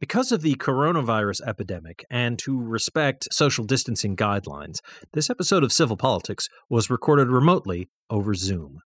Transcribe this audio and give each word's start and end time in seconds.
Because 0.00 0.30
of 0.30 0.42
the 0.42 0.54
coronavirus 0.54 1.40
epidemic 1.44 2.04
and 2.08 2.38
to 2.38 2.56
respect 2.56 3.26
social 3.32 3.64
distancing 3.64 4.14
guidelines, 4.14 4.78
this 5.12 5.28
episode 5.28 5.64
of 5.64 5.72
Civil 5.72 5.96
Politics 5.96 6.48
was 6.70 6.88
recorded 6.88 7.26
remotely 7.26 7.88
over 8.08 8.32
Zoom. 8.34 8.78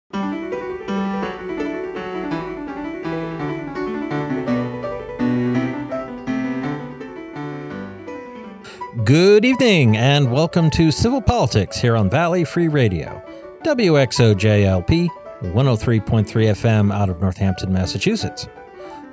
Good 9.04 9.44
evening, 9.44 9.98
and 9.98 10.32
welcome 10.32 10.70
to 10.70 10.90
Civil 10.90 11.20
Politics 11.20 11.78
here 11.78 11.94
on 11.94 12.08
Valley 12.08 12.44
Free 12.44 12.68
Radio, 12.68 13.22
WXOJLP 13.64 15.08
103.3 15.42 16.24
FM 16.24 16.94
out 16.94 17.10
of 17.10 17.20
Northampton, 17.20 17.70
Massachusetts. 17.70 18.48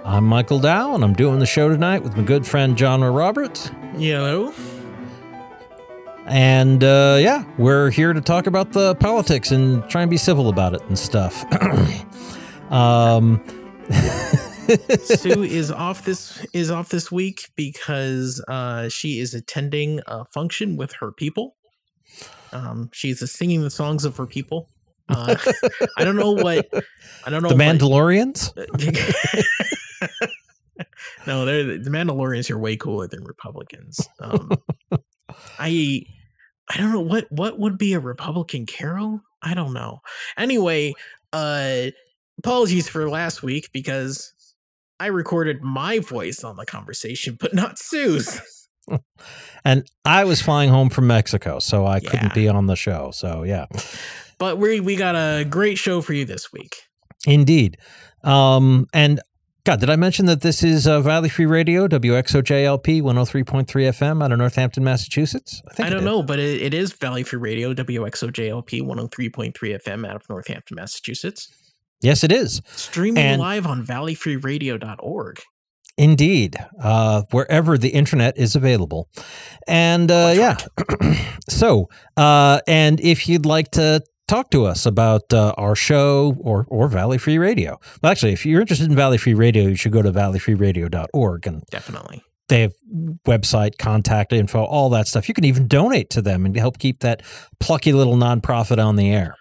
I'm 0.06 0.26
Michael 0.26 0.60
Dow, 0.60 0.96
and 0.96 1.04
I'm 1.04 1.14
doing 1.14 1.40
the 1.40 1.46
show 1.46 1.68
tonight 1.68 2.04
with 2.04 2.16
my 2.16 2.24
good 2.24 2.48
friend 2.48 2.78
John 2.78 3.04
Roberts. 3.04 3.70
Hello. 3.98 4.54
And 6.26 6.84
uh, 6.84 7.18
yeah, 7.20 7.44
we're 7.58 7.90
here 7.90 8.14
to 8.14 8.22
talk 8.22 8.48
about 8.48 8.72
the 8.72 8.96
politics 8.96 9.52
and 9.52 9.88
try 9.90 10.02
and 10.02 10.10
be 10.10 10.18
civil 10.18 10.48
about 10.48 10.74
it 10.74 10.82
and 10.84 10.98
stuff. 10.98 11.44
um, 12.72 13.44
Sue 15.04 15.44
is 15.44 15.70
off 15.70 16.06
this 16.06 16.46
is 16.54 16.72
off 16.72 16.90
this 16.90 17.12
week 17.12 17.50
because 17.56 18.44
uh, 18.48 18.88
she 18.90 19.20
is 19.20 19.34
attending 19.34 20.00
a 20.08 20.24
function 20.26 20.78
with 20.78 20.94
her 20.94 21.12
people. 21.12 21.56
Um, 22.54 22.90
she's 22.94 23.30
singing 23.32 23.64
the 23.64 23.70
songs 23.70 24.06
of 24.06 24.16
her 24.18 24.26
people. 24.26 24.70
Uh, 25.10 25.36
I 25.98 26.06
don't 26.06 26.16
know 26.16 26.32
what 26.32 26.70
I 27.26 27.30
don't 27.30 27.44
know 27.44 27.50
the 27.50 27.56
Mandalorians. 27.56 28.56
What, 28.56 29.70
no, 31.28 31.46
they're 31.46 31.78
the 31.78 31.90
Mandalorians 31.90 32.50
are 32.52 32.58
way 32.58 32.76
cooler 32.78 33.08
than 33.08 33.24
Republicans. 33.24 34.08
Um, 34.22 34.52
I 35.60 36.04
I 36.70 36.78
don't 36.78 36.92
know 36.92 37.02
what 37.02 37.28
what 37.32 37.60
would 37.60 37.78
be 37.78 37.94
a 37.94 38.00
Republican 38.00 38.66
carol. 38.66 39.22
I 39.42 39.54
don't 39.54 39.74
know. 39.74 40.00
Anyway, 40.38 40.94
uh, 41.34 41.88
apologies 42.40 42.90
for 42.90 43.10
last 43.10 43.42
week 43.44 43.70
because 43.74 44.34
I 45.00 45.08
recorded 45.08 45.62
my 45.62 46.00
voice 46.00 46.44
on 46.44 46.58
the 46.58 46.66
conversation, 46.66 47.38
but 47.40 47.54
not 47.54 47.80
Sue's. 47.80 48.42
and 49.66 49.88
I 50.04 50.26
was 50.26 50.42
flying 50.42 50.70
home 50.70 50.90
from 50.90 51.08
Mexico, 51.08 51.60
so 51.60 51.86
I 51.86 51.98
Yeah. 51.98 52.10
couldn't 52.10 52.34
be 52.34 52.48
on 52.50 52.66
the 52.66 52.76
show. 52.76 53.12
So 53.12 53.44
yeah, 53.44 53.66
But 54.38 54.58
we 54.58 54.80
we 54.80 54.96
got 54.96 55.16
a 55.16 55.46
great 55.46 55.78
show 55.78 56.02
for 56.02 56.14
you 56.14 56.26
this 56.26 56.52
week. 56.52 56.76
indeed. 57.26 57.78
Um, 58.24 58.88
and 58.94 59.22
God, 59.66 59.80
did 59.82 59.90
I 59.90 59.98
mention 59.98 60.26
that 60.28 60.42
this 60.42 60.64
is 60.64 60.88
uh, 60.88 61.02
Valley 61.02 61.30
Free 61.30 61.46
Radio, 61.46 61.88
WXOJLP 61.88 63.02
103.3 63.02 63.66
FM 63.66 64.24
out 64.24 64.32
of 64.32 64.40
Northampton, 64.40 64.84
Massachusetts? 64.84 65.62
I, 65.78 65.88
I 65.88 65.90
don't 65.90 66.06
know, 66.06 66.24
but 66.24 66.40
it, 66.40 66.62
it 66.62 66.74
is 66.74 66.94
Valley 66.94 67.24
Free 67.24 67.40
Radio, 67.40 67.74
WXOJLP 67.74 68.82
103.3 68.82 69.54
FM 69.54 70.08
out 70.08 70.16
of 70.16 70.30
Northampton, 70.30 70.76
Massachusetts. 70.76 71.54
Yes, 72.02 72.24
it 72.24 72.32
is. 72.32 72.62
Streaming 72.72 73.24
And- 73.24 73.42
live 73.42 73.68
on 73.68 73.86
valleyfreeradio.org. 73.86 75.42
Indeed, 75.98 76.56
uh, 76.82 77.24
wherever 77.32 77.78
the 77.78 77.90
internet 77.90 78.38
is 78.38 78.56
available. 78.56 79.10
And 79.68 80.10
uh, 80.10 80.32
yeah, 80.34 80.56
so, 81.50 81.90
uh, 82.16 82.62
and 82.66 83.02
if 83.02 83.28
you'd 83.28 83.46
like 83.46 83.72
to 83.72 84.02
talk 84.30 84.50
to 84.52 84.66
us 84.66 84.86
about 84.86 85.34
uh, 85.34 85.54
our 85.58 85.76
show 85.76 86.36
or, 86.40 86.66
or 86.70 86.88
Valley 86.88 87.18
Free 87.18 87.38
Radio, 87.38 87.80
well, 88.02 88.12
actually, 88.12 88.32
if 88.34 88.46
you're 88.46 88.62
interested 88.62 88.90
in 88.90 88.96
Valley 88.96 89.18
Free 89.18 89.34
Radio, 89.34 89.64
you 89.64 89.76
should 89.76 89.92
go 89.92 90.02
to 90.02 90.12
valleyfreeradio.org 90.12 91.48
and 91.48 91.64
Definitely. 91.72 92.24
they 92.48 92.62
have 92.62 92.74
website, 93.26 93.78
contact 93.78 94.32
info, 94.34 94.64
all 94.64 94.90
that 94.92 95.08
stuff. 95.08 95.28
You 95.28 95.34
can 95.34 95.46
even 95.46 95.68
donate 95.68 96.10
to 96.12 96.22
them 96.22 96.46
and 96.46 96.56
help 96.56 96.78
keep 96.78 97.00
that 97.02 97.22
plucky 97.60 97.92
little 97.94 98.16
nonprofit 98.16 98.84
on 98.84 98.96
the 98.96 99.12
air. 99.12 99.36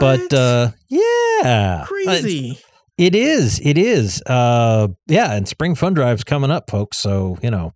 But 0.00 0.20
What? 0.20 0.34
uh, 0.34 0.70
yeah, 0.88 1.84
crazy. 1.88 2.58
it 2.98 3.14
is. 3.14 3.60
It 3.64 3.78
is. 3.78 4.22
Uh, 4.26 4.88
yeah, 5.06 5.32
and 5.34 5.48
spring 5.48 5.74
fund 5.74 5.96
drive's 5.96 6.24
coming 6.24 6.50
up, 6.50 6.70
folks. 6.70 6.98
So 6.98 7.38
you 7.42 7.50
know, 7.50 7.72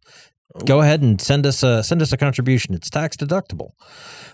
go 0.64 0.80
ahead 0.80 1.00
and 1.02 1.20
send 1.20 1.46
us 1.46 1.62
a 1.62 1.82
send 1.82 2.02
us 2.02 2.12
a 2.12 2.16
contribution. 2.16 2.74
It's 2.74 2.90
tax 2.90 3.16
deductible. 3.16 3.70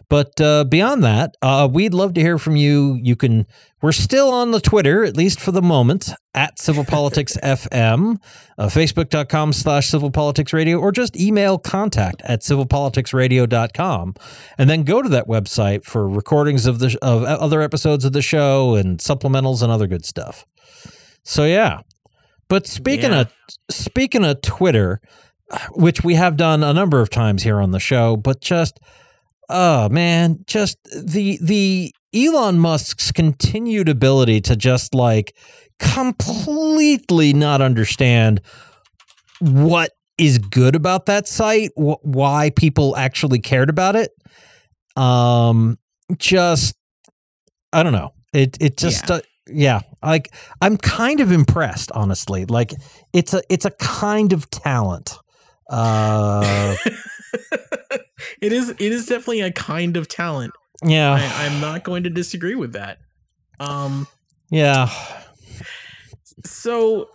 But 0.09 0.41
uh, 0.41 0.62
beyond 0.65 1.03
that, 1.03 1.34
uh, 1.43 1.69
we'd 1.71 1.93
love 1.93 2.15
to 2.15 2.21
hear 2.21 2.38
from 2.38 2.54
you. 2.56 2.99
You 3.03 3.16
can. 3.16 3.47
We're 3.82 3.93
still 3.93 4.31
on 4.31 4.53
the 4.53 4.60
Twitter, 4.60 5.04
at 5.04 5.16
least 5.16 5.41
for 5.41 5.53
the 5.53 5.60
moment, 5.62 6.10
at 6.34 6.59
Civil 6.59 6.84
Politics 6.84 7.37
FM, 7.43 8.16
uh, 8.56 8.66
Facebook.com 8.66 9.53
slash 9.53 9.88
Civil 9.88 10.10
Politics 10.10 10.53
Radio, 10.53 10.78
or 10.78 10.93
just 10.93 11.16
email 11.16 11.59
contact 11.59 12.22
at 12.25 12.41
civilpoliticsradio.com. 12.43 14.15
And 14.59 14.71
then 14.71 14.83
go 14.84 15.03
to 15.03 15.09
that 15.10 15.27
website 15.27 15.84
for 15.84 16.09
recordings 16.09 16.66
of 16.66 16.78
the 16.78 16.97
of 17.03 17.22
other 17.25 17.60
episodes 17.62 18.04
of 18.04 18.12
the 18.12 18.22
show 18.22 18.75
and 18.75 18.98
supplementals 18.98 19.62
and 19.62 19.71
other 19.72 19.87
good 19.87 20.04
stuff. 20.04 20.47
So 21.25 21.44
yeah. 21.44 21.81
But 22.48 22.66
speaking 22.66 23.10
Yeah. 23.10 23.22
of 23.22 23.33
speaking 23.71 24.25
of 24.25 24.41
Twitter, 24.41 25.00
which 25.72 26.02
we 26.04 26.14
have 26.14 26.36
done 26.36 26.62
a 26.62 26.72
number 26.72 27.00
of 27.00 27.10
times 27.10 27.42
here 27.42 27.60
on 27.60 27.70
the 27.70 27.80
show, 27.80 28.16
but 28.16 28.40
just 28.40 28.78
oh 29.48 29.88
man, 29.88 30.38
just 30.46 30.78
the 30.92 31.38
the 31.42 31.92
Elon 32.14 32.58
Musk's 32.58 33.12
continued 33.12 33.88
ability 33.88 34.40
to 34.42 34.56
just 34.56 34.94
like 34.94 35.36
completely 35.78 37.32
not 37.32 37.60
understand 37.60 38.40
what 39.40 39.90
is 40.18 40.38
good 40.38 40.74
about 40.74 41.06
that 41.06 41.28
site, 41.28 41.70
wh- 41.76 42.02
why 42.02 42.50
people 42.56 42.96
actually 42.96 43.38
cared 43.38 43.68
about 43.70 43.96
it. 43.96 44.10
Um 44.96 45.78
just 46.18 46.74
I 47.72 47.82
don't 47.82 47.92
know. 47.92 48.12
It 48.32 48.56
it 48.60 48.76
just 48.78 49.08
Yeah. 49.08 49.16
uh, 49.16 49.20
yeah, 49.48 49.80
like 50.02 50.34
I'm 50.60 50.76
kind 50.76 51.20
of 51.20 51.30
impressed, 51.30 51.92
honestly. 51.92 52.46
Like 52.46 52.72
it's 53.12 53.32
a 53.34 53.42
it's 53.48 53.64
a 53.64 53.70
kind 53.72 54.32
of 54.32 54.48
talent. 54.50 55.16
Uh, 55.69 56.77
it 58.41 58.53
is 58.53 58.71
it 58.71 58.81
is 58.81 59.06
definitely 59.06 59.41
a 59.41 59.53
kind 59.53 59.97
of 59.97 60.09
talent. 60.09 60.53
yeah, 60.84 61.12
I, 61.12 61.47
I'm 61.47 61.60
not 61.60 61.82
going 61.84 62.03
to 62.04 62.10
disagree 62.10 62.54
with 62.54 62.72
that. 62.75 62.99
Um 63.59 64.06
yeah, 64.50 64.88
so 66.44 67.09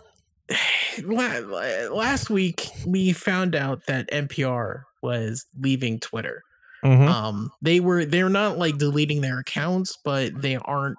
la- 1.02 1.38
la- 1.44 1.88
last 1.94 2.28
week 2.30 2.66
we 2.86 3.12
found 3.12 3.54
out 3.54 3.86
that 3.86 4.10
NPR 4.10 4.82
was 5.02 5.46
leaving 5.58 5.98
Twitter. 6.00 6.42
mhm. 6.84 7.08
um 7.08 7.50
they 7.62 7.80
were 7.80 8.04
they're 8.04 8.28
not 8.28 8.58
like 8.58 8.76
deleting 8.78 9.20
their 9.20 9.38
accounts 9.38 9.96
but 10.04 10.32
they 10.42 10.56
aren't 10.56 10.98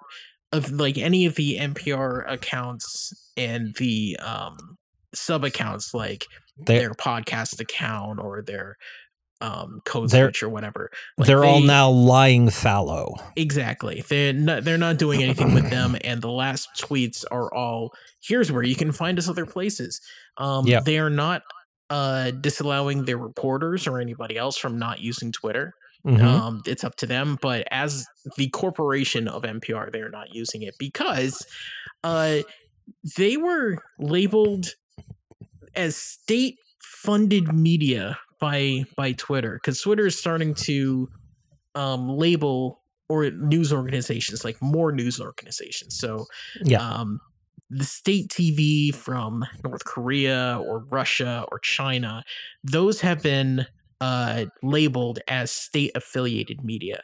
of 0.52 0.70
like 0.72 0.96
any 0.96 1.26
of 1.26 1.34
the 1.34 1.58
npr 1.58 2.24
accounts 2.30 3.12
and 3.36 3.74
the 3.76 4.16
um 4.20 4.78
sub 5.16 5.44
accounts 5.44 5.94
like 5.94 6.26
They're 6.58 6.80
their 6.80 6.90
podcast 6.92 7.60
account 7.60 8.20
or 8.20 8.42
their 8.42 8.76
um 9.40 9.80
code 9.84 10.10
switch 10.10 10.42
or 10.42 10.48
whatever 10.48 10.90
Like, 11.18 11.26
they're 11.26 11.44
all 11.44 11.60
now 11.60 11.90
lying 11.90 12.50
fallow. 12.50 13.14
exactly 13.36 14.04
they're 14.08 14.32
not 14.32 14.64
they're 14.64 14.78
not 14.78 14.96
doing 14.96 15.22
anything 15.22 15.52
with 15.54 15.68
them 15.70 15.96
and 16.04 16.22
the 16.22 16.30
last 16.30 16.68
tweets 16.78 17.24
are 17.30 17.52
all 17.52 17.90
here's 18.22 18.52
where 18.52 18.62
you 18.62 18.76
can 18.76 18.92
find 18.92 19.18
us 19.18 19.28
other 19.28 19.44
places 19.44 20.00
um 20.38 20.66
Yep. 20.66 20.84
they 20.84 20.98
are 20.98 21.10
not 21.10 21.42
uh 21.90 22.30
disallowing 22.30 23.04
their 23.04 23.18
reporters 23.18 23.86
or 23.88 24.00
anybody 24.00 24.36
else 24.38 24.56
from 24.56 24.78
not 24.78 25.00
using 25.00 25.32
twitter 25.32 25.74
Mhm. 26.06 26.20
um, 26.22 26.62
it's 26.66 26.84
up 26.84 26.96
to 26.96 27.06
them. 27.06 27.38
But 27.40 27.66
as 27.70 28.04
the 28.36 28.50
corporation 28.50 29.26
of 29.26 29.42
NPR, 29.42 29.90
they're 29.90 30.10
not 30.10 30.34
using 30.34 30.60
it 30.60 30.74
because 30.78 31.46
uh, 32.02 32.40
they 33.16 33.38
were 33.38 33.78
labeled 33.98 34.66
as 35.76 35.96
state-funded 35.96 37.52
media 37.52 38.18
by 38.40 38.84
by 38.96 39.12
Twitter 39.12 39.54
because 39.54 39.80
Twitter 39.80 40.06
is 40.06 40.18
starting 40.18 40.54
to 40.54 41.08
um, 41.74 42.08
label 42.08 42.80
or 43.08 43.30
news 43.30 43.72
organizations 43.72 44.44
like 44.44 44.60
more 44.62 44.92
news 44.92 45.20
organizations. 45.20 45.98
So 45.98 46.26
yeah, 46.62 46.80
um, 46.80 47.20
the 47.70 47.84
state 47.84 48.28
TV 48.28 48.94
from 48.94 49.44
North 49.64 49.84
Korea 49.84 50.60
or 50.64 50.80
Russia 50.90 51.44
or 51.50 51.58
China, 51.58 52.22
those 52.62 53.00
have 53.00 53.22
been 53.22 53.66
uh, 54.00 54.46
labeled 54.62 55.20
as 55.28 55.50
state 55.50 55.92
affiliated 55.94 56.62
media, 56.64 57.02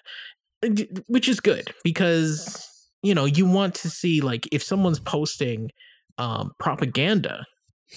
which 1.07 1.29
is 1.29 1.41
good 1.41 1.73
because 1.83 2.67
you 3.03 3.15
know 3.15 3.25
you 3.25 3.47
want 3.47 3.75
to 3.77 3.91
see 3.91 4.21
like 4.21 4.49
if 4.53 4.63
someone's 4.63 5.01
posting 5.01 5.71
um, 6.19 6.53
propaganda. 6.59 7.47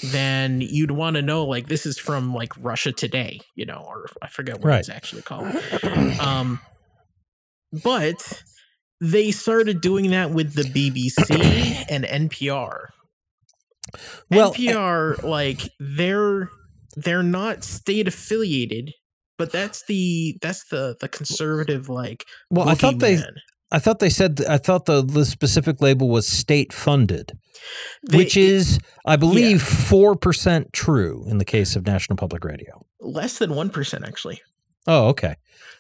Then 0.02 0.60
you'd 0.62 0.92
want 0.92 1.16
to 1.18 1.22
know 1.22 1.46
like 1.46 1.68
this 1.68 1.86
is 1.86 2.00
from 2.00 2.34
like 2.34 2.52
Russia 2.58 2.92
Today, 2.92 3.42
you 3.56 3.66
know, 3.66 3.86
or 3.88 4.08
I 4.22 4.28
forget 4.28 4.56
what 4.60 4.66
Right. 4.66 4.80
it's 4.80 4.90
actually 4.90 5.22
called. 5.22 5.56
Um, 6.20 6.60
but 7.84 8.44
they 9.00 9.32
started 9.32 9.82
doing 9.82 10.12
that 10.12 10.32
with 10.32 10.54
the 10.56 10.64
BBC 10.64 11.86
and 11.90 12.06
NPR. 12.06 12.88
Well, 14.32 14.54
NPR, 14.54 15.24
like 15.24 15.62
they're 15.80 16.50
they're 16.96 17.24
not 17.24 17.64
state 17.64 18.08
affiliated, 18.08 18.94
but 19.38 19.52
that's 19.52 19.84
the 19.88 20.38
that's 20.42 20.66
the 20.70 20.96
the 21.00 21.08
conservative 21.08 21.90
like. 21.90 22.26
Well, 22.50 22.68
I 22.68 22.76
thought 22.76 23.00
they 23.00 23.18
boogeyman. 23.18 23.34
I 23.74 23.80
thought 23.80 24.00
they 24.00 24.10
said 24.10 24.42
I 24.48 24.58
thought 24.58 24.86
the, 24.86 25.02
the 25.04 25.26
specific 25.26 25.82
label 25.82 26.08
was 26.08 26.28
state 26.28 26.72
funded, 26.72 27.34
They- 28.10 28.18
which 28.20 28.38
is 28.38 28.80
I 29.06 29.16
believe 29.18 29.58
4% 29.62 30.72
true 30.72 31.26
in 31.28 31.40
the 31.40 31.46
case 31.46 31.76
of 31.76 31.86
National 31.86 32.16
Public 32.16 32.46
Radio. 32.46 32.86
less 33.02 33.38
than 33.40 33.54
one 33.56 33.70
percent 33.70 34.06
actually. 34.06 34.42
Oh, 34.88 35.08
okay. 35.10 35.36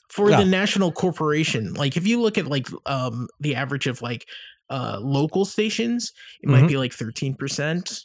for 0.09 0.29
Yeah. 0.29 0.37
the 0.41 0.45
national 0.45 0.91
corporation 0.91 1.73
like 1.73 1.95
if 1.97 2.05
you 2.05 2.21
look 2.21 2.37
at 2.37 2.45
like 2.47 2.67
um 2.85 3.27
the 3.39 3.55
average 3.55 3.87
of 3.87 4.01
like 4.01 4.27
uh 4.69 4.97
local 5.01 5.43
stations 5.45 6.11
it 6.41 6.49
might 6.49 6.63
Mhm. 6.65 6.67
be 6.67 6.77
like 6.77 6.91
13% 6.91 8.01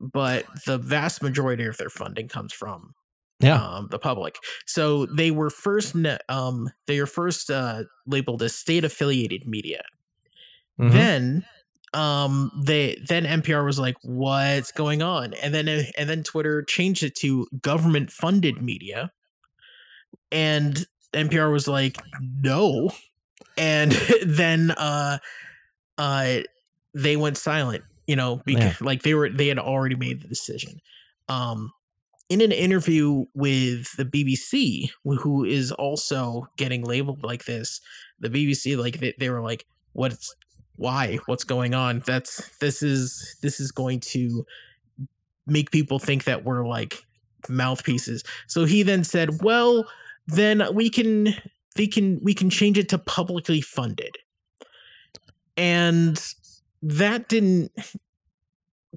but 0.00 0.44
the 0.66 0.78
vast 0.78 1.22
majority 1.22 1.64
of 1.66 1.76
their 1.76 1.90
funding 1.90 2.28
comes 2.28 2.52
from 2.52 2.94
Yeah. 3.40 3.56
um 3.62 3.88
the 3.90 3.98
public. 3.98 4.36
So 4.66 5.06
they 5.06 5.30
were 5.30 5.50
first 5.50 5.96
um 6.28 6.70
they 6.86 7.00
were 7.00 7.06
first 7.06 7.50
uh 7.50 7.84
labeled 8.06 8.42
as 8.42 8.54
state 8.54 8.84
affiliated 8.84 9.46
media. 9.46 9.82
Mhm. 10.78 10.92
then 10.92 11.44
um 11.92 12.50
they 12.64 12.96
then 13.08 13.24
npr 13.24 13.64
was 13.64 13.78
like 13.78 13.96
what's 14.02 14.72
going 14.72 15.02
on? 15.02 15.34
And 15.34 15.52
then 15.54 15.68
uh, 15.68 15.82
and 15.98 16.08
then 16.08 16.22
twitter 16.22 16.62
changed 16.62 17.02
it 17.02 17.14
to 17.16 17.46
government 17.62 18.10
funded 18.12 18.62
media. 18.62 19.10
And 20.30 20.86
npr 21.12 21.50
was 21.50 21.66
like 21.66 21.98
no. 22.20 22.90
And 23.56 23.92
then 24.24 24.70
uh 24.72 25.18
uh 25.98 26.40
they 26.94 27.16
went 27.16 27.36
silent 27.36 27.84
you 28.06 28.16
know 28.16 28.40
because 28.44 28.80
like 28.80 29.02
they 29.02 29.14
were 29.14 29.28
they 29.30 29.48
had 29.48 29.58
already 29.58 29.96
made 29.96 30.20
the 30.22 30.28
decision. 30.28 30.80
Um 31.28 31.72
in 32.30 32.40
an 32.40 32.52
interview 32.52 33.24
with 33.34 33.94
the 33.96 34.04
BBC, 34.04 34.90
who 35.04 35.44
is 35.44 35.72
also 35.72 36.46
getting 36.56 36.84
labeled 36.84 37.24
like 37.24 37.44
this, 37.44 37.80
the 38.20 38.30
BBC 38.30 38.78
like 38.78 39.00
they, 39.00 39.12
they 39.18 39.28
were 39.28 39.42
like, 39.42 39.66
"What's 39.92 40.34
why? 40.76 41.18
What's 41.26 41.42
going 41.42 41.74
on? 41.74 42.02
That's 42.06 42.56
this 42.58 42.82
is 42.84 43.36
this 43.42 43.58
is 43.58 43.72
going 43.72 44.00
to 44.00 44.46
make 45.46 45.72
people 45.72 45.98
think 45.98 46.24
that 46.24 46.44
we're 46.44 46.66
like 46.66 47.04
mouthpieces." 47.48 48.22
So 48.46 48.64
he 48.64 48.84
then 48.84 49.02
said, 49.02 49.42
"Well, 49.42 49.88
then 50.28 50.62
we 50.72 50.88
can 50.88 51.34
they 51.74 51.88
can 51.88 52.20
we 52.22 52.32
can 52.32 52.48
change 52.48 52.78
it 52.78 52.88
to 52.90 52.98
publicly 52.98 53.60
funded," 53.60 54.16
and 55.56 56.22
that 56.80 57.28
didn't 57.28 57.72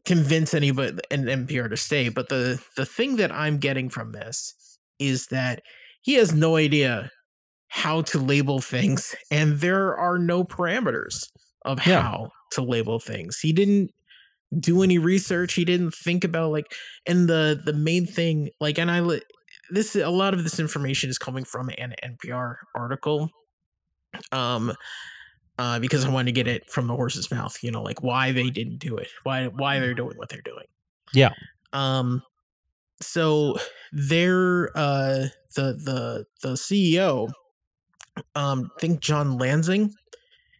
convince 0.06 0.54
anybody 0.54 1.00
in 1.12 1.28
NPR 1.30 1.70
to 1.70 1.78
stay. 1.78 2.10
But 2.10 2.30
the 2.30 2.62
the 2.78 2.86
thing 2.86 3.16
that 3.18 3.32
I'm 3.32 3.58
getting 3.58 3.90
from 3.90 4.12
this 4.12 4.54
is 5.00 5.28
that 5.28 5.62
he 6.02 6.16
has 6.16 6.34
no 6.34 6.56
idea 6.58 7.10
how 7.70 8.02
to 8.04 8.20
label 8.20 8.60
things, 8.62 9.16
and 9.32 9.60
there 9.60 9.96
are 9.98 10.18
no 10.20 10.44
parameters 10.44 11.28
of 11.66 11.86
Yeah. 11.88 12.02
how 12.02 12.32
to 12.54 12.62
label 12.64 13.00
things. 13.00 13.40
He 13.40 13.54
didn't 13.54 13.92
do 14.60 14.84
any 14.84 14.98
research. 15.00 15.54
He 15.54 15.66
didn't 15.66 15.94
think 15.96 16.24
about 16.24 16.52
like, 16.52 16.68
and 17.08 17.28
the 17.30 17.62
the 17.64 17.74
main 17.74 18.06
thing, 18.06 18.50
like, 18.60 18.78
and 18.80 18.92
I 18.92 19.20
this 19.72 19.96
a 19.96 20.10
lot 20.10 20.34
of 20.34 20.44
this 20.44 20.60
information 20.60 21.10
is 21.10 21.18
coming 21.18 21.46
from 21.46 21.70
an 21.78 21.96
NPR 22.04 22.58
article. 22.76 23.30
Um, 24.32 24.74
uh, 25.60 25.80
because 25.80 26.06
I 26.06 26.10
wanted 26.10 26.26
to 26.26 26.44
get 26.44 26.48
it 26.48 26.70
from 26.70 26.88
the 26.88 26.96
horse's 26.96 27.30
mouth, 27.32 27.58
you 27.62 27.72
know, 27.72 27.82
like 27.82 28.02
why 28.02 28.32
they 28.32 28.50
didn't 28.50 28.80
do 28.80 28.98
it, 28.98 29.08
why 29.24 29.48
why 29.48 29.80
they're 29.80 29.94
doing 29.94 30.18
what 30.18 30.30
they're 30.30 30.42
doing. 30.42 30.66
Yeah. 31.14 31.32
Um. 31.74 32.24
So 33.02 33.58
they're 33.92 34.70
uh 34.76 35.28
the 35.56 35.74
the 35.74 36.26
the 36.42 36.54
CEO, 36.54 37.30
um, 38.36 38.72
I 38.78 38.80
think 38.80 39.00
John 39.00 39.38
Lansing, 39.38 39.94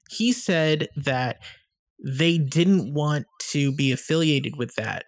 he 0.10 0.32
said 0.32 0.88
that 0.96 1.38
they 2.04 2.38
didn't 2.38 2.94
want 2.94 3.26
to 3.52 3.72
be 3.72 3.92
affiliated 3.92 4.58
with 4.58 4.76
that, 4.76 5.06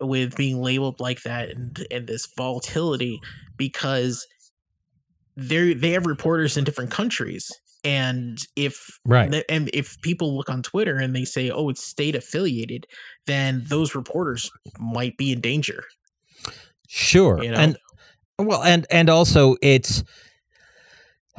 with 0.00 0.36
being 0.36 0.60
labeled 0.60 0.98
like 1.00 1.22
that 1.22 1.50
and 1.50 1.86
and 1.90 2.06
this 2.06 2.28
volatility 2.36 3.20
because 3.56 4.26
they 5.36 5.74
they 5.74 5.90
have 5.90 6.06
reporters 6.06 6.56
in 6.56 6.64
different 6.64 6.90
countries 6.90 7.52
and 7.84 8.38
if 8.56 8.98
Right. 9.06 9.44
and 9.48 9.70
if 9.72 10.00
people 10.02 10.36
look 10.36 10.48
on 10.50 10.62
Twitter 10.62 10.96
and 10.96 11.14
they 11.14 11.24
say, 11.24 11.50
"Oh, 11.50 11.68
it's 11.68 11.82
state 11.84 12.14
affiliated," 12.16 12.86
then 13.26 13.64
those 13.68 13.94
reporters 13.94 14.50
might 14.78 15.16
be 15.16 15.32
in 15.32 15.40
danger. 15.40 15.84
Sure. 16.88 17.42
You 17.42 17.50
know? 17.52 17.58
And 17.58 17.78
well, 18.38 18.62
and 18.62 18.86
and 18.90 19.08
also 19.10 19.56
it's 19.62 20.02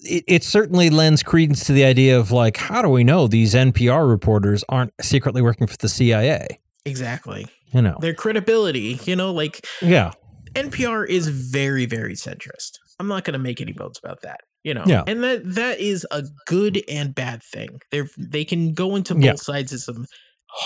it, 0.00 0.24
it 0.26 0.44
certainly 0.44 0.90
lends 0.90 1.22
credence 1.22 1.64
to 1.66 1.72
the 1.72 1.84
idea 1.84 2.18
of 2.18 2.30
like, 2.30 2.56
how 2.56 2.82
do 2.82 2.88
we 2.88 3.04
know 3.04 3.26
these 3.26 3.54
NPR 3.54 4.08
reporters 4.08 4.64
aren't 4.68 4.92
secretly 5.00 5.42
working 5.42 5.66
for 5.66 5.76
the 5.76 5.88
CIA? 5.88 6.60
Exactly. 6.86 7.46
You 7.72 7.82
know. 7.82 7.98
Their 8.00 8.14
credibility, 8.14 8.98
you 9.04 9.16
know, 9.16 9.32
like 9.32 9.66
Yeah. 9.82 10.12
NPR 10.54 11.08
is 11.08 11.28
very, 11.28 11.86
very 11.86 12.14
centrist. 12.14 12.78
I'm 12.98 13.06
not 13.06 13.24
going 13.24 13.34
to 13.34 13.38
make 13.38 13.60
any 13.60 13.72
bones 13.72 14.00
about 14.02 14.22
that. 14.22 14.40
You 14.62 14.74
know, 14.74 14.84
Yeah. 14.86 15.04
and 15.06 15.22
that 15.24 15.40
that 15.54 15.80
is 15.80 16.06
a 16.10 16.22
good 16.46 16.82
and 16.88 17.14
bad 17.14 17.42
thing. 17.42 17.80
They 17.90 18.02
they 18.18 18.44
can 18.44 18.74
go 18.74 18.94
into 18.96 19.14
both 19.14 19.24
Yeah. 19.24 19.34
sides 19.36 19.72
of 19.72 19.80
some 19.80 20.06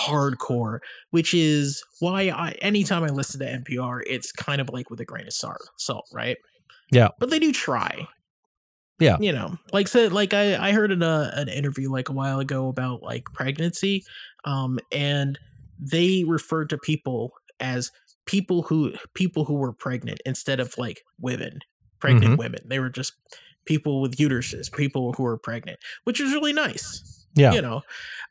hardcore, 0.05 0.79
which 1.11 1.33
is 1.33 1.81
why 1.99 2.23
I 2.29 2.51
anytime 2.61 3.03
I 3.03 3.07
listen 3.09 3.39
to 3.39 3.45
NPR, 3.45 4.01
it's 4.07 4.31
kind 4.31 4.59
of 4.59 4.69
like 4.69 4.89
with 4.89 4.99
a 4.99 5.05
grain 5.05 5.27
of 5.27 5.33
salt, 5.33 6.05
right? 6.13 6.37
Yeah. 6.91 7.09
but 7.19 7.29
they 7.29 7.39
do 7.39 7.51
try. 7.51 8.07
Yeah. 8.99 9.17
you 9.19 9.33
know, 9.33 9.57
like 9.73 9.87
said, 9.89 10.13
like 10.13 10.33
I 10.33 10.55
I 10.69 10.71
heard 10.71 10.91
in 10.91 11.01
a, 11.03 11.31
an 11.35 11.49
interview 11.49 11.89
like 11.91 12.07
a 12.09 12.13
while 12.13 12.39
ago 12.39 12.69
about 12.69 13.03
like 13.03 13.25
pregnancy, 13.33 14.03
um, 14.45 14.79
and 14.91 15.37
they 15.79 16.23
referred 16.25 16.69
to 16.69 16.77
people 16.77 17.31
as 17.59 17.91
people 18.25 18.63
who 18.63 18.93
people 19.13 19.43
who 19.45 19.55
were 19.55 19.73
pregnant 19.73 20.21
instead 20.25 20.59
of 20.61 20.77
like 20.77 21.01
women, 21.19 21.59
pregnant 21.99 22.35
Mhm. 22.35 22.37
women. 22.37 22.61
They 22.65 22.79
were 22.79 22.89
just 22.89 23.13
people 23.65 24.01
with 24.01 24.17
uteruses, 24.17 24.71
people 24.71 25.13
who 25.13 25.25
are 25.25 25.37
pregnant, 25.37 25.79
which 26.03 26.19
is 26.19 26.31
really 26.31 26.53
nice. 26.53 27.25
Yeah. 27.35 27.53
You 27.53 27.61
know, 27.61 27.81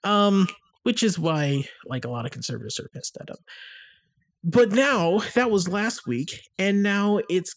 um, 0.05 0.49
which 0.85 1.03
is 1.03 1.19
why 1.19 1.69
like 1.87 2.05
a 2.05 2.11
lot 2.11 2.25
of 2.25 2.33
conservatives 2.33 2.79
are 2.81 2.89
pissed 2.89 3.17
at 3.21 3.27
them. 3.27 3.37
But 4.43 4.73
now 4.73 5.21
that 5.35 5.51
was 5.51 5.69
last 5.69 6.07
week, 6.07 6.41
and 6.59 6.83
now 6.83 7.21
it's 7.29 7.55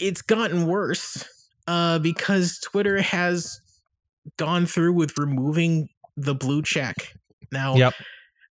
it's 0.00 0.22
gotten 0.22 0.66
worse 0.66 1.24
uh, 1.66 1.98
because 1.98 2.58
Twitter 2.60 3.00
has 3.00 3.60
gone 4.36 4.66
through 4.66 4.92
with 4.92 5.16
removing 5.18 5.88
the 6.16 6.34
blue 6.34 6.62
check. 6.62 7.12
Now, 7.52 7.76
Yep. 7.76 7.94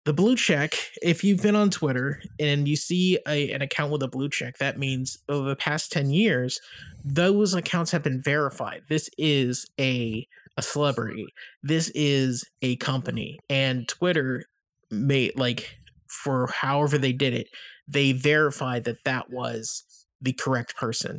The 0.07 0.15
blue 0.15 0.37
check, 0.37 0.75
if 1.03 1.25
you've 1.25 1.43
been 1.43 1.57
on 1.57 1.69
Twitter 1.69 2.23
and 2.39 2.69
you 2.69 2.77
see 2.77 3.19
a, 3.27 3.51
an 3.51 3.61
account 3.61 3.91
with 3.91 4.05
a 4.05 4.09
blue 4.09 4.29
check, 4.29 4.57
that 4.59 4.79
means 4.79 5.19
over 5.29 5.49
the 5.49 5.57
past 5.57 5.91
10 5.91 6.11
years, 6.11 6.61
those 7.05 7.55
accounts 7.55 7.91
have 7.91 8.05
been 8.05 8.23
verified. 8.23 8.83
This 8.89 9.11
is 9.19 9.67
a 9.79 10.27
a 10.59 10.63
celebrity. 10.63 11.27
This 11.63 11.91
is 11.95 12.43
a 12.63 12.77
company. 12.77 13.39
And 13.51 13.87
Twitter 13.89 14.45
made 14.91 15.37
like 15.37 15.77
for 16.09 16.47
however 16.47 16.97
they 16.97 17.13
did 17.13 17.35
it, 17.35 17.49
they 17.87 18.13
verified 18.13 18.85
that 18.85 19.05
that 19.05 19.29
was 19.29 19.85
the 20.23 20.33
correct 20.33 20.77
person 20.77 21.19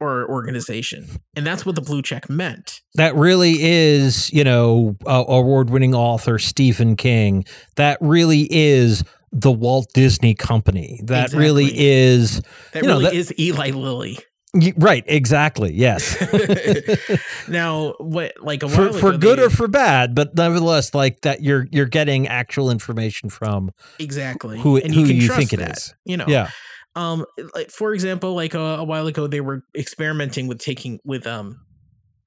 or 0.00 0.28
organization. 0.28 1.06
And 1.36 1.46
that's 1.46 1.64
what 1.66 1.74
the 1.74 1.80
blue 1.82 2.02
check 2.02 2.28
meant. 2.30 2.80
That 2.94 3.14
really 3.14 3.56
is, 3.60 4.32
you 4.32 4.44
know, 4.44 4.96
uh, 5.06 5.24
award-winning 5.28 5.94
author 5.94 6.38
Stephen 6.38 6.96
King. 6.96 7.44
That 7.76 7.98
really 8.00 8.46
is 8.50 9.04
the 9.32 9.50
Walt 9.52 9.86
Disney 9.94 10.34
Company. 10.34 11.00
That 11.04 11.32
really 11.32 11.70
is 11.74 12.42
That 12.72 12.82
You 12.82 12.88
know, 12.88 12.94
really 12.98 13.04
that- 13.04 13.14
is 13.14 13.32
Eli 13.38 13.70
Lilly. 13.70 14.18
right. 14.76 15.02
Exactly. 15.06 15.72
Yes. 15.72 16.14
now, 17.48 17.94
what 17.98 18.32
like 18.42 18.62
a 18.62 18.68
for 18.68 18.82
while 18.90 18.92
for 18.92 19.08
ago, 19.10 19.18
good 19.18 19.38
they- 19.38 19.44
or 19.44 19.50
for 19.50 19.68
bad, 19.68 20.14
but 20.14 20.34
nevertheless, 20.36 20.94
like 20.94 21.22
that, 21.22 21.42
you're 21.42 21.66
you're 21.70 21.86
getting 21.86 22.28
actual 22.28 22.70
information 22.70 23.30
from 23.30 23.70
exactly 23.98 24.60
who 24.60 24.76
and 24.76 24.92
who 24.94 25.00
you, 25.00 25.06
can 25.06 25.16
you 25.16 25.26
trust 25.26 25.38
think 25.38 25.52
it 25.54 25.58
that, 25.60 25.78
is. 25.78 25.94
You 26.04 26.16
know, 26.18 26.26
Yeah. 26.28 26.50
Um 26.94 27.24
like 27.54 27.70
for 27.70 27.94
example 27.94 28.34
like 28.34 28.54
a, 28.54 28.58
a 28.60 28.84
while 28.84 29.06
ago 29.06 29.26
they 29.26 29.40
were 29.40 29.62
experimenting 29.76 30.46
with 30.46 30.58
taking 30.58 30.98
with 31.04 31.26
um 31.26 31.56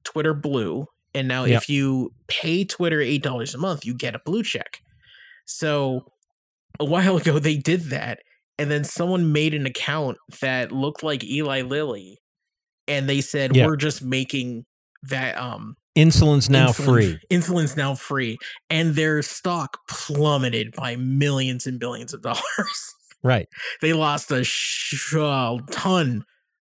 twitter 0.03 0.34
blue 0.34 0.86
and 1.13 1.27
now 1.27 1.43
Yep. 1.45 1.62
if 1.63 1.69
you 1.69 2.12
pay 2.27 2.65
twitter 2.65 3.00
eight 3.01 3.22
dollars 3.24 3.53
a 3.53 3.57
month 3.57 3.86
you 3.86 3.93
get 3.93 4.15
a 4.15 4.19
blue 4.25 4.43
check 4.43 4.79
so 5.45 6.01
a 6.79 6.86
while 6.86 7.17
ago 7.17 7.39
they 7.39 7.57
did 7.57 7.81
that 7.91 8.19
and 8.57 8.72
then 8.72 8.84
someone 8.84 9.31
made 9.31 9.53
an 9.53 9.65
account 9.65 10.17
that 10.41 10.72
looked 10.72 11.03
like 11.03 11.24
eli 11.24 11.62
lilly 11.62 12.17
and 12.88 13.07
they 13.10 13.22
said 13.22 13.55
Yeah. 13.55 13.65
we're 13.67 13.75
just 13.77 14.01
making 14.03 14.65
that 15.03 15.38
um 15.38 15.75
Insulin's 15.95 16.50
now 16.50 16.67
insulin- 16.72 16.86
free. 16.86 17.19
insulin's 17.31 17.77
now 17.77 17.95
free 17.95 18.38
and 18.69 18.95
their 18.95 19.22
stock 19.22 19.77
plummeted 19.88 20.74
by 20.75 20.98
millions 20.98 21.65
and 21.65 21.79
billions 21.79 22.13
of 22.13 22.22
dollars 22.22 22.41
Right. 23.25 23.48
they 23.82 23.91
lost 23.94 24.29
a 24.29 24.44
sh- 24.44 25.15
a 25.15 25.58
ton 25.72 26.24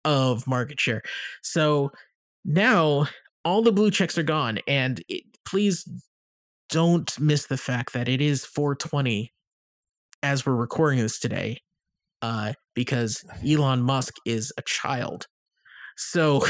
of 0.04 0.48
market 0.48 0.80
share. 0.80 1.02
So 1.42 1.92
now 2.44 3.06
all 3.44 3.62
the 3.62 3.70
blue 3.70 3.92
checks 3.92 4.18
are 4.18 4.24
gone, 4.24 4.58
and 4.66 5.00
it, 5.08 5.22
please 5.46 5.88
don't 6.68 7.18
miss 7.20 7.46
the 7.46 7.56
fact 7.56 7.92
that 7.92 8.08
it 8.08 8.20
is 8.20 8.44
420 8.44 9.32
as 10.24 10.44
we're 10.44 10.56
recording 10.56 10.98
this 10.98 11.20
today, 11.20 11.60
uh, 12.20 12.54
because 12.74 13.24
Elon 13.48 13.82
Musk 13.82 14.14
is 14.26 14.52
a 14.58 14.62
child. 14.62 15.28
So 15.96 16.44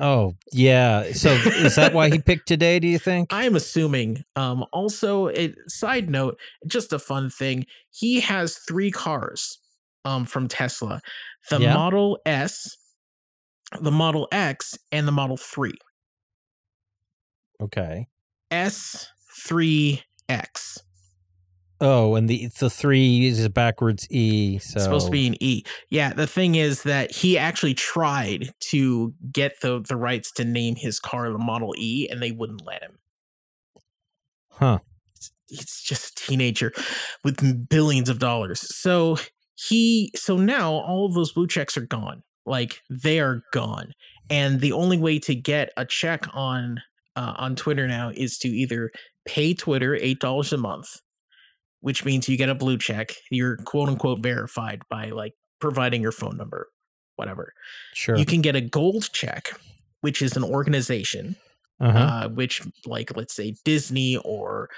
Oh, 0.00 0.36
yeah. 0.52 1.12
So 1.12 1.30
is 1.30 1.76
that 1.76 1.92
why 1.92 2.10
he 2.10 2.18
picked 2.24 2.46
today, 2.48 2.78
do 2.78 2.86
you 2.88 2.98
think? 2.98 3.32
I'm 3.32 3.56
assuming. 3.56 4.24
Um, 4.36 4.64
also, 4.72 5.28
a 5.30 5.54
side 5.66 6.08
note, 6.10 6.38
just 6.66 6.92
a 6.92 6.98
fun 6.98 7.30
thing. 7.30 7.66
He 7.90 8.20
has 8.20 8.56
three 8.58 8.90
cars 8.90 9.58
um, 10.04 10.24
from 10.24 10.48
Tesla: 10.48 11.00
the 11.50 11.60
Yeah. 11.60 11.74
Model 11.74 12.18
S, 12.24 12.76
the 13.80 13.90
Model 13.90 14.28
X, 14.32 14.78
and 14.92 15.06
the 15.06 15.12
Model 15.12 15.36
Three. 15.36 15.78
Okay. 17.60 18.06
S 18.50 19.08
three 19.36 20.02
X. 20.28 20.78
Oh, 21.80 22.16
and 22.16 22.28
the 22.28 22.48
the 22.58 22.70
three 22.70 23.26
is 23.26 23.44
a 23.44 23.50
backwards 23.50 24.06
E. 24.10 24.58
So 24.58 24.76
It's 24.76 24.84
supposed 24.84 25.06
to 25.06 25.12
be 25.12 25.28
an 25.28 25.36
E. 25.42 25.62
Yeah, 25.90 26.12
the 26.12 26.26
thing 26.26 26.56
is 26.56 26.82
that 26.82 27.12
he 27.12 27.38
actually 27.38 27.74
tried 27.74 28.52
to 28.70 29.14
get 29.30 29.60
the 29.60 29.80
the 29.80 29.96
rights 29.96 30.32
to 30.32 30.44
name 30.44 30.74
his 30.74 30.98
car 30.98 31.30
the 31.30 31.38
Model 31.38 31.74
E, 31.76 32.08
and 32.10 32.20
they 32.20 32.32
wouldn't 32.32 32.66
let 32.66 32.82
him. 32.82 32.98
Huh. 34.50 34.78
he's 35.46 35.80
just 35.80 36.18
a 36.18 36.26
teenager 36.26 36.72
with 37.22 37.68
billions 37.68 38.08
of 38.08 38.18
dollars. 38.18 38.74
So 38.74 39.18
he 39.54 40.10
so 40.16 40.36
now 40.36 40.72
all 40.72 41.06
of 41.06 41.14
those 41.14 41.32
blue 41.32 41.46
checks 41.46 41.76
are 41.76 41.86
gone. 41.86 42.22
Like 42.44 42.80
they 42.90 43.20
are 43.20 43.42
gone. 43.52 43.92
And 44.30 44.60
the 44.60 44.72
only 44.72 44.98
way 44.98 45.18
to 45.20 45.34
get 45.34 45.70
a 45.76 45.84
check 45.84 46.26
on 46.34 46.82
uh, 47.16 47.34
on 47.36 47.56
Twitter 47.56 47.86
now 47.86 48.10
is 48.14 48.38
to 48.38 48.48
either 48.48 48.90
pay 49.26 49.54
Twitter 49.54 49.96
$8 50.00 50.52
a 50.52 50.56
month, 50.56 51.00
which 51.80 52.04
means 52.04 52.28
you 52.28 52.36
get 52.36 52.48
a 52.48 52.54
blue 52.54 52.78
check. 52.78 53.12
You're 53.30 53.56
quote 53.56 53.88
unquote 53.88 54.20
verified 54.20 54.82
by 54.88 55.10
like 55.10 55.34
providing 55.60 56.02
your 56.02 56.12
phone 56.12 56.36
number, 56.36 56.68
whatever. 57.16 57.52
Sure. 57.94 58.16
You 58.16 58.24
can 58.24 58.40
get 58.40 58.56
a 58.56 58.60
gold 58.60 59.10
check, 59.12 59.50
which 60.00 60.22
is 60.22 60.36
an 60.36 60.44
organization 60.44 61.36
uh-huh. 61.80 61.98
uh, 61.98 62.28
which 62.28 62.62
like 62.86 63.16
let's 63.16 63.34
say 63.34 63.54
Disney 63.64 64.16
or 64.18 64.68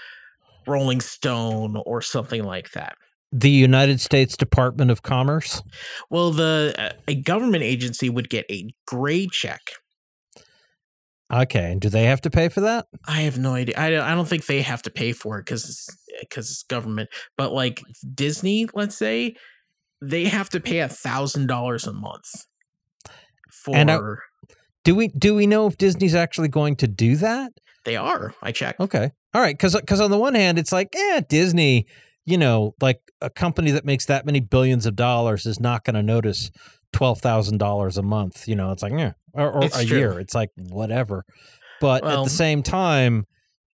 Rolling 0.66 1.00
Stone 1.00 1.82
or 1.86 2.02
something 2.02 2.44
like 2.44 2.72
that. 2.72 2.96
the 3.32 3.50
United 3.50 4.00
States 4.00 4.36
Department 4.36 4.90
of 4.90 5.02
Commerce. 5.02 5.62
Well, 6.10 6.30
the 6.32 6.74
uh, 6.76 6.90
a 7.06 7.14
government 7.14 7.62
agency 7.62 8.10
would 8.10 8.28
get 8.28 8.44
a 8.50 8.70
gray 8.86 9.28
check. 9.28 9.60
Okay. 11.32 11.72
And 11.72 11.80
do 11.80 11.88
they 11.88 12.04
have 12.04 12.20
to 12.22 12.30
pay 12.30 12.48
for 12.48 12.60
that? 12.62 12.86
I 13.06 13.22
have 13.22 13.38
no 13.38 13.54
idea. 13.54 13.74
I, 13.78 13.90
don't- 13.90 14.04
I 14.04 14.14
don't 14.14 14.28
think 14.28 14.46
they 14.46 14.62
have 14.62 14.82
to 14.82 14.90
pay 14.90 15.12
for 15.12 15.38
it 15.38 15.46
because 15.46 15.86
because 16.20 16.50
it's 16.50 16.62
government. 16.64 17.08
But 17.36 17.52
like 17.52 17.82
Disney, 18.14 18.66
let's 18.74 18.96
say 18.96 19.36
they 20.02 20.24
have 20.24 20.48
to 20.50 20.60
pay 20.60 20.80
a 20.80 20.88
thousand 20.88 21.46
dollars 21.46 21.86
a 21.86 21.92
month 21.92 22.26
for. 23.52 23.76
And 23.76 23.90
I- 23.90 23.98
Do 24.84 24.94
we 24.94 25.08
do 25.08 25.34
we 25.34 25.46
know 25.46 25.66
if 25.66 25.76
Disney's 25.78 26.14
actually 26.14 26.48
going 26.48 26.76
to 26.76 26.88
do 26.88 27.16
that? 27.16 27.52
they 27.86 27.96
are. 27.96 28.34
I 28.42 28.52
checked. 28.52 28.78
Okay. 28.78 29.10
All 29.32 29.40
right. 29.40 29.56
Because 29.56 29.74
because 29.74 30.00
on 30.00 30.10
the 30.10 30.18
one 30.18 30.34
hand, 30.34 30.58
it's 30.58 30.70
like, 30.72 30.94
eh, 30.94 31.22
Disney, 31.28 31.86
you 32.26 32.36
know, 32.36 32.74
like 32.82 33.00
a 33.22 33.30
company 33.30 33.70
that 33.70 33.84
makes 33.86 34.04
that 34.06 34.26
many 34.26 34.40
billions 34.40 34.84
of 34.84 34.96
dollars 34.96 35.46
is 35.46 35.58
not 35.60 35.84
going 35.84 35.94
to 35.94 36.02
notice 36.02 36.50
twelve 36.92 37.20
thousand 37.20 37.58
dollars 37.58 37.96
a 37.96 38.02
month. 38.02 38.48
You 38.48 38.56
know, 38.56 38.72
it's 38.72 38.82
like, 38.82 38.92
yeah, 38.92 39.12
or, 39.32 39.50
or 39.50 39.64
a 39.64 39.84
true. 39.84 39.98
year. 39.98 40.20
It's 40.20 40.34
like 40.34 40.50
whatever. 40.56 41.24
But 41.80 42.04
at 42.04 42.24
the 42.24 42.30
same 42.30 42.62
time, 42.62 43.24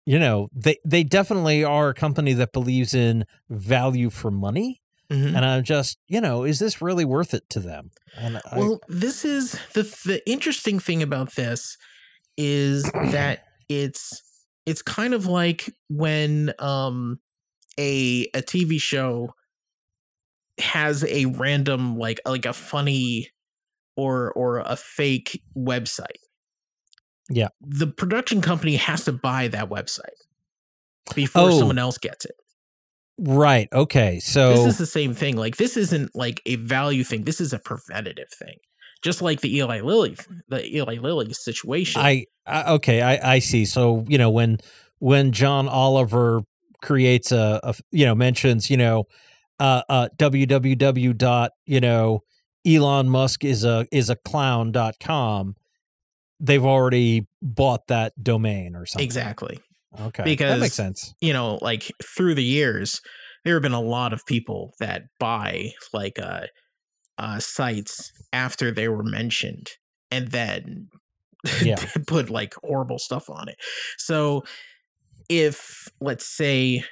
you 0.06 0.18
know, 0.18 0.48
they 0.54 0.76
they 0.84 1.02
definitely 1.04 1.64
are 1.64 1.90
a 1.90 1.94
company 1.94 2.34
that 2.34 2.52
believes 2.52 2.94
in 2.94 3.24
value 3.48 4.10
for 4.10 4.30
money. 4.30 4.80
Mhm. 5.10 5.36
And 5.36 5.44
I'm 5.44 5.62
just, 5.64 5.98
you 6.08 6.20
know, 6.20 6.44
is 6.44 6.58
this 6.58 6.80
really 6.80 7.04
worth 7.04 7.34
it 7.34 7.48
to 7.50 7.60
them? 7.60 7.90
And 8.16 8.38
I, 8.38 8.58
Well, 8.58 8.80
this 8.88 9.24
is 9.24 9.52
the 9.74 9.82
the 10.04 10.22
interesting 10.28 10.78
thing 10.78 11.02
about 11.02 11.34
this 11.34 11.76
is 12.36 12.84
that 12.92 13.44
it's 13.68 14.22
it's 14.66 14.82
kind 14.82 15.14
of 15.14 15.26
like 15.26 15.70
when 15.88 16.52
um 16.58 17.20
a 17.78 18.28
a 18.34 18.42
TV 18.42 18.80
show 18.80 19.34
has 20.58 21.04
a 21.04 21.26
random 21.26 21.96
like 21.96 22.20
like 22.26 22.46
a 22.46 22.52
funny 22.52 23.28
or 23.96 24.32
or 24.32 24.58
a 24.58 24.76
fake 24.76 25.42
website. 25.56 26.20
Yeah. 27.30 27.48
The 27.60 27.86
production 27.86 28.40
company 28.40 28.76
has 28.76 29.04
to 29.06 29.12
buy 29.12 29.48
that 29.48 29.70
website 29.70 30.18
before 31.14 31.50
Oh. 31.50 31.58
someone 31.58 31.78
else 31.78 31.98
gets 31.98 32.24
it. 32.24 32.34
right. 33.18 33.68
Okay. 33.72 34.18
So 34.20 34.54
this 34.54 34.66
is 34.74 34.78
the 34.78 34.86
same 34.86 35.14
thing. 35.14 35.36
Like 35.36 35.56
this 35.56 35.76
isn't 35.76 36.10
like 36.14 36.42
a 36.46 36.56
value 36.56 37.04
thing. 37.04 37.24
This 37.24 37.40
is 37.40 37.52
a 37.52 37.58
preventative 37.58 38.28
thing. 38.38 38.56
Just 39.02 39.20
like 39.22 39.40
the 39.42 39.54
Eli 39.56 39.80
Lilly, 39.80 40.16
the 40.48 40.66
Eli 40.76 40.96
Lilly 40.96 41.32
situation. 41.34 42.00
I, 42.00 42.24
I 42.46 42.72
okay, 42.74 43.02
I 43.02 43.34
I 43.34 43.38
see. 43.38 43.66
So 43.66 44.04
you 44.08 44.16
know 44.18 44.30
when 44.30 44.58
when 44.98 45.30
John 45.32 45.68
Oliver 45.68 46.42
creates 46.82 47.30
a, 47.30 47.60
a 47.62 47.74
you 47.92 48.04
know 48.06 48.14
mentions 48.14 48.70
you 48.70 48.76
know 48.78 49.04
uh, 49.60 49.82
uh 49.88 50.08
www 50.18 51.16
dot 51.16 51.52
you 51.66 51.80
know 51.80 52.20
Elon 52.66 53.08
Musk 53.10 53.44
is 53.44 53.64
a 53.64 53.86
is 53.92 54.08
a 54.10 54.16
clown 54.16 54.72
dot 54.72 54.94
com. 55.00 55.54
They've 56.40 56.64
already 56.64 57.26
bought 57.42 57.86
that 57.88 58.12
domain 58.22 58.74
or 58.74 58.86
something. 58.86 59.04
exactly. 59.04 59.58
Okay, 60.00 60.24
Because 60.24 60.54
that 60.54 60.60
makes 60.60 60.74
sense. 60.74 61.14
You 61.20 61.32
know, 61.32 61.58
like 61.62 61.92
through 62.02 62.34
the 62.34 62.42
years, 62.44 63.00
there 63.44 63.54
have 63.54 63.62
been 63.62 63.72
a 63.72 63.80
lot 63.80 64.12
of 64.12 64.26
people 64.26 64.72
that 64.80 65.02
buy 65.20 65.70
like 65.92 66.18
uh, 66.18 66.46
uh 67.18 67.38
sites 67.38 68.10
after 68.32 68.72
they 68.72 68.88
were 68.88 69.04
mentioned, 69.04 69.68
and 70.10 70.28
then 70.32 70.88
Yeah. 71.62 71.76
put 72.06 72.30
like 72.30 72.54
horrible 72.64 72.98
stuff 72.98 73.28
on 73.30 73.48
it. 73.48 73.56
So 73.98 74.42
if 75.28 75.88
let's 76.00 76.26
say 76.26 76.82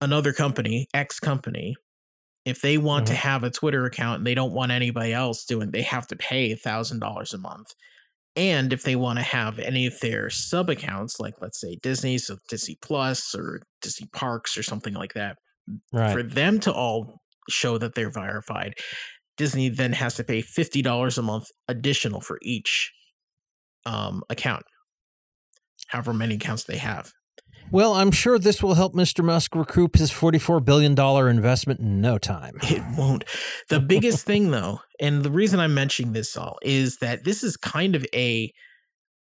another 0.00 0.32
company, 0.32 0.86
X 0.92 1.18
company, 1.20 1.76
if 2.44 2.60
they 2.60 2.78
want 2.78 3.06
to 3.08 3.12
Mhm. 3.14 3.16
have 3.16 3.44
a 3.44 3.50
Twitter 3.50 3.86
account 3.86 4.18
and 4.18 4.26
they 4.26 4.34
don't 4.34 4.52
want 4.52 4.72
anybody 4.72 5.12
else 5.12 5.44
doing, 5.44 5.70
they 5.70 5.82
have 5.82 6.06
to 6.08 6.16
pay 6.16 6.52
a 6.52 6.56
thousand 6.56 7.00
dollars 7.00 7.32
a 7.34 7.38
month. 7.38 7.68
And 8.36 8.72
if 8.72 8.82
they 8.82 8.96
want 8.96 9.18
to 9.18 9.22
have 9.24 9.58
any 9.60 9.86
of 9.86 9.98
their 10.00 10.28
sub 10.30 10.68
accounts, 10.70 11.20
like 11.20 11.34
let's 11.40 11.60
say 11.60 11.76
Disney, 11.82 12.18
so 12.18 12.36
Disney 12.48 12.76
Plus 12.82 13.34
or 13.34 13.62
Disney 13.80 14.08
Parks 14.12 14.56
or 14.58 14.62
something 14.62 14.94
like 14.94 15.14
that, 15.14 15.36
Right. 15.92 16.12
for 16.12 16.22
them 16.22 16.60
to 16.60 16.72
all 16.72 17.20
show 17.48 17.78
that 17.78 17.94
they're 17.94 18.10
verified, 18.10 18.74
Disney 19.36 19.68
then 19.68 19.92
has 19.92 20.14
to 20.16 20.24
pay 20.24 20.42
fifty 20.42 20.82
dollars 20.82 21.16
a 21.18 21.22
month 21.22 21.46
additional 21.68 22.20
for 22.20 22.38
each 22.42 22.92
um, 23.86 24.22
account, 24.30 24.64
however 25.88 26.12
many 26.14 26.34
accounts 26.36 26.64
they 26.64 26.78
have. 26.78 27.12
Well, 27.70 27.94
I'm 27.94 28.12
sure 28.12 28.38
this 28.38 28.62
will 28.62 28.74
help 28.74 28.94
Mr. 28.94 29.24
Musk 29.24 29.56
recoup 29.56 29.96
his 29.96 30.10
$44 30.12 30.64
billion 30.64 30.92
investment 31.28 31.80
in 31.80 32.00
no 32.00 32.18
time. 32.18 32.54
It 32.62 32.82
won't. 32.96 33.24
The 33.68 33.80
biggest 33.80 34.24
thing, 34.26 34.52
though, 34.52 34.80
and 35.00 35.24
the 35.24 35.30
reason 35.30 35.58
I'm 35.58 35.74
mentioning 35.74 36.12
this 36.12 36.36
all 36.36 36.58
is 36.62 36.98
that 36.98 37.24
this 37.24 37.42
is 37.42 37.56
kind 37.56 37.96
of 37.96 38.06
a, 38.14 38.52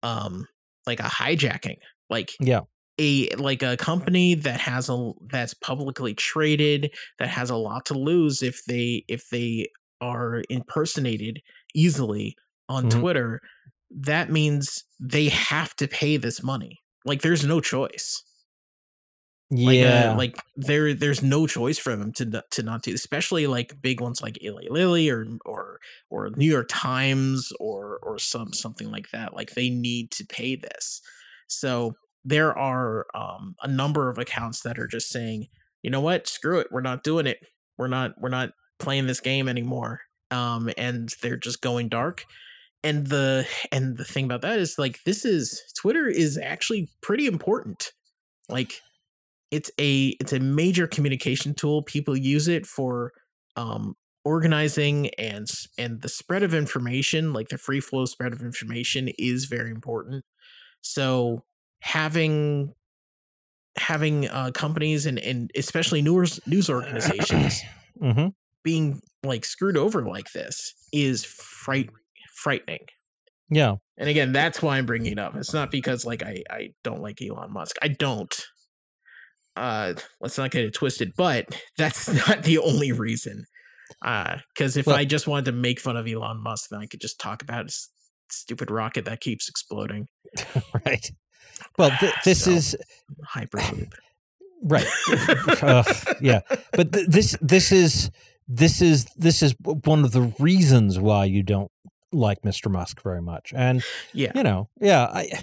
um, 0.02 0.46
like 0.86 1.00
a 1.00 1.04
hijacking, 1.04 1.78
like 2.10 2.32
Yeah. 2.38 2.60
a 3.00 3.30
like 3.36 3.62
a 3.62 3.78
company 3.78 4.34
that 4.34 4.60
has 4.60 4.90
a 4.90 5.12
that's 5.30 5.54
publicly 5.54 6.12
traded 6.12 6.92
that 7.18 7.28
has 7.28 7.48
a 7.48 7.56
lot 7.56 7.86
to 7.86 7.94
lose 7.94 8.42
if 8.42 8.62
they 8.66 9.04
if 9.08 9.30
they 9.30 9.68
are 10.02 10.42
impersonated 10.50 11.40
easily 11.74 12.36
on 12.68 12.84
Mhm. 12.90 13.00
Twitter. 13.00 13.40
That 13.90 14.30
means 14.30 14.84
they 15.00 15.30
have 15.30 15.74
to 15.76 15.88
pay 15.88 16.18
this 16.18 16.42
money. 16.42 16.80
Like, 17.04 17.22
there's 17.22 17.44
no 17.44 17.60
choice. 17.60 18.22
Like, 19.62 19.80
Yeah. 19.80 20.12
uh, 20.12 20.14
like 20.16 20.36
there, 20.56 20.94
there's 20.94 21.22
no 21.22 21.46
choice 21.46 21.78
for 21.78 21.94
them 21.96 22.12
to 22.14 22.24
not- 22.26 22.50
to 22.52 22.62
not 22.62 22.82
do, 22.82 22.92
especially 22.94 23.46
like 23.46 23.80
big 23.80 24.00
ones 24.00 24.20
like 24.22 24.42
Eli 24.42 24.64
Lilly 24.70 25.08
or 25.10 25.26
or 25.44 25.80
or 26.10 26.30
New 26.36 26.50
York 26.50 26.66
Times 26.70 27.52
or 27.60 27.98
or 28.02 28.18
some 28.18 28.52
something 28.52 28.90
like 28.90 29.10
that. 29.12 29.34
Like 29.34 29.50
they 29.52 29.70
need 29.70 30.10
to 30.12 30.24
pay 30.26 30.56
this. 30.56 31.00
So 31.46 31.94
there 32.24 32.56
are 32.58 33.06
um, 33.14 33.54
a 33.62 33.68
number 33.68 34.08
of 34.10 34.18
accounts 34.18 34.62
that 34.62 34.78
are 34.78 34.86
just 34.86 35.08
saying, 35.10 35.46
you 35.82 35.90
know 35.90 36.00
what, 36.00 36.26
screw 36.26 36.58
it, 36.58 36.68
we're 36.70 36.80
not 36.80 37.04
doing 37.04 37.26
it. 37.26 37.38
We're 37.78 37.88
not 37.88 38.14
we're 38.20 38.30
not 38.30 38.50
playing 38.78 39.06
this 39.06 39.20
game 39.20 39.48
anymore. 39.48 40.00
Um, 40.30 40.70
and 40.78 41.10
they're 41.22 41.36
just 41.36 41.60
going 41.62 41.88
dark. 41.88 42.24
And 42.84 43.06
the 43.06 43.48
and 43.72 43.96
the 43.96 44.04
thing 44.04 44.26
about 44.26 44.42
that 44.42 44.58
is 44.58 44.78
like 44.78 45.02
this 45.04 45.24
is 45.24 45.62
Twitter 45.80 46.06
is 46.06 46.38
actually 46.38 46.90
pretty 47.00 47.26
important. 47.26 47.92
Like 48.48 48.80
it's 49.50 49.70
a 49.80 50.08
it's 50.20 50.34
a 50.34 50.38
major 50.38 50.86
communication 50.86 51.54
tool. 51.54 51.82
People 51.82 52.16
use 52.16 52.46
it 52.46 52.66
for 52.66 53.12
um 53.56 53.96
organizing 54.24 55.08
and 55.14 55.48
and 55.78 56.02
the 56.02 56.08
spread 56.10 56.42
of 56.42 56.52
information, 56.52 57.32
like 57.32 57.48
the 57.48 57.58
free 57.58 57.80
flow 57.80 58.04
spread 58.04 58.34
of 58.34 58.42
information, 58.42 59.08
is 59.18 59.46
very 59.46 59.70
important. 59.70 60.22
So 60.82 61.42
having 61.80 62.74
having 63.78 64.28
uh, 64.28 64.50
companies 64.52 65.06
and 65.06 65.18
and 65.18 65.50
especially 65.56 66.02
news 66.02 66.38
news 66.46 66.68
organizations 66.68 67.60
hmm 68.00 68.28
being 68.62 68.98
like 69.22 69.44
screwed 69.44 69.76
over 69.76 70.02
like 70.06 70.32
this 70.32 70.74
is 70.90 71.22
fright 71.24 71.90
frightening. 72.44 72.86
Yeah. 73.50 73.74
And 73.98 74.08
again, 74.08 74.32
that's 74.32 74.62
why 74.62 74.78
I'm 74.78 74.86
bringing 74.86 75.12
it 75.12 75.18
up. 75.18 75.34
It's 75.34 75.52
not 75.54 75.70
because 75.70 76.04
like 76.04 76.22
I 76.22 76.42
I 76.50 76.68
don't 76.84 77.02
like 77.02 77.20
Elon 77.20 77.52
Musk. 77.52 77.76
I 77.82 77.88
don't. 77.88 78.32
Uh, 79.56 79.94
let's 80.20 80.36
not 80.38 80.50
get 80.50 80.64
it 80.64 80.74
twisted. 80.74 81.12
But 81.16 81.46
that's 81.78 82.08
not 82.28 82.42
the 82.42 82.58
only 82.58 82.92
reason. 82.92 83.44
Uh, 84.04 84.36
because 84.54 84.76
if 84.76 84.86
Well- 84.86 84.96
I 84.96 85.04
just 85.04 85.26
wanted 85.26 85.46
to 85.46 85.52
make 85.52 85.80
fun 85.80 85.96
of 85.96 86.06
Elon 86.06 86.42
Musk, 86.42 86.70
then 86.70 86.80
I 86.80 86.86
could 86.86 87.00
just 87.00 87.18
talk 87.20 87.42
about 87.42 87.64
his 87.64 87.88
stupid 88.30 88.70
rocket 88.70 89.04
that 89.06 89.20
keeps 89.20 89.48
exploding. 89.48 90.06
Right. 90.86 91.08
Well, 91.78 91.92
th- 92.00 92.14
this 92.24 92.44
So- 92.44 92.50
is 92.52 92.76
Hyperloop. 93.34 93.92
right. 94.64 94.86
Ugh, 95.62 96.16
yeah, 96.20 96.40
but 96.72 96.92
th- 96.92 97.06
this 97.08 97.36
this 97.40 97.70
is 97.70 98.10
this 98.48 98.82
is 98.82 99.06
this 99.16 99.42
is 99.42 99.54
one 99.62 100.04
of 100.04 100.10
the 100.12 100.32
reasons 100.40 100.98
why 100.98 101.26
you 101.26 101.42
don't 101.44 101.70
like 102.14 102.42
Mr. 102.42 102.70
Musk 102.70 103.02
very 103.02 103.22
much, 103.22 103.52
and 103.54 103.82
Yeah. 104.12 104.32
you 104.34 104.42
know, 104.42 104.68
yeah, 104.80 105.04
I, 105.04 105.42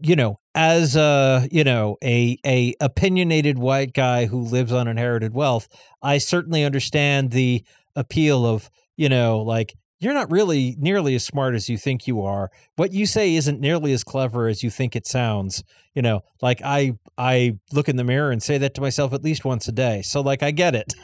you 0.00 0.16
know, 0.16 0.38
as 0.54 0.96
a 0.96 1.48
you 1.50 1.64
know 1.64 1.96
a 2.02 2.38
a 2.46 2.74
opinionated 2.80 3.58
white 3.58 3.92
guy 3.92 4.26
who 4.26 4.40
lives 4.40 4.72
on 4.72 4.88
inherited 4.88 5.34
wealth, 5.34 5.68
I 6.02 6.18
certainly 6.18 6.64
understand 6.64 7.30
the 7.30 7.64
appeal 7.96 8.46
of 8.46 8.70
you 8.96 9.08
know 9.08 9.38
like 9.40 9.74
you're 10.00 10.14
not 10.14 10.30
really 10.30 10.76
nearly 10.78 11.14
as 11.14 11.24
smart 11.24 11.54
as 11.54 11.68
you 11.68 11.76
think 11.78 12.06
you 12.06 12.22
are. 12.22 12.50
What 12.76 12.92
you 12.92 13.04
say 13.06 13.34
isn't 13.34 13.60
nearly 13.60 13.92
as 13.92 14.04
clever 14.04 14.46
as 14.48 14.62
you 14.62 14.70
think 14.70 14.94
it 14.94 15.06
sounds. 15.06 15.64
You 15.94 16.02
know, 16.02 16.22
like 16.40 16.60
I 16.64 16.96
I 17.16 17.58
look 17.72 17.88
in 17.88 17.96
the 17.96 18.04
mirror 18.04 18.30
and 18.30 18.40
say 18.42 18.58
that 18.58 18.74
to 18.74 18.80
myself 18.80 19.12
at 19.12 19.24
least 19.24 19.44
once 19.44 19.66
a 19.66 19.72
day. 19.72 20.02
So 20.02 20.20
like 20.20 20.42
I 20.44 20.52
get 20.52 20.74
it. 20.76 20.94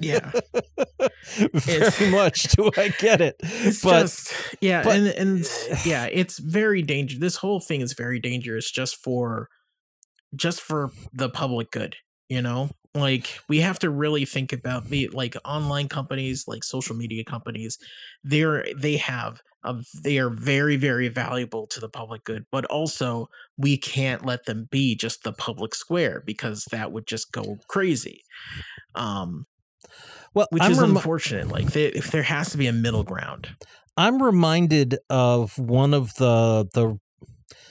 Yeah. 0.00 0.30
Very 1.52 2.10
much 2.10 2.44
do 2.52 2.70
I 2.76 2.88
get 2.98 3.20
it. 3.20 3.36
It's 3.40 3.82
But- 3.82 4.02
just 4.02 4.32
yeah, 4.60 4.82
but- 4.84 4.96
and 4.96 5.06
and 5.08 5.50
yeah, 5.84 6.06
it's 6.06 6.38
very 6.38 6.82
dangerous. 6.82 7.20
This 7.20 7.36
whole 7.36 7.60
thing 7.60 7.80
is 7.80 7.92
very 7.94 8.20
dangerous 8.20 8.70
just 8.70 8.96
for 9.02 9.48
just 10.36 10.60
for 10.60 10.90
the 11.12 11.28
public 11.28 11.70
good, 11.72 11.96
you 12.28 12.40
know? 12.42 12.70
Like 12.94 13.38
we 13.48 13.60
have 13.60 13.78
to 13.80 13.90
really 13.90 14.24
think 14.24 14.52
about 14.52 14.86
the 14.86 15.08
like 15.08 15.36
online 15.44 15.88
companies, 15.88 16.48
like 16.48 16.64
social 16.64 16.96
media 16.96 17.24
companies, 17.24 17.78
they're 18.24 18.66
they 18.76 18.96
have 18.96 19.42
a, 19.62 19.76
they 20.02 20.18
are 20.18 20.30
very 20.30 20.76
very 20.76 21.06
valuable 21.08 21.68
to 21.68 21.78
the 21.80 21.88
public 21.88 22.24
good, 22.24 22.46
but 22.50 22.64
also 22.66 23.28
we 23.56 23.76
can't 23.76 24.26
let 24.26 24.46
them 24.46 24.66
be 24.72 24.96
just 24.96 25.22
the 25.22 25.32
public 25.32 25.74
square 25.74 26.22
because 26.26 26.64
that 26.72 26.90
would 26.90 27.06
just 27.06 27.30
go 27.30 27.58
crazy. 27.68 28.22
Um 28.96 29.46
Well, 30.34 30.48
which 30.50 30.62
I'm 30.62 30.72
is 30.72 30.78
unfortunate. 30.78 31.48
Like 31.48 31.72
there, 31.72 31.90
if 31.94 32.10
there 32.10 32.22
has 32.22 32.50
to 32.50 32.58
be 32.58 32.66
a 32.66 32.72
middle 32.72 33.04
ground. 33.04 33.50
I'm 33.96 34.22
reminded 34.22 34.98
of 35.10 35.58
one 35.58 35.94
of 35.94 36.14
the 36.14 36.66
the 36.74 36.98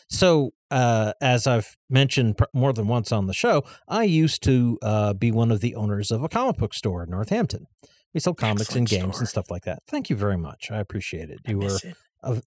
so 0.09 0.51
uh, 0.71 1.13
as 1.21 1.47
I've 1.47 1.77
mentioned 1.89 2.37
pr- 2.37 2.45
more 2.53 2.73
than 2.73 2.87
once 2.87 3.11
on 3.11 3.27
the 3.27 3.33
show, 3.33 3.63
I 3.87 4.03
used 4.03 4.43
to 4.43 4.77
uh, 4.81 5.13
be 5.13 5.31
one 5.31 5.51
of 5.51 5.61
the 5.61 5.75
owners 5.75 6.11
of 6.11 6.23
a 6.23 6.29
comic 6.29 6.57
book 6.57 6.73
store 6.73 7.03
in 7.03 7.09
Northampton. 7.09 7.65
We 8.13 8.19
sell 8.19 8.33
comics 8.33 8.75
and 8.75 8.87
games 8.87 9.15
store. 9.15 9.19
and 9.19 9.27
stuff 9.27 9.51
like 9.51 9.63
that. 9.63 9.83
Thank 9.87 10.09
you 10.09 10.15
very 10.15 10.37
much. 10.37 10.71
I 10.71 10.79
appreciate 10.79 11.29
it. 11.29 11.39
I 11.47 11.51
You 11.51 11.59
were 11.59 11.77
it. 11.83 11.95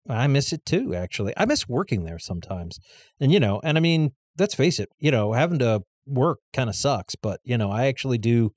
I 0.08 0.26
miss 0.26 0.52
it 0.52 0.66
too, 0.66 0.94
actually. 0.94 1.32
I 1.36 1.44
miss 1.46 1.68
working 1.68 2.04
there 2.04 2.18
sometimes. 2.18 2.78
And, 3.20 3.32
you 3.32 3.40
know, 3.40 3.60
and 3.64 3.78
I 3.78 3.80
mean, 3.80 4.12
let's 4.38 4.54
face 4.54 4.78
it, 4.78 4.90
you 4.98 5.10
know, 5.10 5.32
having 5.32 5.58
to 5.60 5.82
work 6.06 6.40
kind 6.52 6.68
of 6.68 6.76
sucks, 6.76 7.14
but, 7.14 7.40
you 7.44 7.56
know, 7.56 7.70
I 7.70 7.86
actually 7.86 8.18
do. 8.18 8.52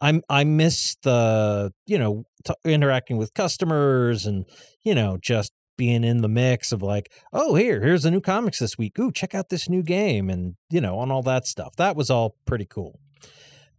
I'm, 0.00 0.22
I 0.28 0.44
miss 0.44 0.96
the, 1.02 1.72
you 1.86 1.98
know, 1.98 2.24
t- 2.44 2.54
interacting 2.64 3.16
with 3.16 3.34
customers 3.34 4.26
and, 4.26 4.44
you 4.82 4.94
know, 4.94 5.18
just 5.20 5.52
being 5.78 6.04
in 6.04 6.20
the 6.20 6.28
mix 6.28 6.72
of 6.72 6.82
like, 6.82 7.10
oh, 7.32 7.54
here, 7.54 7.80
here's 7.80 8.02
the 8.02 8.10
new 8.10 8.20
comics 8.20 8.58
this 8.58 8.76
week. 8.76 8.98
Ooh, 8.98 9.10
check 9.10 9.34
out 9.34 9.48
this 9.48 9.70
new 9.70 9.82
game 9.82 10.28
and, 10.28 10.56
you 10.68 10.82
know, 10.82 10.98
on 10.98 11.10
all 11.10 11.22
that 11.22 11.46
stuff. 11.46 11.74
That 11.76 11.96
was 11.96 12.10
all 12.10 12.36
pretty 12.44 12.66
cool. 12.66 13.00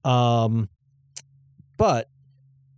Um, 0.04 0.70
but 1.78 2.10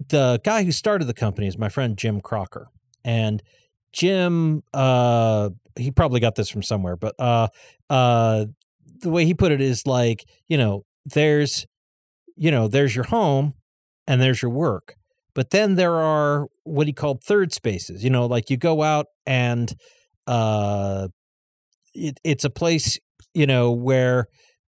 the 0.10 0.41
guy 0.43 0.63
who 0.63 0.73
started 0.73 1.05
the 1.05 1.13
company 1.13 1.47
is 1.47 1.57
my 1.57 1.69
friend 1.69 1.95
Jim 1.97 2.19
Crocker. 2.19 2.67
And 3.05 3.41
Jim, 3.93 4.63
uh, 4.73 5.51
he 5.77 5.91
probably 5.91 6.19
got 6.19 6.36
this 6.36 6.49
from 6.49 6.63
somewhere, 6.63 6.95
but 6.95 7.15
uh, 7.17 7.47
uh, 7.89 8.45
the 8.99 9.10
way 9.10 9.25
he 9.25 9.34
put 9.34 9.51
it 9.51 9.62
is 9.62 9.88
like, 9.88 10.25
you 10.47 10.57
know, 10.57 10.84
there's, 11.05 11.65
you 12.36 12.51
know, 12.51 12.67
there's 12.67 12.95
your 12.95 13.05
home 13.05 13.53
and 14.07 14.21
there's 14.21 14.41
your 14.41 14.51
work, 14.51 14.95
but 15.34 15.50
then 15.52 15.76
there 15.76 15.96
are 15.96 16.48
what 16.63 16.88
he 16.88 16.94
called 16.94 17.24
third 17.24 17.54
spaces. 17.54 18.04
You 18.04 18.10
know, 18.10 18.26
like 18.26 18.50
you 18.50 18.58
go 18.58 18.84
out 18.84 19.08
and 19.26 19.72
uh, 20.28 21.08
it, 21.94 22.20
it's 22.24 22.46
a 22.46 22.50
place, 22.50 23.00
you 23.34 23.46
know, 23.46 23.72
where 23.72 24.26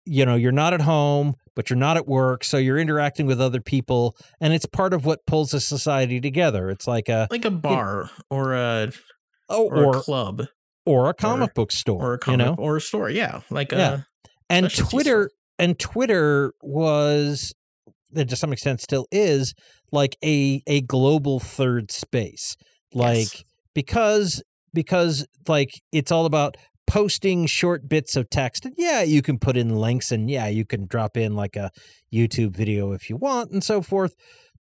you 0.04 0.26
know 0.26 0.34
you're 0.34 0.50
not 0.50 0.74
at 0.74 0.80
home 0.80 1.34
but 1.54 1.70
you're 1.70 1.78
not 1.78 1.96
at 1.96 2.08
work 2.08 2.42
so 2.42 2.56
you're 2.56 2.76
interacting 2.78 3.24
with 3.24 3.40
other 3.40 3.60
people 3.60 4.16
and 4.40 4.52
it's 4.52 4.66
part 4.66 4.92
of 4.92 5.04
what 5.04 5.24
pulls 5.28 5.54
a 5.54 5.60
society 5.60 6.20
together 6.20 6.68
it's 6.70 6.88
like 6.88 7.08
a 7.08 7.28
like 7.30 7.44
a 7.44 7.50
bar 7.52 8.10
or 8.28 8.52
a 8.52 8.90
oh, 9.48 9.68
or, 9.68 9.84
or 9.84 9.96
a 9.98 10.00
club 10.00 10.42
or 10.84 11.08
a 11.08 11.14
comic 11.14 11.54
book 11.54 11.70
store 11.70 12.02
or 12.02 12.14
a 12.14 12.18
comic 12.18 12.40
you 12.40 12.44
know 12.44 12.54
or 12.58 12.76
a 12.76 12.80
store. 12.80 13.08
Yeah, 13.10 13.40
like 13.50 13.72
Yeah. 13.72 13.98
a 13.98 14.04
and 14.50 14.74
twitter 14.74 15.30
and 15.58 15.78
twitter 15.78 16.52
was 16.62 17.54
and 18.14 18.28
to 18.28 18.36
some 18.36 18.52
extent 18.52 18.80
still 18.80 19.06
is 19.10 19.54
like 19.92 20.16
a 20.24 20.62
a 20.66 20.80
global 20.82 21.38
third 21.38 21.90
space 21.90 22.56
like 22.94 23.16
Yes. 23.32 23.44
because 23.74 24.42
because 24.74 25.26
like 25.46 25.80
it's 25.92 26.10
all 26.10 26.26
about 26.26 26.56
posting 26.86 27.46
short 27.46 27.88
bits 27.88 28.16
of 28.16 28.28
text 28.28 28.64
and 28.66 28.74
yeah 28.76 29.02
you 29.02 29.22
can 29.22 29.38
put 29.38 29.56
in 29.56 29.76
links 29.76 30.10
and 30.10 30.28
yeah 30.30 30.48
you 30.48 30.64
can 30.64 30.86
drop 30.86 31.16
in 31.16 31.34
like 31.34 31.56
a 31.56 31.70
youtube 32.12 32.54
video 32.56 32.92
if 32.92 33.08
you 33.08 33.16
want 33.16 33.50
and 33.50 33.62
so 33.62 33.80
forth 33.80 34.14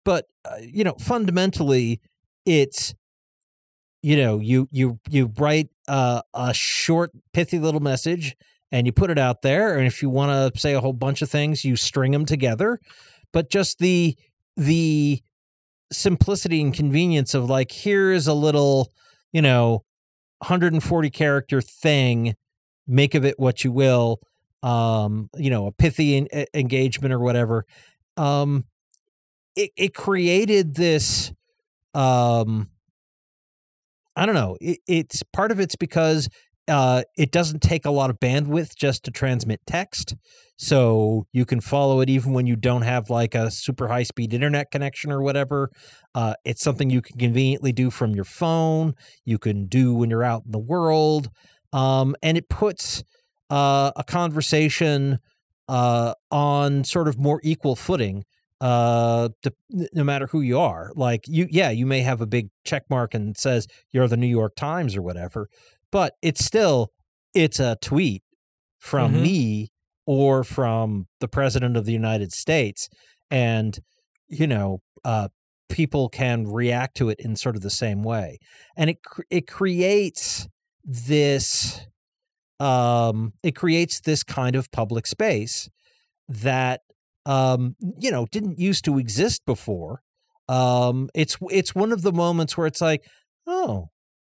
but 0.04 0.26
uh, 0.44 0.56
you 0.60 0.84
know 0.84 0.94
fundamentally 1.00 2.00
it's 2.46 2.94
you 4.02 4.16
know 4.16 4.38
you 4.38 4.68
you 4.70 4.98
you 5.08 5.32
write 5.38 5.68
uh, 5.88 6.22
a 6.34 6.54
short 6.54 7.10
pithy 7.32 7.58
little 7.58 7.80
message 7.80 8.36
and 8.72 8.86
you 8.86 8.92
put 8.92 9.10
it 9.10 9.18
out 9.18 9.42
there 9.42 9.76
and 9.76 9.86
if 9.86 10.00
you 10.02 10.08
want 10.10 10.54
to 10.54 10.60
say 10.60 10.74
a 10.74 10.80
whole 10.80 10.92
bunch 10.92 11.22
of 11.22 11.30
things 11.30 11.64
you 11.64 11.74
string 11.76 12.12
them 12.12 12.24
together 12.24 12.78
but 13.32 13.50
just 13.50 13.78
the 13.78 14.16
the 14.60 15.22
simplicity 15.90 16.60
and 16.60 16.74
convenience 16.74 17.34
of 17.34 17.48
like 17.48 17.72
here 17.72 18.12
is 18.12 18.26
a 18.26 18.34
little 18.34 18.92
you 19.32 19.40
know 19.40 19.82
140 20.38 21.10
character 21.10 21.60
thing 21.60 22.34
make 22.86 23.14
of 23.14 23.24
it 23.24 23.38
what 23.38 23.64
you 23.64 23.72
will 23.72 24.20
um 24.62 25.30
you 25.36 25.48
know 25.48 25.66
a 25.66 25.72
pithy 25.72 26.16
en- 26.16 26.44
engagement 26.54 27.12
or 27.12 27.18
whatever. 27.18 27.64
Um 28.16 28.64
it, 29.56 29.70
it 29.76 29.94
created 29.94 30.74
this 30.74 31.32
um 31.94 32.68
i 34.14 34.24
don't 34.26 34.34
know 34.36 34.56
it, 34.60 34.78
it's 34.86 35.22
part 35.32 35.50
of 35.50 35.58
it's 35.58 35.74
because 35.74 36.28
uh 36.68 37.02
it 37.16 37.32
doesn't 37.32 37.60
take 37.60 37.84
a 37.84 37.90
lot 37.90 38.10
of 38.10 38.20
bandwidth 38.20 38.76
just 38.76 39.04
to 39.04 39.10
transmit 39.10 39.60
text 39.66 40.14
so 40.62 41.24
you 41.32 41.46
can 41.46 41.58
follow 41.60 42.00
it 42.00 42.10
even 42.10 42.34
when 42.34 42.46
you 42.46 42.54
don't 42.54 42.82
have 42.82 43.08
like 43.08 43.34
a 43.34 43.50
super 43.50 43.88
high 43.88 44.02
speed 44.02 44.34
internet 44.34 44.70
connection 44.70 45.10
or 45.10 45.22
whatever. 45.22 45.70
Uh, 46.14 46.34
it's 46.44 46.60
something 46.62 46.90
you 46.90 47.00
can 47.00 47.16
conveniently 47.18 47.72
do 47.72 47.90
from 47.90 48.14
your 48.14 48.24
phone. 48.24 48.92
You 49.24 49.38
can 49.38 49.66
do 49.66 49.94
when 49.94 50.10
you're 50.10 50.22
out 50.24 50.42
in 50.44 50.52
the 50.52 50.58
world. 50.58 51.30
Um, 51.72 52.14
and 52.22 52.36
it 52.36 52.48
puts 52.50 53.02
uh, 53.48 53.92
a 53.96 54.04
conversation 54.04 55.18
uh, 55.68 56.12
on 56.30 56.84
sort 56.84 57.08
of 57.08 57.18
more 57.18 57.40
equal 57.42 57.76
footing 57.76 58.24
uh 58.60 59.30
to, 59.42 59.50
no 59.94 60.04
matter 60.04 60.26
who 60.26 60.42
you 60.42 60.58
are. 60.58 60.92
Like 60.94 61.22
you 61.26 61.46
yeah 61.50 61.70
you 61.70 61.86
may 61.86 62.00
have 62.02 62.20
a 62.20 62.26
big 62.26 62.50
check 62.66 62.82
mark 62.90 63.14
and 63.14 63.30
it 63.30 63.38
says 63.40 63.66
you're 63.90 64.06
the 64.06 64.18
new 64.18 64.26
york 64.26 64.54
times 64.54 64.94
or 64.96 65.00
whatever 65.00 65.48
but 65.90 66.12
it's 66.20 66.44
still 66.44 66.92
it's 67.32 67.58
a 67.58 67.78
tweet 67.80 68.22
from 68.78 69.14
Mhm. 69.14 69.22
me 69.22 69.72
or 70.06 70.44
from 70.44 71.06
the 71.20 71.28
president 71.28 71.76
of 71.76 71.84
the 71.84 71.92
united 71.92 72.32
states 72.32 72.88
and 73.30 73.80
you 74.28 74.46
know 74.46 74.80
uh 75.04 75.28
people 75.70 76.08
can 76.08 76.46
react 76.46 76.96
to 76.98 77.08
it 77.08 77.18
in 77.20 77.36
sort 77.36 77.56
of 77.56 77.62
the 77.62 77.70
same 77.70 78.02
way. 78.02 78.38
And 78.76 78.90
it 78.90 78.98
it 79.30 79.46
creates 79.46 80.46
this 80.84 81.80
um 82.58 83.32
it 83.42 83.52
creates 83.52 84.00
this 84.00 84.22
kind 84.22 84.56
of 84.56 84.70
public 84.70 85.06
space 85.06 85.70
that 86.28 86.82
um 87.24 87.76
you 87.96 88.10
know 88.10 88.26
didn't 88.30 88.58
used 88.58 88.84
to 88.84 88.98
exist 88.98 89.46
before. 89.46 90.02
Um, 90.48 91.08
it's 91.14 91.38
it's 91.50 91.74
one 91.74 91.92
of 91.92 92.02
the 92.02 92.12
moments 92.12 92.56
where 92.56 92.66
it's 92.66 92.80
like, 92.80 93.04
oh, 93.46 93.88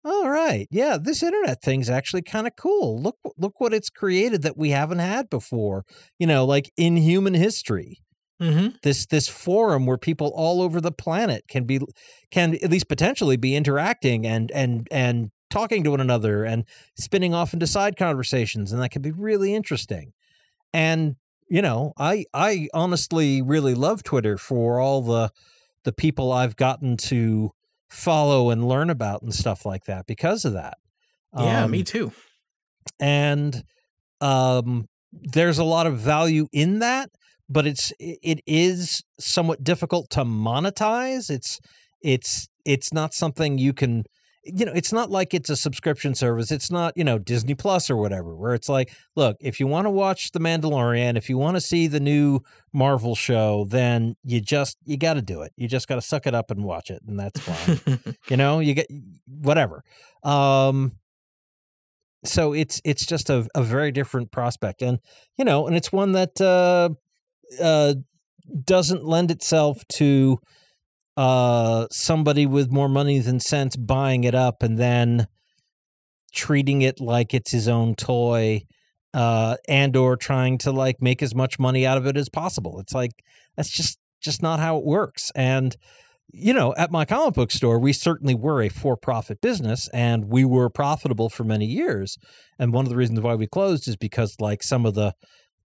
all 0.06 0.30
right, 0.30 0.68
yeah, 0.70 0.98
this 1.02 1.22
internet 1.22 1.62
thing's 1.62 1.90
actually 1.90 2.22
kind 2.22 2.46
of 2.46 2.54
cool. 2.56 3.00
Look 3.02 3.16
look 3.36 3.60
what 3.60 3.74
it's 3.74 3.90
created 3.90 4.42
that 4.42 4.56
we 4.56 4.70
haven't 4.70 5.00
had 5.00 5.28
before. 5.28 5.84
You 6.18 6.26
know, 6.26 6.44
like 6.44 6.70
in 6.76 6.96
human 6.96 7.34
history 7.34 7.98
Mm-hmm. 8.38 8.76
this 8.82 9.06
this 9.06 9.28
forum 9.28 9.86
where 9.86 9.96
people 9.96 10.30
all 10.36 10.60
over 10.60 10.78
the 10.78 10.92
planet 10.92 11.44
can 11.48 11.64
be 11.64 11.80
can 12.30 12.54
at 12.62 12.70
least 12.70 12.86
potentially 12.86 13.38
be 13.38 13.56
interacting 13.56 14.26
and 14.26 14.50
and 14.50 14.86
and 14.90 15.30
talking 15.48 15.82
to 15.84 15.92
one 15.92 16.02
another 16.02 16.44
and 16.44 16.64
spinning 16.98 17.32
off 17.32 17.54
into 17.54 17.66
side 17.66 17.96
conversations 17.96 18.72
and 18.72 18.82
that 18.82 18.90
can 18.90 19.00
be 19.00 19.10
really 19.10 19.54
interesting 19.54 20.12
and 20.74 21.16
you 21.48 21.62
know 21.62 21.94
i 21.96 22.26
i 22.34 22.68
honestly 22.74 23.40
really 23.40 23.72
love 23.72 24.02
twitter 24.02 24.36
for 24.36 24.80
all 24.80 25.00
the 25.00 25.30
the 25.84 25.92
people 25.92 26.30
i've 26.30 26.56
gotten 26.56 26.98
to 26.98 27.50
follow 27.88 28.50
and 28.50 28.68
learn 28.68 28.90
about 28.90 29.22
and 29.22 29.34
stuff 29.34 29.64
like 29.64 29.84
that 29.84 30.06
because 30.06 30.44
of 30.44 30.52
that 30.54 30.74
Yeah, 31.36 31.64
Um, 31.64 31.70
me 31.70 31.82
too. 31.82 32.12
and 33.00 33.62
um 34.20 34.86
there's 35.12 35.58
a 35.58 35.64
lot 35.64 35.86
of 35.86 35.98
value 35.98 36.46
in 36.52 36.78
that 36.80 37.10
but 37.48 37.66
it's 37.66 37.92
it 37.98 38.40
is 38.46 39.02
somewhat 39.20 39.62
difficult 39.62 40.10
to 40.10 40.24
monetize 40.24 41.30
it's 41.30 41.58
it's 42.02 42.48
it's 42.64 42.92
not 42.92 43.14
something 43.14 43.58
you 43.58 43.72
can 43.72 44.04
you 44.54 44.64
know 44.64 44.72
it's 44.72 44.92
not 44.92 45.10
like 45.10 45.34
it's 45.34 45.50
a 45.50 45.56
subscription 45.56 46.14
service 46.14 46.50
it's 46.50 46.70
not 46.70 46.96
you 46.96 47.04
know 47.04 47.18
disney 47.18 47.54
plus 47.54 47.90
or 47.90 47.96
whatever 47.96 48.34
where 48.34 48.54
it's 48.54 48.68
like 48.68 48.92
look 49.16 49.36
if 49.40 49.58
you 49.58 49.66
want 49.66 49.86
to 49.86 49.90
watch 49.90 50.30
the 50.32 50.38
mandalorian 50.38 51.16
if 51.16 51.28
you 51.28 51.36
want 51.36 51.56
to 51.56 51.60
see 51.60 51.86
the 51.86 52.00
new 52.00 52.40
marvel 52.72 53.14
show 53.14 53.64
then 53.68 54.14
you 54.22 54.40
just 54.40 54.76
you 54.84 54.96
got 54.96 55.14
to 55.14 55.22
do 55.22 55.42
it. 55.42 55.52
You 55.56 55.66
just 55.68 55.88
got 55.88 55.96
to 55.96 56.02
suck 56.02 56.26
it 56.26 56.34
up 56.34 56.50
and 56.50 56.64
watch 56.64 56.90
it 56.90 57.02
and 57.06 57.18
that's 57.18 57.40
fine. 57.40 57.98
You 58.28 58.36
know 58.36 58.60
you 58.60 58.74
get 58.74 58.88
whatever. 59.26 59.82
Um 60.22 60.92
so 62.24 62.52
it's 62.52 62.80
it's 62.84 63.06
just 63.06 63.30
a, 63.30 63.46
a 63.54 63.62
very 63.62 63.92
different 63.92 64.32
prospect 64.32 64.82
and 64.82 64.98
you 65.36 65.44
know 65.44 65.66
and 65.66 65.76
it's 65.76 65.92
one 65.92 66.12
that 66.12 66.40
uh 66.40 66.90
uh 67.62 67.94
doesn't 68.64 69.04
lend 69.04 69.30
itself 69.30 69.82
to 69.88 70.38
uh 71.16 71.86
somebody 71.90 72.46
with 72.46 72.70
more 72.70 72.88
money 72.88 73.18
than 73.18 73.40
sense 73.40 73.76
buying 73.76 74.24
it 74.24 74.34
up 74.34 74.62
and 74.62 74.78
then 74.78 75.26
treating 76.34 76.82
it 76.82 77.00
like 77.00 77.32
it's 77.32 77.50
his 77.50 77.68
own 77.68 77.94
toy 77.94 78.60
uh 79.14 79.56
and 79.68 79.96
or 79.96 80.16
trying 80.16 80.58
to 80.58 80.70
like 80.70 80.96
make 81.00 81.22
as 81.22 81.34
much 81.34 81.58
money 81.58 81.86
out 81.86 81.96
of 81.96 82.06
it 82.06 82.16
as 82.16 82.28
possible 82.28 82.78
it's 82.80 82.92
like 82.92 83.12
that's 83.56 83.70
just 83.70 83.98
just 84.20 84.42
not 84.42 84.60
how 84.60 84.76
it 84.76 84.84
works 84.84 85.30
and 85.34 85.76
you 86.32 86.52
know, 86.52 86.74
at 86.76 86.90
my 86.90 87.04
comic 87.04 87.34
book 87.34 87.50
store, 87.50 87.78
we 87.78 87.92
certainly 87.92 88.34
were 88.34 88.62
a 88.62 88.68
for 88.68 88.96
profit 88.96 89.40
business 89.40 89.88
and 89.92 90.26
we 90.26 90.44
were 90.44 90.68
profitable 90.68 91.30
for 91.30 91.44
many 91.44 91.66
years. 91.66 92.18
And 92.58 92.72
one 92.72 92.84
of 92.84 92.90
the 92.90 92.96
reasons 92.96 93.20
why 93.20 93.34
we 93.34 93.46
closed 93.46 93.88
is 93.88 93.96
because 93.96 94.36
like 94.40 94.62
some 94.62 94.86
of 94.86 94.94
the 94.94 95.14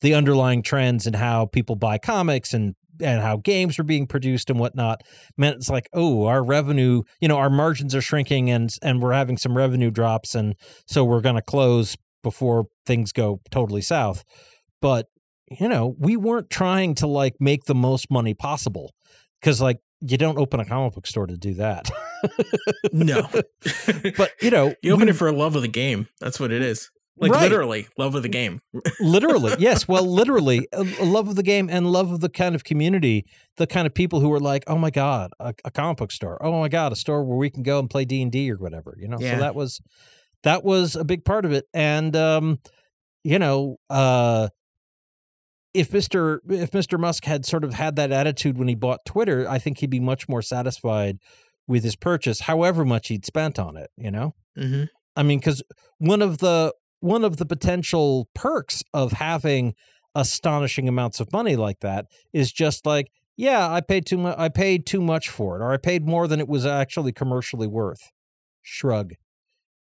the 0.00 0.14
underlying 0.14 0.62
trends 0.62 1.06
and 1.06 1.16
how 1.16 1.44
people 1.44 1.76
buy 1.76 1.98
comics 1.98 2.54
and 2.54 2.74
and 3.00 3.20
how 3.22 3.36
games 3.36 3.78
were 3.78 3.84
being 3.84 4.06
produced 4.06 4.50
and 4.50 4.58
whatnot 4.58 5.02
meant 5.36 5.56
it's 5.56 5.70
like, 5.70 5.88
oh, 5.92 6.26
our 6.26 6.44
revenue, 6.44 7.02
you 7.20 7.28
know, 7.28 7.36
our 7.36 7.50
margins 7.50 7.94
are 7.94 8.02
shrinking 8.02 8.50
and 8.50 8.74
and 8.82 9.02
we're 9.02 9.12
having 9.12 9.36
some 9.36 9.56
revenue 9.56 9.90
drops 9.90 10.34
and 10.34 10.54
so 10.86 11.04
we're 11.04 11.20
gonna 11.20 11.42
close 11.42 11.96
before 12.22 12.66
things 12.86 13.12
go 13.12 13.40
totally 13.50 13.80
south. 13.80 14.24
But, 14.82 15.06
you 15.50 15.68
know, 15.68 15.94
we 15.98 16.16
weren't 16.16 16.50
trying 16.50 16.94
to 16.96 17.06
like 17.06 17.34
make 17.40 17.64
the 17.64 17.74
most 17.74 18.10
money 18.10 18.34
possible. 18.34 18.92
Cause 19.42 19.60
like 19.60 19.78
you 20.00 20.16
don't 20.16 20.38
open 20.38 20.60
a 20.60 20.64
comic 20.64 20.94
book 20.94 21.06
store 21.06 21.26
to 21.26 21.36
do 21.36 21.54
that. 21.54 21.90
no, 22.92 23.28
but 24.16 24.32
you 24.42 24.50
know, 24.50 24.74
you 24.82 24.92
open 24.92 25.06
we- 25.06 25.10
it 25.12 25.16
for 25.16 25.28
a 25.28 25.32
love 25.32 25.56
of 25.56 25.62
the 25.62 25.68
game. 25.68 26.08
That's 26.20 26.38
what 26.38 26.52
it 26.52 26.62
is. 26.62 26.90
Like 27.20 27.32
Right. 27.32 27.42
literally, 27.42 27.86
love 27.98 28.14
of 28.14 28.22
the 28.22 28.28
game. 28.30 28.60
literally, 28.98 29.54
yes. 29.58 29.86
Well, 29.86 30.06
literally, 30.06 30.66
a 30.72 30.82
love 31.04 31.28
of 31.28 31.36
the 31.36 31.42
game 31.42 31.68
and 31.70 31.92
love 31.92 32.10
of 32.10 32.20
the 32.20 32.30
kind 32.30 32.54
of 32.54 32.64
community, 32.64 33.26
the 33.58 33.66
kind 33.66 33.86
of 33.86 33.92
people 33.94 34.20
who 34.20 34.32
are 34.32 34.40
like, 34.40 34.64
oh 34.66 34.78
my 34.78 34.90
god, 34.90 35.30
a, 35.38 35.54
a 35.64 35.70
comic 35.70 35.98
book 35.98 36.12
store. 36.12 36.42
Oh 36.42 36.58
my 36.60 36.68
god, 36.68 36.92
a 36.92 36.96
store 36.96 37.22
where 37.24 37.36
we 37.36 37.50
can 37.50 37.62
go 37.62 37.78
and 37.78 37.90
play 37.90 38.04
D 38.06 38.22
and 38.22 38.32
D 38.32 38.50
or 38.50 38.56
whatever. 38.56 38.96
You 38.98 39.08
know, 39.08 39.18
Yeah. 39.20 39.34
so 39.36 39.40
that 39.40 39.54
was 39.54 39.80
that 40.44 40.64
was 40.64 40.96
a 40.96 41.04
big 41.04 41.24
part 41.26 41.44
of 41.44 41.52
it. 41.52 41.66
And 41.74 42.16
um, 42.16 42.58
you 43.22 43.38
know, 43.38 43.76
uh, 43.90 44.48
if 45.74 45.92
Mister 45.92 46.40
if 46.48 46.72
Mister 46.74 46.98
Musk 46.98 47.24
had 47.24 47.44
sort 47.46 47.64
of 47.64 47.74
had 47.74 47.96
that 47.96 48.12
attitude 48.12 48.58
when 48.58 48.68
he 48.68 48.74
bought 48.74 49.04
Twitter, 49.04 49.48
I 49.48 49.58
think 49.58 49.78
he'd 49.78 49.90
be 49.90 50.00
much 50.00 50.28
more 50.28 50.42
satisfied 50.42 51.18
with 51.68 51.84
his 51.84 51.94
purchase, 51.96 52.40
however 52.40 52.84
much 52.84 53.08
he'd 53.08 53.24
spent 53.26 53.58
on 53.58 53.76
it. 53.76 53.90
You 53.96 54.10
know. 54.10 54.34
Mm-hmm. 54.58 54.84
I 55.16 55.22
mean, 55.22 55.38
because 55.38 55.62
one 55.98 56.22
of 56.22 56.38
the 56.38 56.72
one 57.00 57.24
of 57.24 57.36
the 57.38 57.46
potential 57.46 58.28
perks 58.34 58.82
of 58.94 59.12
having 59.12 59.74
astonishing 60.14 60.88
amounts 60.88 61.20
of 61.20 61.32
money 61.32 61.56
like 61.56 61.80
that 61.80 62.06
is 62.32 62.52
just 62.52 62.84
like, 62.86 63.06
yeah, 63.36 63.70
I 63.70 63.80
paid 63.80 64.06
too 64.06 64.18
much. 64.18 64.36
I 64.38 64.48
paid 64.48 64.86
too 64.86 65.00
much 65.00 65.28
for 65.28 65.56
it, 65.56 65.62
or 65.62 65.72
I 65.72 65.76
paid 65.78 66.06
more 66.06 66.26
than 66.28 66.40
it 66.40 66.48
was 66.48 66.66
actually 66.66 67.12
commercially 67.12 67.66
worth. 67.66 68.00
Shrug. 68.62 69.12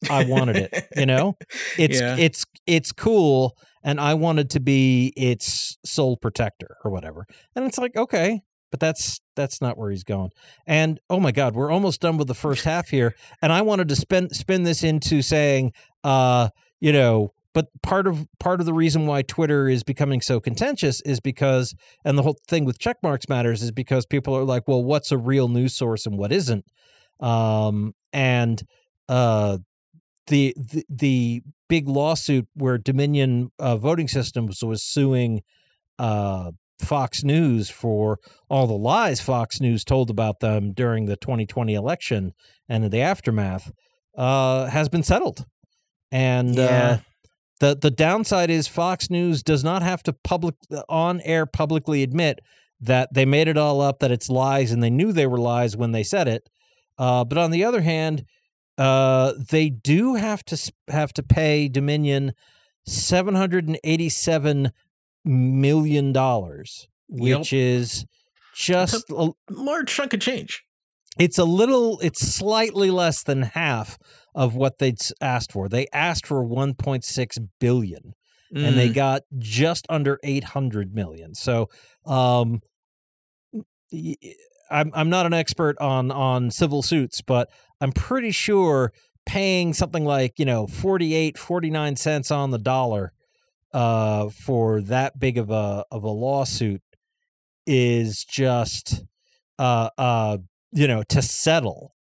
I 0.09 0.25
wanted 0.25 0.57
it. 0.57 0.87
You 0.95 1.05
know, 1.11 1.33
it's 1.77 1.99
Yeah. 1.99 2.17
it's 2.17 2.43
it's 2.67 2.91
cool, 2.91 3.53
and 3.83 3.99
I 3.99 4.13
wanted 4.13 4.49
to 4.51 4.59
be 4.59 5.13
its 5.15 5.77
sole 5.85 6.17
protector 6.17 6.75
or 6.83 6.91
whatever. 6.91 7.25
And 7.55 7.65
it's 7.65 7.77
like, 7.77 7.95
okay, 7.95 8.41
but 8.71 8.79
that's 8.81 9.19
that's 9.37 9.61
not 9.61 9.77
where 9.77 9.89
he's 9.89 10.03
going. 10.03 10.31
And 10.67 10.99
oh 11.09 11.19
my 11.21 11.31
God, 11.31 11.55
we're 11.55 11.71
almost 11.71 12.01
done 12.01 12.17
with 12.17 12.27
the 12.27 12.33
first 12.33 12.65
half 12.65 12.89
here, 12.89 13.15
and 13.41 13.53
I 13.53 13.61
wanted 13.61 13.87
to 13.87 13.95
spin 13.95 14.29
spin 14.31 14.63
this 14.63 14.83
into 14.83 15.21
saying, 15.21 15.71
uh, 16.03 16.49
you 16.79 16.91
know, 16.91 17.33
but 17.53 17.67
part 17.81 18.05
of 18.05 18.27
part 18.39 18.59
of 18.59 18.65
the 18.65 18.73
reason 18.73 19.07
why 19.07 19.21
Twitter 19.21 19.69
is 19.69 19.83
becoming 19.83 20.21
so 20.21 20.39
contentious 20.39 21.01
is 21.01 21.19
because, 21.19 21.73
and 22.03 22.17
the 22.17 22.21
whole 22.21 22.37
thing 22.47 22.65
with 22.65 22.79
check 22.79 22.97
marks 23.01 23.29
matters 23.29 23.63
is 23.63 23.71
because 23.71 24.05
people 24.05 24.35
are 24.35 24.43
like, 24.43 24.67
well, 24.67 24.83
what's 24.83 25.11
a 25.11 25.17
real 25.17 25.47
news 25.47 25.73
source 25.73 26.05
and 26.05 26.17
what 26.17 26.31
isn't, 26.31 26.65
um, 27.21 27.95
and 28.11 28.63
uh, 29.07 29.57
the, 30.27 30.53
the 30.57 30.85
the 30.89 31.41
big 31.67 31.87
lawsuit 31.87 32.47
where 32.55 32.77
Dominion 32.77 33.51
uh, 33.57 33.77
Voting 33.77 34.07
Systems 34.07 34.63
was 34.63 34.83
suing 34.83 35.41
uh, 35.97 36.51
Fox 36.79 37.23
News 37.23 37.69
for 37.69 38.19
all 38.49 38.67
the 38.67 38.73
lies 38.73 39.21
Fox 39.21 39.61
News 39.61 39.83
told 39.83 40.09
about 40.09 40.39
them 40.39 40.73
during 40.73 41.05
the 41.05 41.15
2020 41.15 41.73
election 41.73 42.33
and 42.67 42.83
in 42.83 42.91
the 42.91 43.01
aftermath 43.01 43.71
uh, 44.17 44.65
has 44.67 44.89
been 44.89 45.03
settled. 45.03 45.45
And 46.15 46.57
uh, 46.57 46.97
the 47.59 47.75
the 47.75 47.91
downside 47.91 48.49
is 48.49 48.67
Fox 48.69 49.09
News 49.09 49.43
does 49.43 49.63
not 49.65 49.81
have 49.83 50.01
to 50.03 50.13
public 50.13 50.55
on 50.87 51.19
air 51.21 51.45
publicly 51.45 52.03
admit 52.03 52.39
that 52.79 53.13
they 53.13 53.25
made 53.25 53.47
it 53.49 53.57
all 53.57 53.81
up, 53.81 53.99
that 53.99 54.11
it's 54.11 54.29
lies, 54.29 54.71
and 54.71 54.81
they 54.81 54.89
knew 54.89 55.11
they 55.11 55.27
were 55.27 55.37
lies 55.37 55.75
when 55.75 55.91
they 55.91 56.03
said 56.03 56.27
it. 56.29 56.47
Uh, 56.97 57.25
but 57.25 57.37
on 57.37 57.51
the 57.51 57.65
other 57.65 57.81
hand, 57.81 58.23
uh, 58.77 59.33
they 59.49 59.69
do 59.69 60.15
have 60.15 60.43
to 60.45 60.71
have 60.87 61.11
to 61.13 61.23
pay 61.23 61.67
Dominion 61.67 62.33
seven 62.85 63.35
hundred 63.35 63.67
and 63.67 63.77
eighty 63.83 64.07
seven 64.07 64.71
million 65.25 66.13
dollars, 66.13 66.87
Yep. 67.09 67.39
which 67.39 67.51
is 67.53 68.05
just 68.55 69.03
a, 69.09 69.31
Large 69.49 69.89
chunk 69.89 70.13
of 70.13 70.21
change. 70.21 70.63
it's 71.19 71.37
a 71.37 71.43
little 71.43 71.99
it's 71.99 72.21
slightly 72.25 72.89
less 72.89 73.21
than 73.23 73.41
half 73.41 73.97
of 74.35 74.55
what 74.55 74.77
they'd 74.79 74.99
asked 75.21 75.51
for. 75.53 75.67
They 75.69 75.87
asked 75.93 76.27
for 76.27 76.43
1.6 76.45 77.39
billion 77.59 78.13
and 78.53 78.77
they 78.77 78.89
Mm. 78.89 78.95
got 78.95 79.21
just 79.39 79.87
under 79.89 80.19
800 80.23 80.93
million. 80.93 81.33
So, 81.33 81.69
um 82.05 82.61
I'm 84.71 84.91
I'm 84.93 85.09
not 85.09 85.25
an 85.25 85.33
expert 85.33 85.77
on 85.79 86.11
on 86.11 86.51
civil 86.51 86.81
suits, 86.81 87.21
but 87.21 87.49
I'm 87.81 87.91
pretty 87.91 88.31
sure 88.31 88.91
paying 89.25 89.73
something 89.73 90.05
like, 90.05 90.39
you 90.39 90.45
know, 90.45 90.67
48 90.67 91.37
49 91.37 91.95
cents 91.95 92.31
on 92.31 92.51
the 92.51 92.57
dollar 92.57 93.11
uh 93.73 94.29
for 94.29 94.81
that 94.81 95.19
big 95.19 95.37
of 95.37 95.49
a 95.49 95.85
of 95.91 96.03
a 96.03 96.09
lawsuit 96.09 96.81
is 97.67 98.23
just 98.25 99.03
uh 99.59 99.89
uh 99.97 100.37
you 100.71 100.87
know 100.87 101.03
to 101.03 101.21
settle 101.21 101.94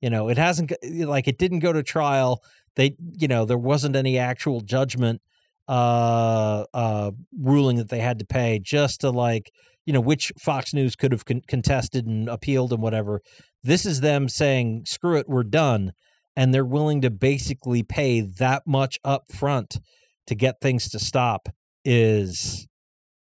you 0.00 0.10
know 0.10 0.28
it 0.28 0.38
hasn't 0.38 0.72
like 0.82 1.28
it 1.28 1.38
didn't 1.38 1.58
go 1.60 1.72
to 1.72 1.82
trial 1.82 2.42
they 2.76 2.96
you 3.18 3.28
know 3.28 3.44
there 3.44 3.58
wasn't 3.58 3.96
any 3.96 4.18
actual 4.18 4.60
judgment 4.60 5.20
uh 5.68 6.64
uh 6.74 7.10
ruling 7.38 7.76
that 7.76 7.88
they 7.90 8.00
had 8.00 8.18
to 8.18 8.24
pay 8.24 8.58
just 8.58 9.00
to 9.00 9.10
like 9.10 9.50
you 9.86 9.92
know 9.92 10.00
which 10.00 10.32
fox 10.38 10.74
news 10.74 10.96
could 10.96 11.12
have 11.12 11.24
con- 11.24 11.42
contested 11.46 12.06
and 12.06 12.28
appealed 12.28 12.72
and 12.72 12.82
whatever 12.82 13.20
this 13.62 13.86
is 13.86 14.00
them 14.00 14.28
saying 14.28 14.82
screw 14.86 15.16
it 15.16 15.28
we're 15.28 15.42
done 15.42 15.92
and 16.36 16.54
they're 16.54 16.64
willing 16.64 17.00
to 17.00 17.10
basically 17.10 17.82
pay 17.82 18.20
that 18.20 18.62
much 18.66 18.98
up 19.04 19.24
front 19.32 19.78
to 20.26 20.34
get 20.34 20.60
things 20.60 20.88
to 20.88 20.98
stop 20.98 21.48
is 21.84 22.66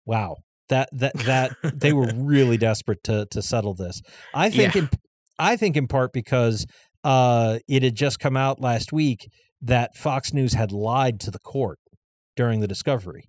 wow 0.07 0.37
that 0.68 0.88
that 0.92 1.12
that 1.25 1.53
they 1.62 1.92
were 1.92 2.11
really 2.16 2.57
desperate 2.57 3.03
to 3.05 3.27
to 3.31 3.42
settle 3.42 3.75
this. 3.75 4.01
I 4.33 4.48
think 4.51 4.75
Yeah. 4.75 4.83
in 4.83 4.88
I 5.38 5.57
think 5.57 5.77
in 5.77 5.87
part 5.88 6.12
because 6.12 6.66
uh, 7.05 7.59
it 7.68 7.83
had 7.83 7.95
just 7.95 8.21
come 8.21 8.37
out 8.37 8.61
last 8.61 8.92
week 8.92 9.29
that 9.61 9.97
Fox 9.97 10.33
News 10.33 10.55
had 10.55 10.73
lied 10.73 11.21
to 11.21 11.31
the 11.31 11.38
court 11.38 11.79
during 12.37 12.61
the 12.61 12.68
discovery. 12.68 13.25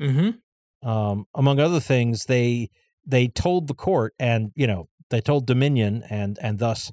Mm-hmm. 0.00 0.88
Um, 0.88 1.24
among 1.34 1.60
other 1.60 1.80
things, 1.80 2.24
they 2.24 2.68
they 3.06 3.28
told 3.28 3.66
the 3.66 3.74
court, 3.74 4.14
and 4.18 4.50
you 4.54 4.66
know, 4.66 4.88
they 5.10 5.20
told 5.20 5.46
Dominion, 5.46 6.04
and 6.08 6.38
and 6.40 6.58
thus 6.58 6.92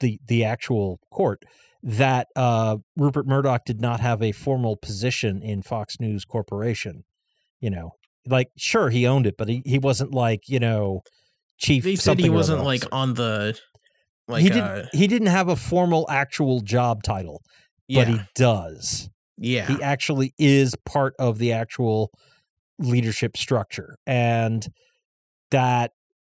the 0.00 0.20
the 0.26 0.44
actual 0.44 1.00
court 1.10 1.42
that 1.82 2.28
uh, 2.36 2.76
Rupert 2.96 3.26
Murdoch 3.26 3.64
did 3.64 3.80
not 3.80 4.00
have 4.00 4.22
a 4.22 4.32
formal 4.32 4.76
position 4.76 5.42
in 5.42 5.62
Fox 5.62 5.98
News 5.98 6.24
Corporation. 6.24 7.04
You 7.60 7.70
know, 7.70 7.92
like 8.26 8.48
sure 8.56 8.90
he 8.90 9.06
owned 9.06 9.26
it, 9.26 9.36
but 9.36 9.48
he, 9.48 9.62
he 9.64 9.78
wasn't 9.78 10.12
like 10.12 10.48
you 10.48 10.60
know 10.60 11.02
chief. 11.58 11.84
They 11.84 11.96
said 11.96 12.20
he 12.20 12.30
wasn't 12.30 12.62
like 12.62 12.84
on 12.92 13.14
the 13.14 13.58
like 14.28 14.42
he 14.42 14.48
didn't 14.48 14.64
uh, 14.64 14.86
he 14.92 15.06
didn't 15.06 15.28
have 15.28 15.48
a 15.48 15.56
formal 15.56 16.06
actual 16.10 16.60
job 16.60 17.02
title, 17.02 17.42
yeah 17.88 18.04
but 18.04 18.08
he 18.08 18.20
does. 18.34 19.08
yeah 19.38 19.66
He 19.66 19.82
actually 19.82 20.34
is 20.38 20.74
part 20.84 21.14
of 21.18 21.38
the 21.38 21.52
actual 21.52 22.10
leadership 22.78 23.36
structure. 23.36 23.96
And 24.06 24.66
that, 25.50 25.92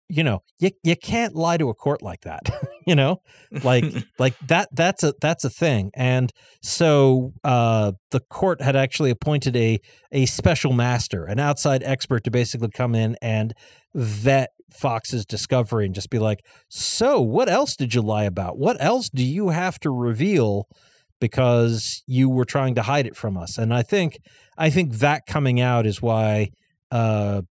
you 0.09 0.24
know, 0.24 0.42
you, 0.59 0.70
you 0.83 0.96
can't 0.96 1.35
lie 1.35 1.57
to 1.57 1.68
a 1.68 1.74
court 1.74 2.03
like 2.03 2.22
that. 2.22 2.48
you 2.87 2.94
know? 2.94 3.20
like 3.62 3.85
like 4.18 4.35
that 4.46 4.68
that's 4.72 5.03
a 5.03 5.14
that's 5.20 5.44
a 5.44 5.50
thing. 5.50 5.90
And 5.94 6.33
so 6.62 7.33
uh 7.44 7.92
the 8.11 8.20
court 8.20 8.62
had 8.62 8.76
actually 8.76 9.11
appointed 9.11 9.57
a 9.57 9.81
a 10.12 10.26
special 10.26 10.72
master, 10.72 11.24
an 11.24 11.38
outside 11.38 11.83
expert 11.85 12.24
to 12.24 12.31
basically 12.31 12.70
come 12.70 12.94
in 12.94 13.16
and 13.20 13.55
vet 13.94 14.50
Fox's 14.73 15.25
discovery 15.27 15.87
and 15.87 15.95
just 15.95 16.11
be 16.11 16.19
like, 16.19 16.41
"So, 16.69 17.21
what 17.21 17.49
else 17.49 17.77
did 17.77 17.95
you 17.95 18.03
lie 18.03 18.25
about? 18.25 18.59
What 18.59 18.77
else 18.81 19.09
do 19.09 19.25
you 19.25 19.49
have 19.51 19.79
to 19.81 19.91
reveal 19.91 20.67
because 21.21 22.03
you 22.07 22.29
were 22.29 22.45
trying 22.45 22.75
to 22.77 22.83
hide 22.83 23.07
it 23.07 23.17
from 23.17 23.37
us?" 23.37 23.59
And 23.59 23.75
I 23.75 23.83
think 23.83 24.19
I 24.59 24.71
think 24.71 24.95
that 24.95 25.27
coming 25.27 25.61
out 25.61 25.87
is 25.87 26.03
why 26.03 26.51
uh 26.91 27.43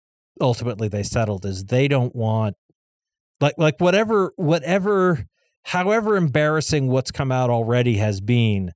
ultimately 0.41 0.87
they 0.87 1.03
settled 1.03 1.45
is 1.45 1.65
they 1.65 1.87
don't 1.87 2.15
want 2.15 2.55
like 3.41 3.55
like 3.57 3.79
whatever 3.79 4.33
whatever 4.35 5.25
however 5.63 6.15
embarrassing 6.15 6.87
what's 6.87 7.11
come 7.11 7.31
out 7.31 7.49
already 7.49 7.97
has 7.97 8.21
been 8.21 8.71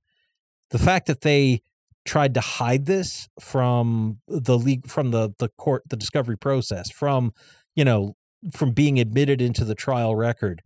the 0.70 0.78
fact 0.78 1.06
that 1.06 1.22
they 1.22 1.60
tried 2.04 2.34
to 2.34 2.40
hide 2.40 2.84
this 2.86 3.28
from 3.40 4.18
the 4.28 4.58
league 4.58 4.86
from 4.86 5.10
the 5.10 5.30
the 5.38 5.48
court 5.56 5.82
the 5.88 5.96
discovery 5.96 6.36
process 6.36 6.90
from 6.90 7.32
you 7.74 7.84
know 7.84 8.14
from 8.52 8.72
being 8.72 8.98
admitted 9.00 9.40
into 9.40 9.64
the 9.64 9.74
trial 9.74 10.14
record 10.14 10.62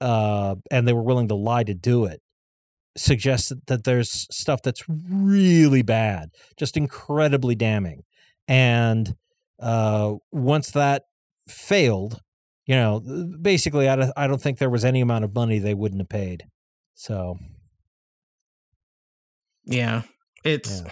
uh 0.00 0.54
and 0.70 0.86
they 0.88 0.92
were 0.92 1.02
willing 1.02 1.28
to 1.28 1.34
lie 1.34 1.64
to 1.64 1.74
do 1.74 2.04
it 2.06 2.20
suggests 2.96 3.52
that- 3.66 3.84
there's 3.84 4.26
stuff 4.34 4.60
that's 4.62 4.82
really 4.88 5.82
bad 5.82 6.30
just 6.58 6.76
incredibly 6.76 7.54
damning 7.54 8.02
and 8.48 9.14
uh 9.60 10.14
once 10.32 10.70
that 10.70 11.02
failed 11.48 12.20
you 12.66 12.74
know 12.74 13.00
basically 13.42 13.88
i 13.88 13.96
don't, 13.96 14.12
I 14.16 14.26
don't 14.26 14.40
think 14.40 14.58
there 14.58 14.70
was 14.70 14.84
any 14.84 15.00
amount 15.00 15.24
of 15.24 15.34
money 15.34 15.58
they 15.58 15.74
wouldn't 15.74 16.00
have 16.00 16.08
paid 16.08 16.44
so 16.94 17.36
yeah 19.66 20.02
it's 20.44 20.80
Yeah. 20.82 20.90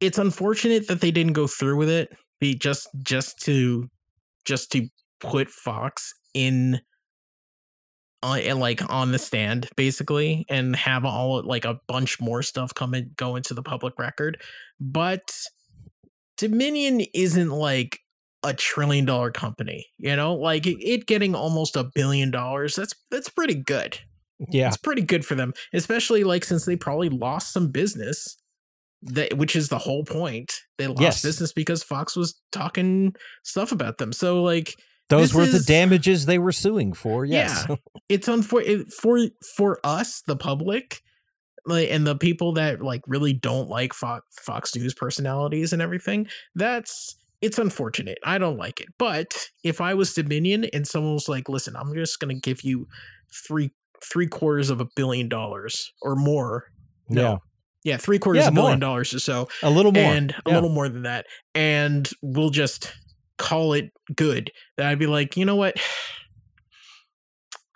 it's 0.00 0.18
unfortunate 0.18 0.88
that 0.88 1.00
they 1.00 1.10
didn't 1.10 1.32
go 1.32 1.46
through 1.46 1.76
with 1.76 1.88
it 1.90 2.08
be 2.40 2.54
just 2.54 2.88
just 3.02 3.38
to 3.44 3.88
just 4.46 4.72
to 4.72 4.88
put 5.20 5.48
fox 5.48 6.14
in 6.34 6.80
uh, 8.22 8.34
and 8.42 8.58
like 8.58 8.82
on 8.92 9.12
the 9.12 9.18
stand 9.18 9.68
basically 9.76 10.44
and 10.48 10.74
have 10.74 11.04
all 11.04 11.42
like 11.42 11.64
a 11.64 11.78
bunch 11.86 12.20
more 12.20 12.42
stuff 12.42 12.74
come 12.74 12.94
and 12.94 13.14
go 13.16 13.36
into 13.36 13.54
the 13.54 13.62
public 13.62 13.98
record. 13.98 14.40
But 14.80 15.32
dominion 16.36 17.02
isn't 17.14 17.50
like 17.50 18.00
a 18.42 18.52
trillion 18.54 19.04
dollar 19.04 19.30
company 19.30 19.86
you 19.98 20.14
know? 20.14 20.34
Like 20.34 20.66
it, 20.66 20.76
it 20.80 21.06
getting 21.06 21.34
almost 21.34 21.76
a 21.76 21.84
billion 21.94 22.30
dollars 22.30 22.74
that's 22.74 22.94
that's 23.10 23.28
pretty 23.28 23.54
good. 23.54 23.98
Yeah. 24.50 24.68
It's 24.68 24.76
pretty 24.76 25.02
good 25.02 25.24
for 25.24 25.34
them, 25.34 25.54
especially 25.72 26.24
like 26.24 26.44
since 26.44 26.64
they 26.64 26.76
probably 26.76 27.08
lost 27.08 27.52
some 27.52 27.70
business. 27.70 28.36
That 29.02 29.36
which 29.36 29.54
is 29.54 29.68
the 29.68 29.78
whole 29.78 30.04
point. 30.04 30.52
They 30.78 30.86
lost 30.86 31.00
Yes. 31.00 31.22
business 31.22 31.52
because 31.52 31.82
Fox 31.82 32.16
was 32.16 32.40
talking 32.52 33.14
stuff 33.44 33.72
about 33.72 33.98
them. 33.98 34.12
So 34.12 34.42
like 34.42 34.74
those 35.08 35.32
were 35.34 35.46
the 35.46 35.60
damages 35.60 36.26
they 36.26 36.38
were 36.38 36.50
suing 36.52 36.92
for 36.92 37.24
yes 37.24 37.64
Yeah. 37.68 37.76
it's 38.08 38.26
unfortunate 38.28 38.92
for 38.92 39.18
for 39.56 39.78
us, 39.84 40.22
the 40.26 40.34
public, 40.36 41.00
like 41.66 41.90
and 41.90 42.06
the 42.06 42.16
people 42.16 42.52
that 42.54 42.80
like 42.82 43.02
really 43.06 43.32
don't 43.32 43.68
like 43.68 43.92
Fox, 43.92 44.24
Fox 44.40 44.74
News 44.74 44.94
personalities 44.94 45.72
and 45.72 45.80
everything. 45.82 46.26
That's 46.54 47.16
it's 47.42 47.58
unfortunate. 47.58 48.18
I 48.24 48.38
don't 48.38 48.56
like 48.56 48.80
it. 48.80 48.88
But 48.98 49.36
if 49.62 49.80
I 49.80 49.92
was 49.94 50.14
Dominion 50.14 50.64
and 50.72 50.86
someone 50.86 51.12
was 51.14 51.28
like, 51.28 51.48
"Listen, 51.50 51.76
I'm 51.76 51.92
just 51.94 52.18
going 52.18 52.34
to 52.34 52.40
give 52.40 52.62
you 52.64 52.88
three 53.46 53.70
three 54.02 54.26
quarters 54.26 54.70
of 54.70 54.80
a 54.80 54.86
billion 54.96 55.28
dollars 55.28 55.92
or 56.02 56.16
more." 56.16 56.64
No. 57.08 57.22
yeah 57.22 57.36
Yeah, 57.86 57.98
three 57.98 58.18
quarters 58.18 58.40
Yeah, 58.42 58.48
of 58.48 58.52
a 58.52 58.56
million 58.56 58.80
more. 58.80 58.88
dollars 58.88 59.14
or 59.14 59.20
so, 59.20 59.48
a 59.62 59.70
little 59.70 59.92
more 59.92 60.02
and 60.02 60.32
a 60.32 60.34
Yeah. 60.48 60.54
little 60.54 60.70
more 60.70 60.88
than 60.88 61.02
that, 61.04 61.24
and 61.54 62.10
we'll 62.20 62.50
just 62.50 62.92
call 63.38 63.74
it 63.74 63.92
good. 64.16 64.50
Then 64.76 64.86
I'd 64.88 64.98
be 64.98 65.06
like, 65.06 65.36
you 65.36 65.44
know 65.46 65.56
what? 65.56 65.76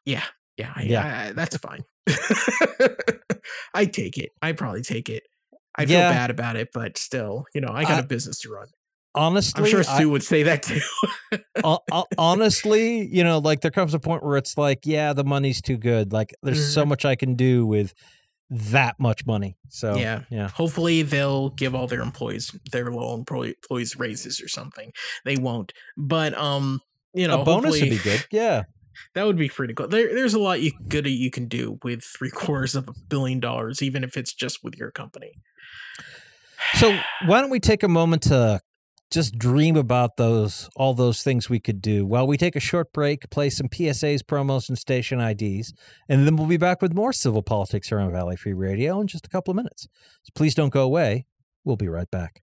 Yeah, 0.07 0.25
yeah, 0.57 0.73
I, 0.75 0.83
Yeah. 0.83 1.27
I, 1.29 1.33
that's 1.33 1.57
fine. 1.59 1.81
I 3.75 3.85
take 3.85 4.19
it. 4.19 4.31
I 4.43 4.53
probably 4.53 4.83
take 4.83 5.09
it. 5.09 5.23
I 5.77 5.87
feel 5.87 5.99
Yeah. 5.99 6.11
bad 6.11 6.31
about 6.31 6.57
it, 6.57 6.71
but 6.73 6.99
still, 6.99 7.45
you 7.55 7.61
know, 7.61 7.69
I 7.73 7.83
got 7.83 7.93
I- 7.93 8.01
a 8.01 8.03
business 8.07 8.41
to 8.41 8.51
run. 8.51 8.67
honestly 9.15 9.63
I'm 9.65 9.69
sure 9.71 9.81
I- 9.81 9.99
Sue 9.99 10.09
would 10.11 10.23
say 10.25 10.43
that 10.45 10.63
too. 10.63 10.81
ho- 11.65 11.81
ho- 11.93 12.07
honestly, 12.19 13.07
you 13.15 13.23
know, 13.23 13.39
like 13.39 13.61
there 13.61 13.71
comes 13.71 13.93
a 13.95 14.01
point 14.01 14.25
where 14.25 14.37
it's 14.37 14.57
like, 14.57 14.81
yeah, 14.87 15.13
the 15.13 15.25
money's 15.25 15.61
too 15.61 15.77
good. 15.77 16.13
Like 16.13 16.35
there's 16.43 16.73
so 16.75 16.81
mm-hmm. 16.81 16.89
much 16.91 17.05
I 17.05 17.15
can 17.15 17.35
do 17.35 17.67
with 17.67 17.93
that 18.51 18.97
much 18.99 19.25
money. 19.27 19.57
So 19.69 19.95
Yeah. 19.97 20.23
yeah, 20.31 20.49
Hopefully, 20.49 21.03
they'll 21.03 21.51
give 21.51 21.75
all 21.75 21.87
their 21.87 22.01
employees 22.03 22.51
their 22.73 22.91
low 22.91 23.15
employees 23.15 23.97
raises 23.97 24.41
or 24.41 24.49
something. 24.49 24.93
They 25.25 25.37
won't, 25.37 25.73
but 25.97 26.37
um, 26.37 26.81
you 27.15 27.29
know, 27.29 27.43
a 27.43 27.45
bonus 27.45 27.81
would 27.81 27.91
be 27.91 27.99
good. 27.99 28.25
Yeah, 28.31 28.63
That 29.15 29.25
would 29.27 29.37
be 29.39 29.49
pretty 29.49 29.75
cool. 29.75 29.89
There, 29.89 30.13
there's 30.15 30.35
a 30.35 30.39
lot 30.41 30.61
you 30.61 30.73
good 30.89 31.07
you 31.07 31.31
can 31.31 31.47
do 31.49 31.79
with 31.83 32.03
three 32.03 32.31
quarters 32.35 32.75
of 32.75 32.89
a 32.89 32.93
billion 33.09 33.41
dollars, 33.41 33.83
even 33.83 34.05
if 34.05 34.17
it's 34.17 34.35
just 34.35 34.63
with 34.65 34.77
your 34.77 34.91
company. 34.91 35.33
So 36.75 36.99
why 37.27 37.41
don't 37.41 37.51
we 37.51 37.61
take 37.61 37.83
a 37.83 37.89
moment 37.89 38.23
to 38.25 38.61
just 39.11 39.37
dream 39.39 39.77
about 39.77 40.17
those 40.17 40.71
all 40.77 40.95
those 40.95 41.23
things 41.23 41.51
we 41.51 41.61
could 41.61 41.83
do 41.83 42.07
while 42.07 42.27
we 42.27 42.37
take 42.37 42.57
a 42.57 42.61
short 42.61 42.93
break, 42.93 43.29
play 43.31 43.51
some 43.51 43.69
PSAs, 43.69 44.21
promos, 44.23 44.69
and 44.69 44.79
station 44.79 45.21
IDs, 45.21 45.73
and 46.09 46.27
then 46.27 46.37
we'll 46.37 46.47
be 46.47 46.57
back 46.57 46.81
with 46.81 46.95
more 46.95 47.13
civil 47.13 47.43
politics 47.43 47.89
here 47.89 47.99
on 47.99 48.13
Valley 48.13 48.37
Free 48.37 48.53
Radio 48.53 49.01
in 49.01 49.07
just 49.07 49.27
a 49.27 49.31
couple 49.31 49.51
of 49.53 49.57
minutes. 49.57 49.89
So 50.23 50.31
please 50.35 50.55
don't 50.55 50.73
go 50.73 50.83
away. 50.83 51.27
We'll 51.65 51.77
be 51.77 51.89
right 51.89 52.11
back. 52.11 52.43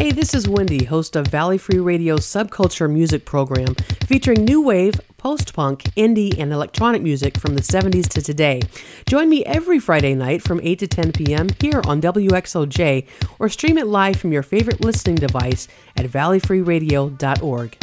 Hey, 0.00 0.12
this 0.12 0.32
is 0.32 0.48
Wendy, 0.48 0.84
host 0.84 1.16
of 1.16 1.26
Valley 1.26 1.58
Free 1.58 1.80
Radio's 1.80 2.20
subculture 2.20 2.88
music 2.88 3.24
program 3.24 3.74
featuring 4.06 4.44
new 4.44 4.62
wave, 4.62 5.00
post 5.16 5.52
punk, 5.52 5.82
indie, 5.96 6.38
and 6.38 6.52
electronic 6.52 7.02
music 7.02 7.36
from 7.36 7.56
the 7.56 7.62
70s 7.62 8.06
to 8.10 8.22
today. 8.22 8.62
Join 9.08 9.28
me 9.28 9.44
every 9.44 9.80
Friday 9.80 10.14
night 10.14 10.40
from 10.40 10.60
8 10.62 10.78
to 10.78 10.86
10 10.86 11.10
p.m. 11.10 11.48
here 11.60 11.82
on 11.84 12.00
WXOJ 12.00 13.08
or 13.40 13.48
stream 13.48 13.76
it 13.76 13.88
live 13.88 14.14
from 14.14 14.30
your 14.30 14.44
favorite 14.44 14.84
listening 14.84 15.16
device 15.16 15.66
at 15.96 16.06
valleyfreeradio.org. 16.06 17.76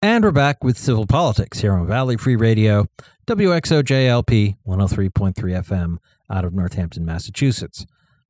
And 0.00 0.24
we're 0.24 0.30
back 0.30 0.64
with 0.64 0.78
civil 0.78 1.06
politics 1.06 1.60
here 1.60 1.74
on 1.74 1.86
Valley 1.86 2.16
Free 2.16 2.36
Radio, 2.36 2.88
WXOJLP 3.26 4.56
103.3 4.66 5.34
FM 5.34 5.98
out 6.30 6.46
of 6.46 6.54
Northampton, 6.54 7.04
Massachusetts. 7.04 7.84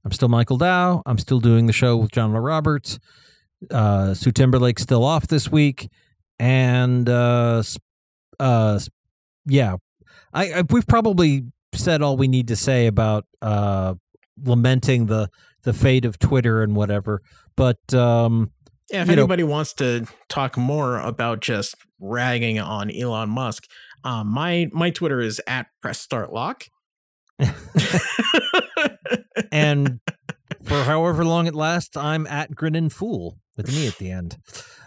I'm 0.04 0.12
still 0.12 0.28
Michael 0.28 0.56
Dow. 0.56 1.02
I'm 1.06 1.18
still 1.18 1.40
doing 1.40 1.66
the 1.66 1.72
show 1.72 1.96
with 1.96 2.10
John 2.10 2.32
Roberts. 2.32 2.98
Uh, 3.70 4.14
Sue 4.14 4.32
Timberlake's 4.32 4.82
still 4.82 5.04
off 5.04 5.28
this 5.28 5.50
week, 5.50 5.88
and 6.38 7.08
uh, 7.08 7.62
uh, 8.40 8.80
yeah, 9.46 9.76
I, 10.32 10.52
I 10.52 10.62
we've 10.68 10.86
probably 10.86 11.44
said 11.72 12.02
all 12.02 12.16
we 12.16 12.26
need 12.26 12.48
to 12.48 12.56
say 12.56 12.86
about 12.88 13.24
uh, 13.40 13.94
lamenting 14.42 15.06
the 15.06 15.28
the 15.62 15.72
fate 15.72 16.04
of 16.04 16.18
Twitter 16.18 16.62
and 16.62 16.74
whatever. 16.74 17.22
But 17.56 17.94
um, 17.94 18.50
Yeah, 18.90 19.02
if 19.02 19.08
you 19.08 19.14
know- 19.14 19.22
anybody 19.22 19.44
wants 19.44 19.72
to 19.74 20.06
talk 20.28 20.56
more 20.56 20.98
about 20.98 21.40
just 21.40 21.76
ragging 22.00 22.58
on 22.58 22.90
Elon 22.90 23.28
Musk, 23.28 23.64
um, 24.02 24.26
my 24.26 24.68
my 24.72 24.90
Twitter 24.90 25.20
is 25.20 25.40
at 25.46 25.66
press 25.80 26.00
start 26.00 26.32
lock. 26.32 26.64
and 29.52 30.00
for 30.64 30.82
however 30.82 31.24
long 31.24 31.46
it 31.46 31.54
lasts, 31.54 31.96
I'm 31.96 32.26
at 32.26 32.54
Grinnin' 32.54 32.90
Fool 32.90 33.38
with 33.56 33.68
me 33.68 33.86
at 33.86 33.98
the 33.98 34.10
end. 34.10 34.36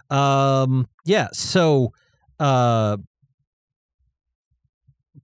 Um, 0.10 0.88
yeah, 1.06 1.30
so 1.32 1.94
uh, 2.40 2.98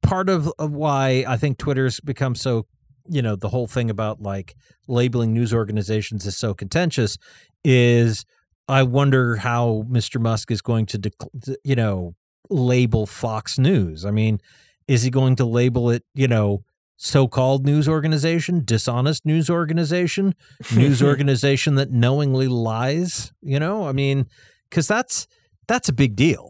part 0.02 0.30
of, 0.30 0.52
of 0.58 0.72
why 0.72 1.26
I 1.28 1.38
think 1.38 1.58
Twitter's 1.58 2.00
become 2.00 2.36
so, 2.36 2.66
you 3.10 3.22
know, 3.22 3.36
the 3.36 3.50
whole 3.50 3.68
thing 3.68 3.90
about 3.90 4.22
like 4.22 4.56
labeling 4.88 5.34
news 5.34 5.54
organizations 5.54 6.26
is 6.26 6.38
so 6.38 6.54
contentious 6.54 7.18
is 7.64 8.26
I 8.68 8.84
wonder 8.84 9.36
how 9.36 9.86
Mr. 9.90 10.20
Musk 10.20 10.52
is 10.52 10.62
going 10.62 10.86
to, 10.88 11.00
dec- 11.00 11.56
you 11.64 11.76
know, 11.76 12.16
label 12.50 13.06
Fox 13.06 13.58
News. 13.60 14.06
I 14.06 14.12
mean, 14.12 14.40
is 14.88 15.04
he 15.04 15.10
going 15.10 15.36
to 15.38 15.46
label 15.46 15.90
it, 15.90 16.04
you 16.14 16.28
know, 16.28 16.64
so-called 17.04 17.66
news 17.66 17.90
organization, 17.90 18.62
dishonest 18.64 19.26
news 19.26 19.50
organization, 19.50 20.36
news 20.76 21.02
organization 21.02 21.74
that 21.76 21.90
knowingly 21.92 22.48
lies, 22.48 23.34
you 23.42 23.60
know? 23.60 23.88
I 23.88 23.92
mean, 23.92 24.28
cuz 24.70 24.88
that's 24.88 25.28
that's 25.68 25.90
a 25.90 25.94
big 25.94 26.16
deal, 26.16 26.50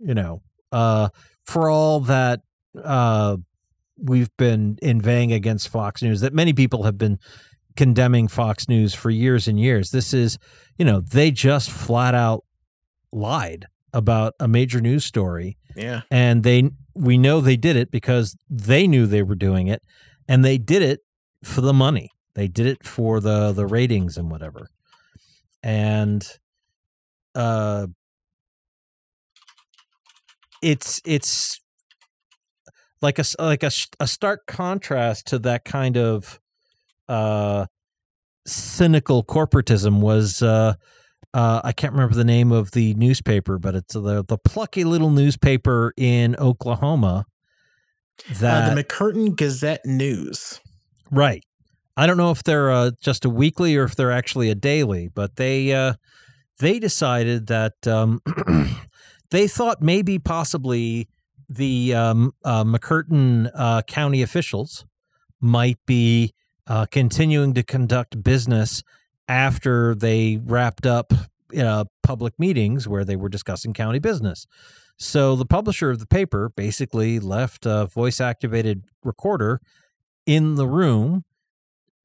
you 0.00 0.14
know. 0.14 0.42
Uh 0.72 1.10
for 1.44 1.70
all 1.70 2.00
that 2.00 2.40
uh 2.82 3.36
we've 3.96 4.36
been 4.36 4.78
inveighing 4.82 5.32
against 5.32 5.68
Fox 5.68 6.02
News 6.02 6.20
that 6.22 6.34
many 6.34 6.52
people 6.52 6.82
have 6.82 6.98
been 6.98 7.20
condemning 7.76 8.26
Fox 8.26 8.68
News 8.68 8.94
for 8.94 9.10
years 9.10 9.46
and 9.46 9.60
years. 9.60 9.92
This 9.92 10.12
is, 10.12 10.38
you 10.76 10.84
know, 10.84 11.00
they 11.00 11.30
just 11.30 11.70
flat 11.70 12.16
out 12.16 12.44
lied 13.12 13.66
about 13.92 14.34
a 14.40 14.48
major 14.48 14.80
news 14.80 15.04
story 15.04 15.56
yeah, 15.76 16.02
and 16.10 16.42
they 16.42 16.70
we 16.94 17.18
know 17.18 17.40
they 17.40 17.56
did 17.56 17.76
it 17.76 17.90
because 17.90 18.36
they 18.48 18.86
knew 18.86 19.06
they 19.06 19.22
were 19.22 19.34
doing 19.34 19.66
it 19.66 19.82
and 20.28 20.44
they 20.44 20.58
did 20.58 20.82
it 20.82 21.00
for 21.42 21.60
the 21.60 21.72
money. 21.72 22.10
They 22.34 22.48
did 22.48 22.66
it 22.66 22.84
for 22.84 23.20
the 23.20 23.52
the 23.52 23.66
ratings 23.66 24.16
and 24.16 24.30
whatever. 24.30 24.68
And 25.62 26.26
uh 27.34 27.86
it's 30.62 31.00
it's 31.04 31.60
like 33.02 33.18
a 33.18 33.24
like 33.38 33.62
a, 33.62 33.70
a 34.00 34.06
stark 34.06 34.46
contrast 34.46 35.26
to 35.28 35.38
that 35.40 35.64
kind 35.64 35.96
of 35.96 36.40
uh 37.08 37.66
cynical 38.46 39.24
corporatism 39.24 40.00
was 40.00 40.42
uh 40.42 40.74
uh, 41.34 41.60
I 41.64 41.72
can't 41.72 41.92
remember 41.92 42.14
the 42.14 42.24
name 42.24 42.52
of 42.52 42.70
the 42.70 42.94
newspaper, 42.94 43.58
but 43.58 43.74
it's 43.74 43.94
the 43.94 44.24
the 44.24 44.38
plucky 44.38 44.84
little 44.84 45.10
newspaper 45.10 45.92
in 45.96 46.36
Oklahoma. 46.36 47.26
That 48.38 48.70
uh, 48.70 48.74
the 48.74 48.82
McCurtain 48.82 49.36
Gazette 49.36 49.84
News. 49.84 50.60
right. 51.10 51.44
I 51.96 52.06
don't 52.06 52.16
know 52.16 52.32
if 52.32 52.42
they're 52.42 52.72
uh, 52.72 52.90
just 53.00 53.24
a 53.24 53.30
weekly 53.30 53.76
or 53.76 53.84
if 53.84 53.94
they're 53.94 54.10
actually 54.10 54.50
a 54.50 54.54
daily, 54.54 55.08
but 55.08 55.36
they 55.36 55.72
uh, 55.72 55.94
they 56.58 56.78
decided 56.78 57.48
that 57.48 57.86
um, 57.86 58.20
they 59.30 59.48
thought 59.48 59.82
maybe 59.82 60.18
possibly 60.18 61.08
the 61.48 61.94
um, 61.94 62.32
uh, 62.44 62.64
McCurtain 62.64 63.50
uh, 63.54 63.82
county 63.82 64.22
officials 64.22 64.86
might 65.40 65.78
be 65.86 66.32
uh, 66.66 66.86
continuing 66.86 67.54
to 67.54 67.62
conduct 67.62 68.22
business 68.22 68.82
after 69.28 69.94
they 69.94 70.38
wrapped 70.44 70.86
up 70.86 71.12
uh, 71.58 71.84
public 72.02 72.34
meetings 72.38 72.86
where 72.88 73.04
they 73.04 73.16
were 73.16 73.28
discussing 73.28 73.72
county 73.72 73.98
business. 73.98 74.46
So 74.98 75.34
the 75.36 75.46
publisher 75.46 75.90
of 75.90 75.98
the 75.98 76.06
paper 76.06 76.50
basically 76.54 77.18
left 77.18 77.66
a 77.66 77.86
voice 77.86 78.20
activated 78.20 78.84
recorder 79.02 79.60
in 80.26 80.54
the 80.54 80.66
room 80.66 81.24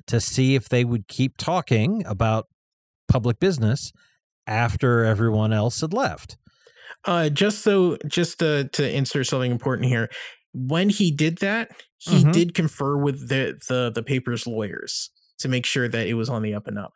to 0.08 0.20
see 0.20 0.56
if 0.56 0.70
they 0.70 0.84
would 0.84 1.08
keep 1.08 1.38
talking 1.38 2.04
about 2.06 2.48
public 3.08 3.40
business 3.40 3.92
after 4.48 5.04
everyone 5.06 5.54
else 5.54 5.82
had 5.82 5.94
left. 5.94 6.38
Uh, 7.06 7.30
just 7.30 7.60
so, 7.60 7.98
just 8.08 8.40
to, 8.40 8.68
to 8.74 8.96
insert 8.96 9.28
something 9.28 9.52
important 9.52 9.88
here, 9.88 10.10
when 10.54 10.90
he 10.90 11.12
did 11.12 11.38
that, 11.38 11.72
he 12.00 12.24
Mhm. 12.24 12.34
did 12.34 12.54
confer 12.56 12.98
with 12.98 13.30
the, 13.30 13.60
the 13.68 13.92
the 13.94 14.02
paper's 14.02 14.48
lawyers 14.48 15.12
to 15.38 15.48
make 15.48 15.66
sure 15.66 15.88
that 15.88 16.08
it 16.08 16.16
was 16.16 16.28
on 16.30 16.42
the 16.42 16.54
up 16.54 16.66
and 16.68 16.78
up. 16.80 16.94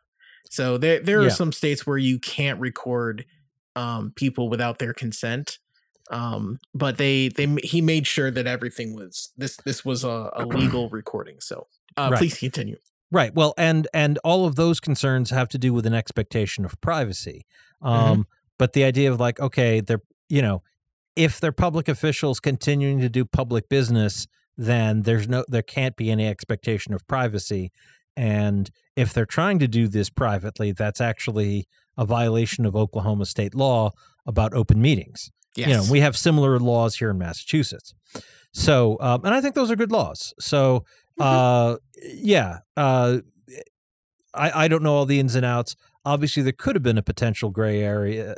So 0.50 0.78
there 0.78 1.00
there 1.00 1.20
Yeah. 1.20 1.26
are 1.26 1.30
some 1.30 1.52
states 1.52 1.86
where 1.86 1.98
you 1.98 2.18
can't 2.18 2.60
record 2.60 3.24
um, 3.76 4.12
people 4.14 4.48
without 4.48 4.78
their 4.78 4.94
consent. 4.94 5.58
Um, 6.10 6.58
but 6.74 6.98
they 6.98 7.28
they 7.28 7.46
he 7.62 7.80
made 7.80 8.06
sure 8.06 8.30
that 8.30 8.46
everything 8.46 8.94
was 8.94 9.32
this 9.36 9.56
this 9.64 9.84
was 9.84 10.04
a, 10.04 10.30
a 10.34 10.44
legal 10.44 10.88
recording. 10.90 11.40
So 11.40 11.66
uh, 11.96 12.10
Right. 12.10 12.18
please 12.18 12.38
continue. 12.38 12.76
Right. 13.10 13.34
Well, 13.34 13.54
and 13.56 13.88
and 13.94 14.18
all 14.24 14.44
of 14.44 14.56
those 14.56 14.80
concerns 14.80 15.30
have 15.30 15.48
to 15.50 15.58
do 15.58 15.72
with 15.72 15.86
an 15.86 15.94
expectation 15.94 16.64
of 16.64 16.78
privacy. 16.80 17.46
Um, 17.80 18.26
But 18.58 18.72
the 18.74 18.84
idea 18.84 19.10
of 19.12 19.18
like, 19.18 19.40
okay, 19.40 19.80
they're 19.80 20.02
you 20.28 20.42
know, 20.42 20.62
if 21.16 21.40
they're 21.40 21.52
public 21.52 21.88
officials 21.88 22.38
continuing 22.40 23.00
to 23.00 23.08
do 23.08 23.24
public 23.24 23.68
business, 23.68 24.26
then 24.56 25.02
there's 25.02 25.26
no 25.28 25.44
there 25.48 25.62
can't 25.62 25.96
be 25.96 26.10
any 26.10 26.26
expectation 26.26 26.92
of 26.94 27.06
privacy. 27.06 27.72
And 28.16 28.70
if 28.96 29.12
they're 29.12 29.26
trying 29.26 29.58
to 29.58 29.68
do 29.68 29.88
this 29.88 30.10
privately, 30.10 30.72
that's 30.72 31.00
actually 31.00 31.66
a 31.96 32.04
violation 32.04 32.66
of 32.66 32.76
Oklahoma 32.76 33.26
state 33.26 33.54
law 33.54 33.90
about 34.26 34.54
open 34.54 34.80
meetings. 34.80 35.30
Yes. 35.56 35.68
You 35.68 35.74
know, 35.74 35.84
we 35.90 36.00
have 36.00 36.16
similar 36.16 36.58
laws 36.58 36.96
here 36.96 37.10
in 37.10 37.18
Massachusetts. 37.18 37.94
So, 38.52 38.96
um, 39.00 39.24
and 39.24 39.34
I 39.34 39.40
think 39.40 39.54
those 39.54 39.70
are 39.70 39.76
good 39.76 39.92
laws. 39.92 40.32
So, 40.38 40.84
uh, 41.18 41.76
yeah, 42.02 42.58
uh, 42.76 43.18
I, 44.32 44.64
I 44.64 44.68
don't 44.68 44.82
know 44.82 44.94
all 44.94 45.06
the 45.06 45.20
ins 45.20 45.34
and 45.34 45.44
outs. 45.44 45.76
Obviously, 46.04 46.42
there 46.42 46.52
could 46.52 46.76
have 46.76 46.82
been 46.82 46.98
a 46.98 47.02
potential 47.02 47.50
gray 47.50 47.82
area, 47.82 48.34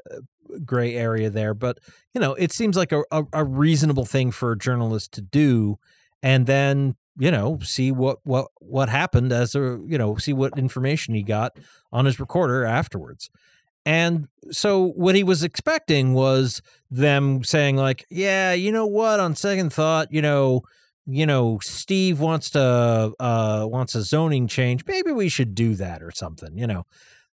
gray 0.65 0.95
area 0.95 1.31
there, 1.31 1.55
but 1.55 1.79
you 2.15 2.21
know, 2.21 2.35
it 2.35 2.53
seems 2.53 2.77
like 2.77 2.93
a, 2.93 3.03
a, 3.11 3.25
a 3.33 3.45
reasonable 3.45 4.05
thing 4.05 4.31
for 4.31 4.53
a 4.53 4.59
journalist 4.59 5.13
to 5.13 5.21
do, 5.21 5.79
and 6.23 6.47
then 6.47 6.97
you 7.19 7.31
know, 7.31 7.59
see 7.63 7.91
what 7.93 8.19
what 8.25 8.49
what 8.61 8.89
happened 8.89 9.33
as 9.33 9.55
a 9.55 9.81
you 9.87 9.99
know, 9.99 10.17
see 10.17 10.33
what 10.33 10.59
information 10.59 11.15
he 11.15 11.23
got 11.23 11.59
on 11.93 12.05
his 12.05 12.21
recorder 12.21 12.65
afterwards. 12.65 13.31
And 13.87 14.27
so 14.51 14.89
what 14.89 15.15
he 15.15 15.23
was 15.23 15.45
expecting 15.45 16.13
was 16.13 16.61
them 16.91 17.45
saying 17.45 17.77
like, 17.77 18.05
yeah, 18.11 18.53
you 18.53 18.73
know 18.73 18.87
what, 18.87 19.21
on 19.21 19.37
second 19.37 19.73
thought, 19.73 20.13
you 20.13 20.21
know, 20.21 20.63
you 21.07 21.25
know, 21.25 21.61
Steve 21.63 22.21
wants 22.21 22.51
to 22.51 23.13
uh 23.21 23.67
wants 23.71 23.95
a 23.95 24.03
zoning 24.03 24.49
change. 24.49 24.85
Maybe 24.87 25.13
we 25.13 25.29
should 25.29 25.55
do 25.55 25.77
that 25.77 26.03
or 26.03 26.11
something, 26.11 26.59
you 26.59 26.67
know. 26.67 26.85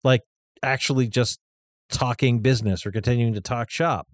Like 0.03 0.23
actually 0.63 1.09
just 1.09 1.39
talking 1.91 2.41
business 2.41 2.87
or 2.87 2.93
continuing 2.93 3.35
to 3.35 3.41
talk 3.41 3.71
shop. 3.71 4.09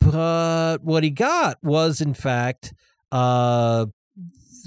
But 0.00 0.78
what 0.82 1.04
he 1.04 1.10
got 1.10 1.58
was 1.62 2.00
in 2.00 2.14
fact 2.14 2.72
uh 3.12 3.86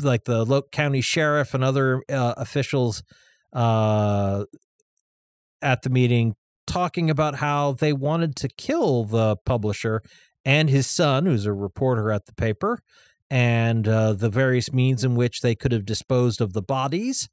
like 0.04 0.24
the 0.26 0.44
local 0.46 0.70
county 0.72 1.02
sheriff 1.02 1.54
and 1.54 1.64
other 1.64 2.02
uh, 2.10 2.34
officials 2.38 3.04
uh 3.52 4.46
at 5.62 5.82
the 5.82 5.90
meeting 5.90 6.36
talking 6.70 7.10
about 7.10 7.36
how 7.36 7.74
they 7.74 7.92
wanted 7.92 8.36
to 8.36 8.48
kill 8.48 9.04
the 9.04 9.36
publisher 9.46 10.02
and 10.46 10.70
his 10.70 10.88
son, 10.88 11.26
who's 11.26 11.46
a 11.46 11.54
reporter 11.54 12.12
at 12.12 12.26
the 12.26 12.34
paper, 12.34 12.80
and 13.30 13.88
uh, 13.88 14.14
the 14.14 14.30
various 14.30 14.72
means 14.72 15.04
in 15.04 15.16
which 15.16 15.42
they 15.42 15.56
could 15.56 15.72
have 15.72 15.86
disposed 15.86 16.42
of 16.42 16.54
the 16.54 16.62
bodies. 16.62 17.28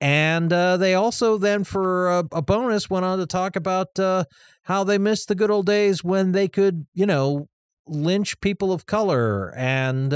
And 0.00 0.52
uh, 0.52 0.76
they 0.76 0.94
also 0.94 1.38
then, 1.38 1.64
for 1.64 2.10
a, 2.10 2.24
a, 2.32 2.42
bonus, 2.42 2.90
went 2.90 3.06
on 3.06 3.18
to 3.18 3.26
talk 3.26 3.56
about 3.56 3.98
uh, 3.98 4.24
how 4.64 4.84
they 4.84 4.98
missed 4.98 5.28
the 5.28 5.34
good 5.34 5.50
old 5.50 5.66
days 5.66 6.04
when 6.04 6.32
they 6.32 6.48
could, 6.48 6.86
you 6.94 7.06
know, 7.06 7.48
lynch 7.86 8.38
people 8.40 8.72
of 8.72 8.84
color. 8.84 9.54
And 9.56 10.12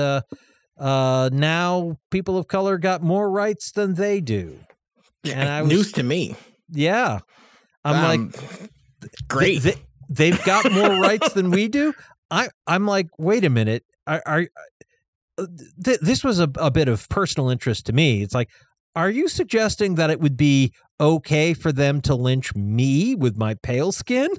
uh, 0.81 1.29
now 1.33 1.99
people 2.11 2.39
of 2.39 2.49
color 2.49 2.79
got 2.79 3.03
more 3.03 3.31
rights 3.31 3.71
than 3.71 3.95
they 3.95 4.21
do. 4.21 4.59
And 5.25 5.49
I 5.49 5.63
was, 5.63 5.71
news 5.71 5.93
to 5.93 6.03
me. 6.03 6.35
Yeah, 6.71 7.19
I'm 7.85 7.97
um, 7.97 8.33
like, 8.33 9.11
great. 9.29 9.63
They, 9.63 9.75
they, 10.09 10.31
have 10.31 10.45
got 10.45 10.73
more 10.73 11.01
rights 11.01 11.35
than 11.35 11.51
we 11.51 11.69
do. 11.69 11.93
I 12.31 12.49
I'm 12.67 12.87
like, 12.87 13.09
wait 13.19 13.45
a 13.45 13.51
minute. 13.51 13.85
Are, 14.07 14.23
are 14.25 14.47
uh, 15.37 15.47
th- 15.85 16.01
this 16.01 16.25
was 16.25 16.41
a, 16.41 16.51
a 16.57 16.71
bit 16.71 16.89
of 16.89 17.09
personal 17.11 17.51
interest 17.51 17.87
to 17.87 17.93
me. 17.93 18.23
It's 18.23 18.35
like, 18.35 18.49
are 18.97 19.11
you 19.11 19.29
suggesting 19.29 19.97
that 19.97 20.09
it 20.09 20.21
would 20.21 20.37
be 20.37 20.73
okay 21.01 21.55
for 21.55 21.73
them 21.73 22.01
to 22.03 22.15
lynch 22.15 22.55
me 22.55 23.15
with 23.15 23.37
my 23.37 23.55
pale 23.55 23.91
skin? 23.91 24.31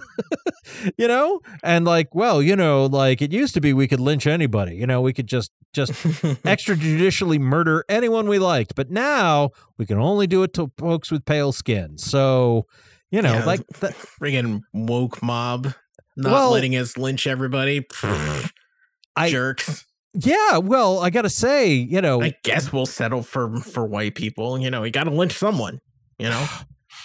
you 0.97 1.07
know? 1.07 1.41
And 1.63 1.85
like, 1.85 2.13
well, 2.13 2.41
you 2.41 2.55
know, 2.55 2.85
like 2.85 3.21
it 3.21 3.31
used 3.31 3.53
to 3.55 3.61
be 3.61 3.73
we 3.73 3.87
could 3.87 3.99
lynch 3.99 4.27
anybody. 4.27 4.75
You 4.75 4.87
know, 4.87 5.01
we 5.01 5.13
could 5.13 5.27
just 5.27 5.51
just 5.73 5.91
extrajudicially 5.93 7.39
murder 7.39 7.83
anyone 7.89 8.27
we 8.27 8.39
liked. 8.39 8.75
But 8.75 8.91
now 8.91 9.51
we 9.77 9.85
can 9.85 9.97
only 9.97 10.27
do 10.27 10.43
it 10.43 10.53
to 10.53 10.71
folks 10.77 11.11
with 11.11 11.25
pale 11.25 11.51
skin. 11.51 11.97
So, 11.97 12.67
you 13.09 13.21
know, 13.21 13.33
yeah, 13.33 13.45
like 13.45 13.67
the 13.67 13.87
friggin' 14.21 14.61
woke 14.73 15.21
mob 15.23 15.73
not 16.15 16.31
well, 16.31 16.51
letting 16.51 16.75
us 16.75 16.97
lynch 16.97 17.25
everybody. 17.27 17.85
I, 19.15 19.29
jerks. 19.29 19.85
Yeah, 20.13 20.57
well, 20.57 20.99
I 20.99 21.09
got 21.09 21.21
to 21.21 21.29
say, 21.29 21.71
you 21.73 22.01
know, 22.01 22.21
I 22.21 22.33
guess 22.43 22.73
we'll 22.73 22.85
settle 22.85 23.23
for 23.23 23.57
for 23.61 23.85
white 23.85 24.15
people. 24.15 24.59
You 24.59 24.69
know, 24.69 24.83
you 24.83 24.91
got 24.91 25.05
to 25.05 25.11
lynch 25.11 25.33
someone. 25.33 25.79
You 26.21 26.29
know. 26.29 26.47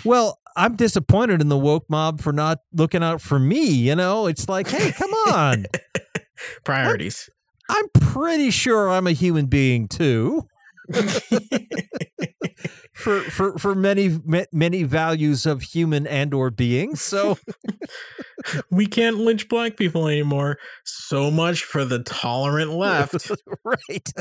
Well, 0.05 0.39
I'm 0.59 0.77
disappointed 0.77 1.41
in 1.41 1.49
the 1.49 1.57
woke 1.57 1.89
mob 1.89 2.21
for 2.21 2.35
not 2.35 2.59
looking 2.75 3.03
out 3.03 3.23
for 3.23 3.39
me. 3.39 3.65
You 3.71 3.97
know, 3.97 4.27
it's 4.27 4.47
like, 4.47 4.69
hey, 4.69 4.93
come 4.93 5.11
on, 5.33 5.65
priorities. 6.65 7.31
I'm, 7.71 7.77
I'm 7.77 7.89
pretty 7.99 8.51
sure 8.51 8.91
I'm 8.91 9.07
a 9.07 9.13
human 9.13 9.47
being 9.47 9.89
too. 9.89 10.43
for 12.93 13.21
for 13.23 13.57
for 13.59 13.75
many 13.75 14.21
many 14.53 14.83
values 14.83 15.47
of 15.47 15.63
human 15.63 16.07
and 16.07 16.33
or 16.33 16.51
being 16.51 16.95
so 16.95 17.37
we 18.71 18.87
can't 18.87 19.17
lynch 19.17 19.49
black 19.49 19.77
people 19.77 20.07
anymore 20.07 20.57
so 20.85 21.29
much 21.29 21.65
for 21.65 21.85
the 21.85 22.03
tolerant 22.05 22.71
left 22.71 23.33
right 23.65 24.13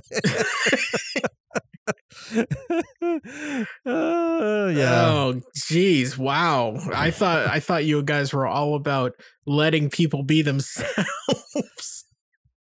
uh, 2.36 2.44
yeah 3.86 5.06
oh 5.06 5.42
jeez 5.56 6.18
wow 6.18 6.76
i 6.94 7.12
thought 7.12 7.48
i 7.48 7.60
thought 7.60 7.86
you 7.86 8.02
guys 8.02 8.34
were 8.34 8.48
all 8.48 8.76
about 8.76 9.12
letting 9.46 9.90
people 9.90 10.24
be 10.24 10.42
themselves 10.42 12.06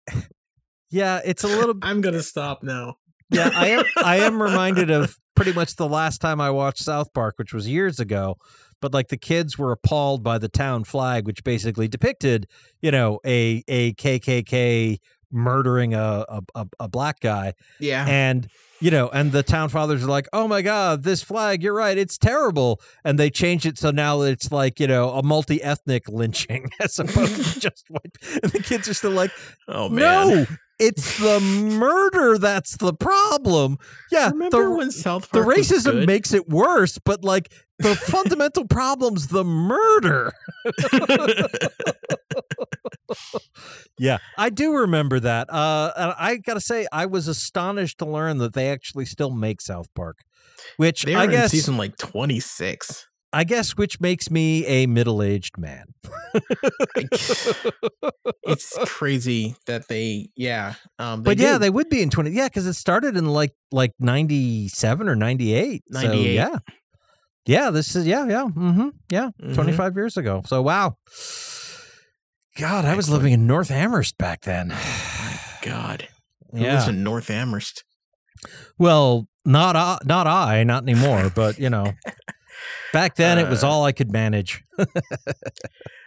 yeah 0.89 1.19
it's 1.25 1.43
a 1.43 1.47
little 1.47 1.75
i'm 1.81 1.99
gonna 2.01 2.23
stop 2.23 2.63
now 2.63 2.95
yeah, 3.29 3.51
I 3.53 3.67
am. 3.69 3.83
I 3.97 4.17
am 4.17 4.41
reminded 4.41 4.89
of 4.89 5.15
pretty 5.35 5.53
much 5.53 5.75
the 5.75 5.87
last 5.87 6.19
time 6.19 6.41
I 6.41 6.49
watched 6.49 6.79
South 6.79 7.13
Park, 7.13 7.35
which 7.37 7.53
was 7.53 7.67
years 7.67 7.99
ago. 7.99 8.35
But 8.81 8.93
like 8.93 9.09
the 9.09 9.17
kids 9.17 9.57
were 9.57 9.71
appalled 9.71 10.23
by 10.23 10.37
the 10.37 10.47
town 10.47 10.85
flag, 10.85 11.25
which 11.27 11.43
basically 11.43 11.87
depicted, 11.87 12.47
you 12.81 12.91
know, 12.91 13.19
a 13.25 13.61
a 13.67 13.93
KKK 13.93 14.97
murdering 15.31 15.93
a 15.93 16.25
a, 16.55 16.65
a 16.79 16.87
black 16.87 17.19
guy. 17.19 17.53
Yeah, 17.79 18.05
and 18.07 18.47
you 18.79 18.91
know, 18.91 19.09
and 19.09 19.31
the 19.31 19.43
town 19.43 19.69
fathers 19.69 20.03
are 20.03 20.07
like, 20.07 20.27
"Oh 20.33 20.47
my 20.47 20.61
god, 20.61 21.03
this 21.03 21.21
flag! 21.21 21.61
You're 21.63 21.73
right, 21.73 21.97
it's 21.97 22.17
terrible." 22.17 22.81
And 23.03 23.19
they 23.19 23.29
changed 23.29 23.65
it 23.65 23.77
so 23.77 23.91
now 23.91 24.21
it's 24.21 24.51
like 24.51 24.79
you 24.79 24.87
know 24.87 25.11
a 25.11 25.23
multi-ethnic 25.23 26.07
lynching 26.09 26.69
as 26.79 26.99
opposed 26.99 27.53
to 27.53 27.59
just 27.69 27.85
white. 27.89 28.17
And 28.43 28.51
the 28.51 28.63
kids 28.63 28.87
are 28.87 28.93
still 28.93 29.11
like, 29.11 29.31
"Oh 29.67 29.89
man, 29.89 30.27
no, 30.29 30.45
it's 30.79 31.19
the 31.19 31.39
murder 31.39 32.37
that's 32.37 32.77
the 32.77 32.93
problem. 32.93 33.77
Yeah, 34.11 34.29
remember 34.29 34.63
the, 34.63 34.71
when 34.71 34.91
South 34.91 35.29
Park 35.29 35.45
the 35.45 35.51
racism 35.51 36.05
makes 36.05 36.33
it 36.33 36.47
worse, 36.47 36.97
but 36.97 37.23
like 37.23 37.51
the 37.79 37.95
fundamental 37.95 38.65
problem's 38.65 39.27
the 39.27 39.43
murder. 39.43 40.31
yeah, 43.99 44.19
I 44.37 44.49
do 44.49 44.73
remember 44.73 45.19
that. 45.19 45.51
Uh, 45.51 45.91
and 45.95 46.13
I 46.17 46.37
gotta 46.37 46.61
say, 46.61 46.87
I 46.91 47.05
was 47.05 47.27
astonished 47.27 47.97
to 47.99 48.05
learn 48.05 48.37
that 48.37 48.53
they 48.53 48.69
actually 48.69 49.05
still 49.05 49.31
make 49.31 49.59
South 49.61 49.93
Park, 49.95 50.19
which 50.77 51.03
They're 51.03 51.17
I 51.17 51.27
guess 51.27 51.51
season 51.51 51.75
like 51.77 51.97
twenty 51.97 52.39
six. 52.39 53.08
I 53.31 53.43
guess 53.43 53.77
which 53.77 54.01
makes 54.01 54.31
me 54.31 54.65
a 54.65 54.87
middle-aged 54.87 55.57
man. 55.57 55.85
it's 58.43 58.77
crazy 58.85 59.55
that 59.65 59.87
they 59.87 60.29
yeah. 60.35 60.75
Um 60.97 61.23
they 61.23 61.31
But 61.31 61.37
yeah, 61.39 61.57
they 61.57 61.69
would 61.69 61.89
be 61.89 62.01
in 62.01 62.09
20 62.09 62.31
Yeah, 62.31 62.49
cuz 62.49 62.65
it 62.65 62.73
started 62.73 63.15
in 63.17 63.25
like 63.25 63.53
like 63.71 63.93
97 63.99 65.07
or 65.07 65.15
98. 65.15 65.83
98. 65.89 66.11
So 66.11 66.19
yeah. 66.21 66.57
Yeah, 67.45 67.69
this 67.71 67.95
is 67.95 68.05
yeah, 68.05 68.27
yeah. 68.27 68.45
Mhm. 68.45 68.91
Yeah, 69.11 69.29
mm-hmm. 69.41 69.53
25 69.53 69.95
years 69.95 70.17
ago. 70.17 70.41
So 70.45 70.61
wow. 70.61 70.97
God, 72.57 72.85
I 72.85 72.95
was 72.95 73.09
living 73.09 73.31
in 73.31 73.47
North 73.47 73.71
Amherst 73.71 74.17
back 74.17 74.41
then. 74.41 74.73
God. 75.61 76.07
Who 76.51 76.61
yeah. 76.61 76.75
lives 76.75 76.87
in 76.87 77.03
North 77.03 77.29
Amherst? 77.29 77.83
Well, 78.77 79.27
not 79.45 79.75
I, 79.75 79.97
not 80.05 80.27
I, 80.27 80.63
not 80.63 80.83
anymore, 80.83 81.31
but 81.33 81.59
you 81.59 81.69
know. 81.69 81.93
Back 82.93 83.15
then, 83.15 83.37
uh, 83.37 83.41
it 83.41 83.49
was 83.49 83.63
uh, 83.63 83.69
all 83.69 83.85
I 83.85 83.91
could 83.91 84.11
manage. 84.11 84.63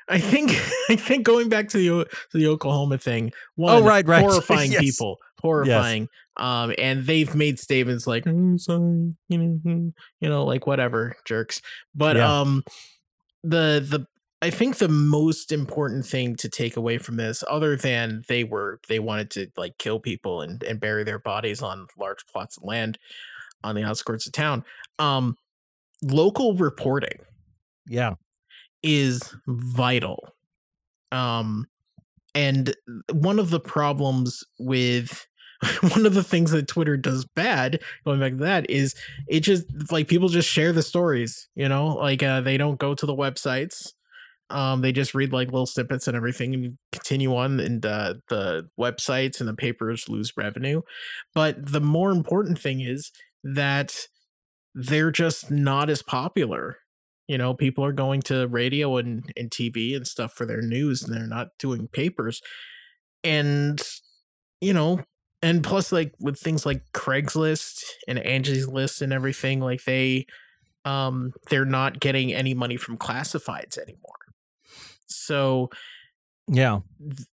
I 0.08 0.18
think 0.18 0.50
I 0.90 0.96
think 0.96 1.24
going 1.24 1.48
back 1.48 1.68
to 1.70 1.78
the 1.78 2.04
to 2.30 2.38
the 2.38 2.48
Oklahoma 2.48 2.98
thing. 2.98 3.32
One, 3.56 3.82
oh 3.82 3.86
right, 3.86 4.06
right, 4.06 4.20
horrifying 4.22 4.72
yes. 4.72 4.80
people, 4.80 5.18
horrifying. 5.40 6.02
Yes. 6.02 6.08
Um, 6.36 6.74
and 6.78 7.04
they've 7.06 7.34
made 7.34 7.58
statements 7.58 8.06
like, 8.06 8.24
oh, 8.26 8.56
"Sorry, 8.56 9.14
you 9.28 9.38
know, 9.38 9.60
hmm, 9.62 9.88
you 10.20 10.28
know, 10.28 10.44
like 10.44 10.66
whatever, 10.66 11.14
jerks." 11.26 11.60
But 11.94 12.16
yeah. 12.16 12.40
um, 12.40 12.62
the 13.42 13.84
the 13.86 14.06
I 14.40 14.50
think 14.50 14.78
the 14.78 14.88
most 14.88 15.52
important 15.52 16.04
thing 16.04 16.36
to 16.36 16.48
take 16.48 16.76
away 16.76 16.98
from 16.98 17.16
this, 17.16 17.44
other 17.48 17.76
than 17.76 18.22
they 18.28 18.44
were 18.44 18.80
they 18.88 18.98
wanted 18.98 19.30
to 19.32 19.48
like 19.56 19.78
kill 19.78 20.00
people 20.00 20.40
and 20.40 20.62
and 20.62 20.80
bury 20.80 21.04
their 21.04 21.18
bodies 21.18 21.62
on 21.62 21.86
large 21.98 22.26
plots 22.26 22.56
of 22.56 22.64
land 22.64 22.98
on 23.64 23.76
the 23.76 23.84
outskirts 23.84 24.26
of 24.26 24.32
town, 24.32 24.64
um, 24.98 25.36
local 26.02 26.54
reporting 26.54 27.18
yeah 27.86 28.14
is 28.82 29.34
vital 29.46 30.28
um 31.12 31.66
and 32.34 32.74
one 33.12 33.38
of 33.38 33.50
the 33.50 33.60
problems 33.60 34.42
with 34.58 35.26
one 35.80 36.06
of 36.06 36.14
the 36.14 36.24
things 36.24 36.50
that 36.50 36.66
Twitter 36.66 36.96
does 36.96 37.24
bad, 37.24 37.80
going 38.04 38.20
back 38.20 38.32
to 38.32 38.38
that, 38.38 38.68
is 38.68 38.94
it 39.28 39.40
just 39.40 39.64
like 39.92 40.08
people 40.08 40.28
just 40.28 40.48
share 40.48 40.72
the 40.72 40.82
stories, 40.82 41.48
you 41.54 41.68
know, 41.68 41.88
like 41.88 42.22
uh, 42.22 42.40
they 42.40 42.56
don't 42.56 42.78
go 42.78 42.94
to 42.94 43.06
the 43.06 43.14
websites. 43.14 43.92
Um, 44.50 44.82
they 44.82 44.92
just 44.92 45.14
read 45.14 45.32
like 45.32 45.48
little 45.48 45.66
snippets 45.66 46.08
and 46.08 46.16
everything 46.16 46.54
and 46.54 46.78
continue 46.90 47.34
on, 47.34 47.60
and 47.60 47.86
uh, 47.86 48.14
the 48.28 48.68
websites 48.78 49.40
and 49.40 49.48
the 49.48 49.54
papers 49.54 50.08
lose 50.08 50.32
revenue. 50.36 50.82
But 51.34 51.70
the 51.70 51.80
more 51.80 52.10
important 52.10 52.58
thing 52.58 52.80
is 52.80 53.12
that 53.44 54.08
they're 54.74 55.10
just 55.10 55.50
not 55.50 55.90
as 55.90 56.02
popular. 56.02 56.78
You 57.28 57.38
know, 57.38 57.54
people 57.54 57.84
are 57.84 57.92
going 57.92 58.22
to 58.22 58.46
radio 58.48 58.96
and, 58.96 59.24
and 59.36 59.50
TV 59.50 59.96
and 59.96 60.06
stuff 60.06 60.32
for 60.34 60.44
their 60.44 60.62
news 60.62 61.02
and 61.02 61.14
they're 61.14 61.26
not 61.26 61.48
doing 61.58 61.88
papers. 61.88 62.40
And, 63.24 63.80
you 64.60 64.72
know, 64.74 65.02
and 65.42 65.62
plus 65.62 65.92
like 65.92 66.14
with 66.20 66.38
things 66.38 66.64
like 66.64 66.82
Craigslist 66.94 67.82
and 68.06 68.18
Angie's 68.18 68.68
List 68.68 69.02
and 69.02 69.12
everything, 69.12 69.60
like 69.60 69.84
they 69.84 70.26
um 70.84 71.32
they're 71.48 71.64
not 71.64 72.00
getting 72.00 72.32
any 72.32 72.54
money 72.54 72.76
from 72.76 72.96
classifieds 72.96 73.76
anymore. 73.78 74.18
So 75.06 75.70
yeah. 76.48 76.80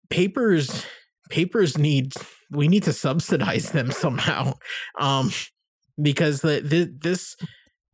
Papers 0.09 0.85
papers 1.29 1.77
need 1.77 2.13
we 2.51 2.67
need 2.67 2.83
to 2.83 2.93
subsidize 2.93 3.71
them 3.71 3.91
somehow. 3.91 4.53
Um 4.99 5.31
because 6.01 6.41
the, 6.41 6.61
the 6.61 6.93
this 7.01 7.35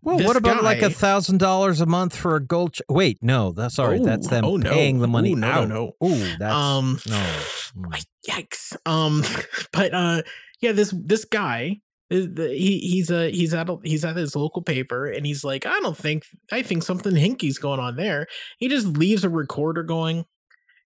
well, 0.01 0.17
this 0.17 0.27
what 0.27 0.37
about 0.37 0.57
guy, 0.57 0.63
like 0.63 0.81
a 0.81 0.89
thousand 0.89 1.39
dollars 1.39 1.81
a 1.81 1.85
month 1.85 2.15
for 2.15 2.35
a 2.35 2.39
gold? 2.39 2.73
Ch- 2.73 2.81
Wait, 2.87 3.17
no, 3.21 3.51
that's 3.51 3.75
sorry, 3.75 3.99
oh, 3.99 4.05
that's 4.05 4.27
them 4.29 4.45
oh, 4.45 4.55
no. 4.55 4.71
paying 4.71 4.99
the 4.99 5.07
money. 5.07 5.33
Ooh, 5.33 5.35
no, 5.35 5.47
out. 5.47 5.67
no, 5.67 5.95
no. 6.01 6.07
Ooh, 6.07 6.37
that's 6.37 6.53
um, 6.53 6.99
no. 7.07 7.17
Mm. 7.77 8.05
Yikes. 8.27 8.75
Um, 8.85 9.23
but 9.71 9.93
uh, 9.93 10.23
yeah, 10.61 10.71
this 10.71 10.93
this 10.97 11.25
guy, 11.25 11.81
he 12.09 12.79
he's 12.79 13.11
a 13.11 13.29
he's 13.29 13.53
at 13.53 13.69
a, 13.69 13.77
he's 13.83 14.05
at 14.05 14.15
his 14.15 14.35
local 14.35 14.61
paper, 14.61 15.05
and 15.05 15.25
he's 15.25 15.43
like, 15.43 15.65
I 15.65 15.79
don't 15.81 15.97
think 15.97 16.23
I 16.51 16.61
think 16.61 16.83
something 16.83 17.15
hinky's 17.15 17.57
going 17.57 17.79
on 17.79 17.95
there. 17.95 18.27
He 18.57 18.69
just 18.69 18.87
leaves 18.87 19.23
a 19.23 19.29
recorder 19.29 19.83
going, 19.83 20.25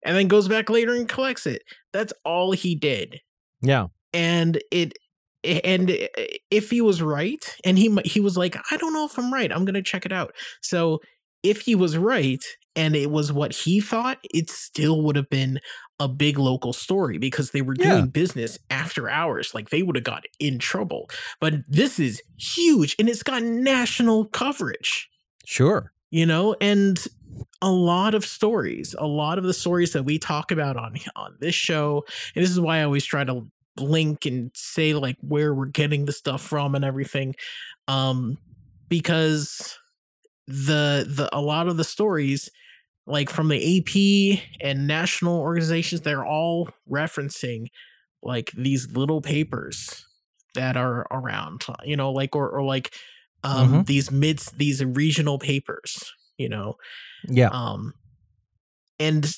and 0.05 0.17
then 0.17 0.27
goes 0.29 0.49
back 0.49 0.71
later 0.71 0.95
and 0.95 1.09
collects 1.09 1.47
it. 1.47 1.63
That's 1.93 2.13
all 2.25 2.53
he 2.53 2.75
did. 2.75 3.21
Yeah, 3.61 3.89
and 4.13 4.61
it 4.71 4.95
and 5.45 5.91
eh, 5.91 6.07
if 6.51 6.71
he 6.71 6.81
was 6.81 7.03
right 7.03 7.57
and 7.65 7.79
he 7.79 7.95
he 8.05 8.21
was 8.21 8.37
like 8.37 8.57
i 8.71 8.77
don't 8.77 8.93
know 8.93 9.05
if 9.05 9.19
i'm 9.19 9.33
right 9.33 9.53
i'm 9.53 9.65
gonna 9.65 9.83
check 9.83 10.07
it 10.07 10.13
out 10.13 10.35
so 10.61 11.01
if 11.43 11.63
he 11.63 11.75
was 11.75 11.97
right 11.99 12.45
and 12.77 12.95
it 12.97 13.11
was 13.11 13.33
what 13.33 13.53
he 13.53 13.81
thought 13.81 14.19
it 14.33 14.49
still 14.49 15.03
would 15.03 15.17
have 15.17 15.29
been 15.29 15.59
a 16.01 16.09
big 16.09 16.39
local 16.39 16.73
story 16.73 17.19
because 17.19 17.51
they 17.51 17.63
were 17.63 17.75
doing 17.75 17.91
Yeah. 17.99 18.07
business 18.07 18.59
after 18.71 19.09
hours 19.09 19.53
like 19.55 19.71
they 19.71 19.83
would 19.83 19.97
have 19.97 20.05
got 20.05 20.25
in 20.41 20.59
trouble 20.59 21.09
but 21.41 21.55
this 21.69 21.99
is 21.99 22.23
huge 22.39 22.97
and 22.99 23.09
it's 23.09 23.23
got 23.23 23.43
national 23.43 24.27
coverage 24.27 25.09
Sure. 25.45 25.93
you 26.11 26.25
know 26.27 26.55
and 26.61 27.05
a 27.61 27.71
lot 27.71 28.15
of 28.15 28.25
stories 28.25 28.95
a 28.99 29.07
lot 29.07 29.39
of 29.39 29.45
the 29.45 29.55
stories 29.55 29.93
that 29.93 30.05
we 30.05 30.19
talk 30.19 30.51
about 30.53 30.77
on 30.77 30.95
on 31.17 31.35
this 31.41 31.55
show 31.55 32.05
and 32.35 32.43
this 32.43 32.51
is 32.51 32.61
why 32.61 32.79
i 32.79 32.83
always 32.85 33.05
try 33.05 33.25
to 33.25 33.47
link 33.79 34.27
and 34.27 34.51
say 34.55 34.95
like 34.95 35.17
where 35.21 35.55
we're 35.55 35.67
getting 35.67 36.05
the 36.05 36.13
stuff 36.13 36.43
from 36.43 36.75
and 36.75 36.85
everything 36.85 37.35
um 37.89 38.37
because 38.89 39.79
the 40.47 41.07
the 41.09 41.29
a 41.33 41.41
lot 41.41 41.69
of 41.69 41.77
the 41.77 41.85
stories 41.85 42.51
like 43.07 43.31
from 43.31 43.49
the 43.49 43.79
AP 43.79 44.41
and 44.61 44.87
national 44.87 45.39
organizations 45.41 46.03
they're 46.03 46.25
all 46.27 46.69
referencing 46.91 47.67
like 48.23 48.53
these 48.53 48.93
little 48.97 49.21
papers 49.21 50.07
that 50.55 50.77
are 50.77 51.07
around 51.11 51.65
you 51.85 51.97
know 51.97 52.13
like 52.13 52.37
or 52.37 52.49
or 52.51 52.63
like 52.63 52.95
um 53.45 53.83
these 53.85 54.11
mids 54.11 54.53
these 54.53 54.85
regional 54.85 55.39
papers 55.39 56.13
you 56.39 56.49
know 56.49 56.77
Yeah. 57.29 57.49
um 57.49 57.95
and 58.99 59.35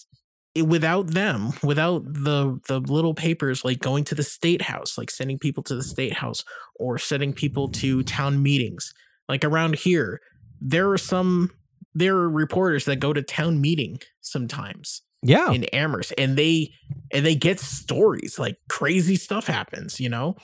it, 0.54 0.62
without 0.66 1.08
them 1.08 1.52
without 1.62 2.04
the 2.04 2.60
the 2.68 2.78
little 2.80 3.14
papers 3.14 3.64
like 3.64 3.80
going 3.80 4.04
to 4.04 4.14
the 4.14 4.22
state 4.22 4.62
house 4.62 4.96
like 4.98 5.10
sending 5.10 5.38
people 5.38 5.62
to 5.64 5.74
the 5.74 5.82
state 5.82 6.14
house 6.14 6.44
or 6.76 6.98
sending 6.98 7.32
people 7.32 7.68
to 7.68 8.02
town 8.04 8.42
meetings 8.42 8.92
like 9.28 9.44
around 9.44 9.74
here 9.76 10.20
there 10.60 10.90
are 10.90 10.98
some 10.98 11.50
there 11.94 12.16
are 12.16 12.30
reporters 12.30 12.84
that 12.84 12.96
go 12.96 13.12
to 13.12 13.22
town 13.22 13.60
meeting 13.60 13.98
sometimes 14.20 15.02
Yeah. 15.22 15.50
in 15.52 15.64
Amherst 15.72 16.12
and 16.18 16.36
they 16.36 16.72
and 17.12 17.24
they 17.26 17.34
get 17.34 17.60
stories 17.60 18.38
like 18.38 18.56
crazy 18.68 19.16
stuff 19.16 19.46
happens 19.46 19.98
you 20.00 20.08
know 20.08 20.36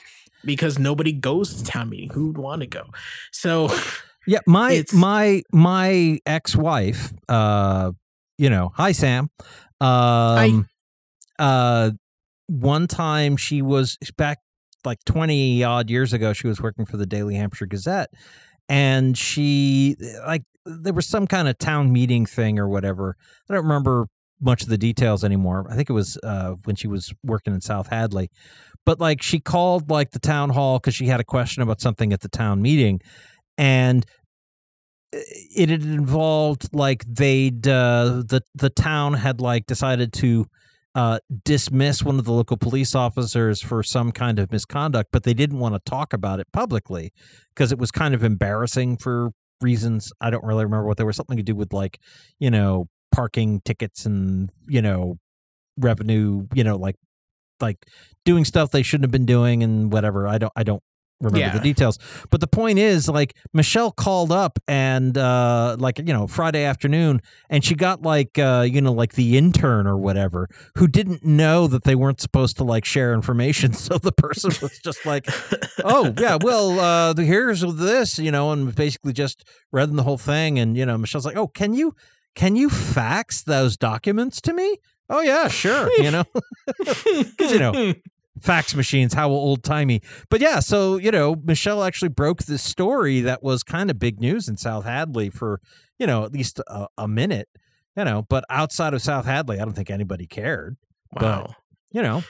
because 0.45 0.79
nobody 0.79 1.13
goes 1.13 1.55
to 1.55 1.65
town 1.65 1.91
meeting 1.91 2.11
who 2.11 2.29
would 2.29 2.39
want 2.39 2.61
to 2.63 2.67
go 2.67 2.85
so 3.33 3.69
Yeah, 4.27 4.41
my 4.47 4.73
It's- 4.73 4.93
my 4.93 5.43
my 5.51 6.19
ex-wife, 6.27 7.11
uh, 7.29 7.93
you 8.37 8.51
know, 8.51 8.71
hi 8.75 8.93
Sam. 8.93 9.31
Um 9.81 10.69
uh 11.39 11.91
one 12.47 12.87
time 12.87 13.37
she 13.37 13.63
was 13.63 13.97
back 14.17 14.39
like 14.85 14.99
20 15.05 15.63
odd 15.63 15.89
years 15.91 16.13
ago 16.13 16.33
she 16.33 16.47
was 16.47 16.61
working 16.61 16.85
for 16.85 16.97
the 16.97 17.07
Daily 17.07 17.35
Hampshire 17.35 17.67
Gazette 17.67 18.11
and 18.69 19.17
she 19.17 19.97
like 20.27 20.43
there 20.67 20.93
was 20.93 21.07
some 21.07 21.27
kind 21.27 21.49
of 21.49 21.59
town 21.59 21.93
meeting 21.93 22.27
thing 22.27 22.59
or 22.59 22.69
whatever. 22.69 23.17
I 23.49 23.55
don't 23.55 23.65
remember 23.65 24.07
much 24.41 24.63
of 24.63 24.69
the 24.69 24.79
details 24.79 25.25
anymore. 25.25 25.67
I 25.71 25.77
think 25.77 25.91
it 25.91 25.95
was 25.95 26.19
uh 26.23 26.55
when 26.65 26.77
she 26.77 26.89
was 26.89 27.13
working 27.23 27.55
in 27.55 27.61
South 27.61 27.89
Hadley. 27.89 28.31
But 28.87 29.01
like 29.01 29.23
she 29.23 29.41
called 29.41 29.91
like 29.91 30.13
the 30.13 30.19
town 30.19 30.51
hall 30.51 30.81
cuz 30.81 30.95
she 30.95 31.07
had 31.07 31.21
a 31.21 31.25
question 31.25 31.63
about 31.63 31.81
something 31.81 32.13
at 32.13 32.21
the 32.21 32.29
town 32.29 32.63
meeting 32.63 33.01
and 33.59 34.07
it 35.13 35.69
had 35.69 35.83
involved 35.83 36.69
like 36.73 37.05
they'd 37.07 37.67
uh, 37.67 38.23
the 38.27 38.43
the 38.55 38.71
town 38.71 39.15
had 39.15 39.41
like 39.41 39.67
decided 39.67 40.13
to 40.15 40.47
uh, 40.95 41.19
dismiss 41.45 42.03
one 42.03 42.19
of 42.19 42.25
the 42.25 42.33
local 42.33 42.57
police 42.57 42.95
officers 42.95 43.63
for 43.63 43.83
some 43.83 44.11
kind 44.13 44.39
of 44.39 44.51
misconduct, 44.51 45.11
but 45.13 45.23
they 45.23 45.35
didn't 45.35 45.59
want 45.59 45.75
to 45.75 45.91
talk 45.91 46.13
about 46.13 46.41
it 46.41 46.47
publicly 46.53 47.13
because 47.55 47.71
it 47.71 47.79
was 47.79 47.91
kind 47.91 48.15
of 48.15 48.25
embarrassing 48.25 48.97
for 48.97 49.31
reasons. 49.61 50.13
I 50.21 50.31
don't 50.31 50.45
really 50.45 50.65
remember 50.65 50.87
what 50.87 50.97
they 50.97 51.05
were 51.05 51.13
something 51.13 51.37
to 51.37 51.43
do 51.43 51.55
with 51.55 51.73
like 51.73 51.99
you 52.39 52.51
know 52.51 52.89
parking 53.13 53.61
tickets 53.65 54.07
and 54.07 54.51
you 54.69 54.81
know 54.83 55.19
revenue 55.77 56.47
you 56.55 56.63
know 56.63 56.77
like 56.77 56.97
like 57.61 57.79
doing 58.25 58.45
stuff 58.45 58.71
they 58.71 58.83
shouldn't 58.83 59.05
have 59.05 59.11
been 59.11 59.27
doing 59.27 59.63
and 59.63 59.93
whatever. 59.93 60.27
I 60.27 60.39
don't 60.39 60.53
I 60.57 60.63
don't 60.63 60.83
remember 61.21 61.39
Yeah. 61.39 61.53
the 61.53 61.61
details. 61.61 61.99
But 62.31 62.41
the 62.41 62.47
point 62.47 62.79
is 62.79 63.09
like 63.09 63.37
Michelle 63.53 63.91
called 63.93 64.33
up 64.33 64.59
and 64.67 65.17
uh 65.19 65.77
like 65.79 65.99
you 65.99 66.13
know 66.13 66.27
Friday 66.27 66.65
afternoon 66.65 67.21
and 67.49 67.65
she 67.65 67.75
got 67.75 68.03
like 68.03 68.39
uh 68.39 68.67
you 68.69 68.81
know 68.81 68.93
like 68.93 69.13
the 69.15 69.37
intern 69.37 69.87
or 69.87 69.97
whatever 69.99 70.49
who 70.77 70.87
didn't 70.89 71.25
know 71.25 71.67
that 71.67 71.85
they 71.85 71.95
weren't 71.95 72.21
supposed 72.21 72.57
to 72.57 72.65
like 72.65 72.85
share 72.85 73.13
information. 73.13 73.73
So 73.91 73.99
the 73.99 74.13
person 74.13 74.51
was 74.63 74.79
just 74.79 75.05
like 75.05 75.27
oh 75.85 76.15
yeah 76.19 76.39
well 76.41 76.79
uh 76.79 77.15
here's 77.15 77.61
this 77.61 78.19
you 78.19 78.31
know 78.31 78.53
and 78.53 78.75
basically 78.75 79.13
just 79.13 79.45
read 79.73 79.93
the 79.93 80.03
whole 80.05 80.19
thing. 80.19 80.59
And 80.59 80.77
you 80.77 80.87
know 80.87 80.97
Michelle's 80.97 81.27
like 81.27 81.37
oh 81.37 81.49
can 81.49 81.75
you 81.75 81.95
can 82.35 82.55
you 82.57 82.71
fax 82.71 83.43
those 83.43 83.77
documents 83.77 84.41
to 84.43 84.53
me? 84.53 84.77
Oh 85.09 85.21
yeah 85.21 85.49
sure 85.49 85.91
you 86.03 86.11
know? 86.11 86.25
Because 86.85 87.53
you 87.53 87.59
know 87.59 87.95
fax 88.41 88.75
machines 88.75 89.15
how 89.15 89.29
old 89.29 89.63
timey 89.63 90.01
but 90.29 90.41
yeah 90.41 90.61
so 90.61 90.97
you 90.97 91.11
know 91.11 91.37
michelle 91.45 91.83
actually 91.83 92.09
broke 92.09 92.43
this 92.45 92.63
story 92.63 93.21
that 93.21 93.43
was 93.43 93.63
kind 93.63 93.91
of 93.91 93.99
big 93.99 94.21
news 94.21 94.49
in 94.49 94.57
south 94.57 94.85
hadley 94.85 95.29
for 95.31 95.61
you 95.99 96.07
know 96.07 96.25
at 96.25 96.33
least 96.33 96.59
a, 96.67 96.87
a 96.97 97.07
minute 97.09 97.49
you 97.97 98.05
know 98.05 98.25
but 98.29 98.45
outside 98.51 98.95
of 98.95 99.03
south 99.03 99.27
hadley 99.27 99.59
i 99.59 99.65
don't 99.65 99.75
think 99.75 99.91
anybody 99.91 100.27
cared. 100.27 100.77
Wow. 101.13 101.55
you 101.91 102.03
know 102.03 102.23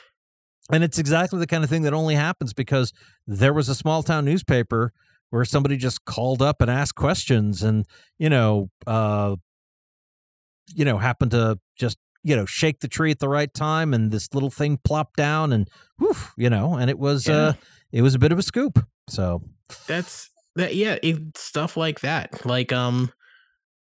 and 0.72 0.84
it's 0.84 0.98
exactly 0.98 1.38
the 1.38 1.46
kind 1.46 1.64
of 1.64 1.70
thing 1.70 1.82
that 1.82 1.94
only 1.94 2.14
happens 2.14 2.52
because 2.52 2.92
there 3.26 3.52
was 3.52 3.68
a 3.68 3.74
small 3.74 4.02
town 4.02 4.24
newspaper 4.24 4.92
where 5.30 5.44
somebody 5.44 5.76
just 5.76 6.04
called 6.04 6.42
up 6.42 6.60
and 6.60 6.70
asked 6.70 6.94
questions 6.94 7.62
and 7.62 7.86
you 8.18 8.28
know 8.28 8.70
uh 8.86 9.36
you 10.74 10.84
know 10.84 10.98
happened 10.98 11.32
to 11.32 11.58
just 11.76 11.98
you 12.22 12.36
know 12.36 12.44
shake 12.46 12.80
the 12.80 12.88
tree 12.88 13.10
at 13.10 13.18
the 13.18 13.28
right 13.28 13.52
time 13.54 13.94
and 13.94 14.10
this 14.10 14.28
little 14.34 14.50
thing 14.50 14.78
plopped 14.84 15.16
down 15.16 15.52
and 15.52 15.68
whew, 15.98 16.14
you 16.36 16.50
know 16.50 16.74
and 16.74 16.90
it 16.90 16.98
was 16.98 17.26
Yeah. 17.26 17.34
uh 17.34 17.52
it 17.92 18.02
was 18.02 18.14
a 18.14 18.18
bit 18.18 18.30
of 18.32 18.38
a 18.38 18.42
scoop. 18.42 18.78
So 19.08 19.42
that's 19.86 20.30
that 20.56 20.74
yeah 20.74 20.96
it, 21.02 21.36
stuff 21.36 21.76
like 21.76 22.00
that. 22.00 22.44
Like 22.46 22.72
um 22.72 23.12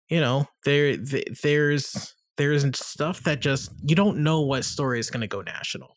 you 0.09 0.19
know 0.19 0.47
there 0.65 0.97
th- 0.97 1.39
there's 1.41 2.13
there's 2.37 2.65
stuff 2.77 3.23
that 3.23 3.39
just 3.39 3.71
you 3.83 3.95
don't 3.95 4.17
know 4.17 4.41
what 4.41 4.65
story 4.65 4.99
is 4.99 5.09
going 5.09 5.21
to 5.21 5.27
go 5.27 5.41
national 5.41 5.95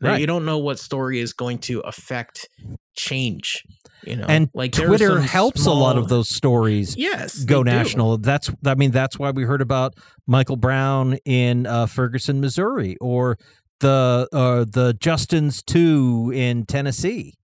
Right. 0.00 0.20
you 0.20 0.26
don't 0.28 0.44
know 0.44 0.58
what 0.58 0.78
story 0.78 1.18
is 1.18 1.32
going 1.32 1.58
to 1.58 1.80
affect 1.80 2.48
change 2.94 3.64
you 4.04 4.14
know 4.16 4.26
and 4.28 4.48
like 4.54 4.72
twitter 4.72 5.20
helps 5.20 5.66
a 5.66 5.72
lot 5.72 5.98
of 5.98 6.08
those 6.08 6.28
stories 6.28 6.96
yes 6.96 7.44
go 7.44 7.64
they 7.64 7.70
do. 7.70 7.76
national. 7.76 8.18
That's 8.18 8.50
I 8.64 8.74
mean 8.76 8.90
that's 8.92 9.18
why 9.18 9.30
we 9.32 9.42
heard 9.42 9.60
about 9.60 9.94
Michael 10.26 10.56
Brown 10.56 11.18
in 11.24 11.66
uh, 11.66 11.86
Ferguson, 11.86 12.40
Missouri, 12.40 12.96
or 13.00 13.38
the 13.80 14.28
uh, 14.32 14.64
the 14.70 14.94
Justins 15.00 15.64
two 15.64 16.32
in 16.34 16.64
Tennessee. 16.66 17.34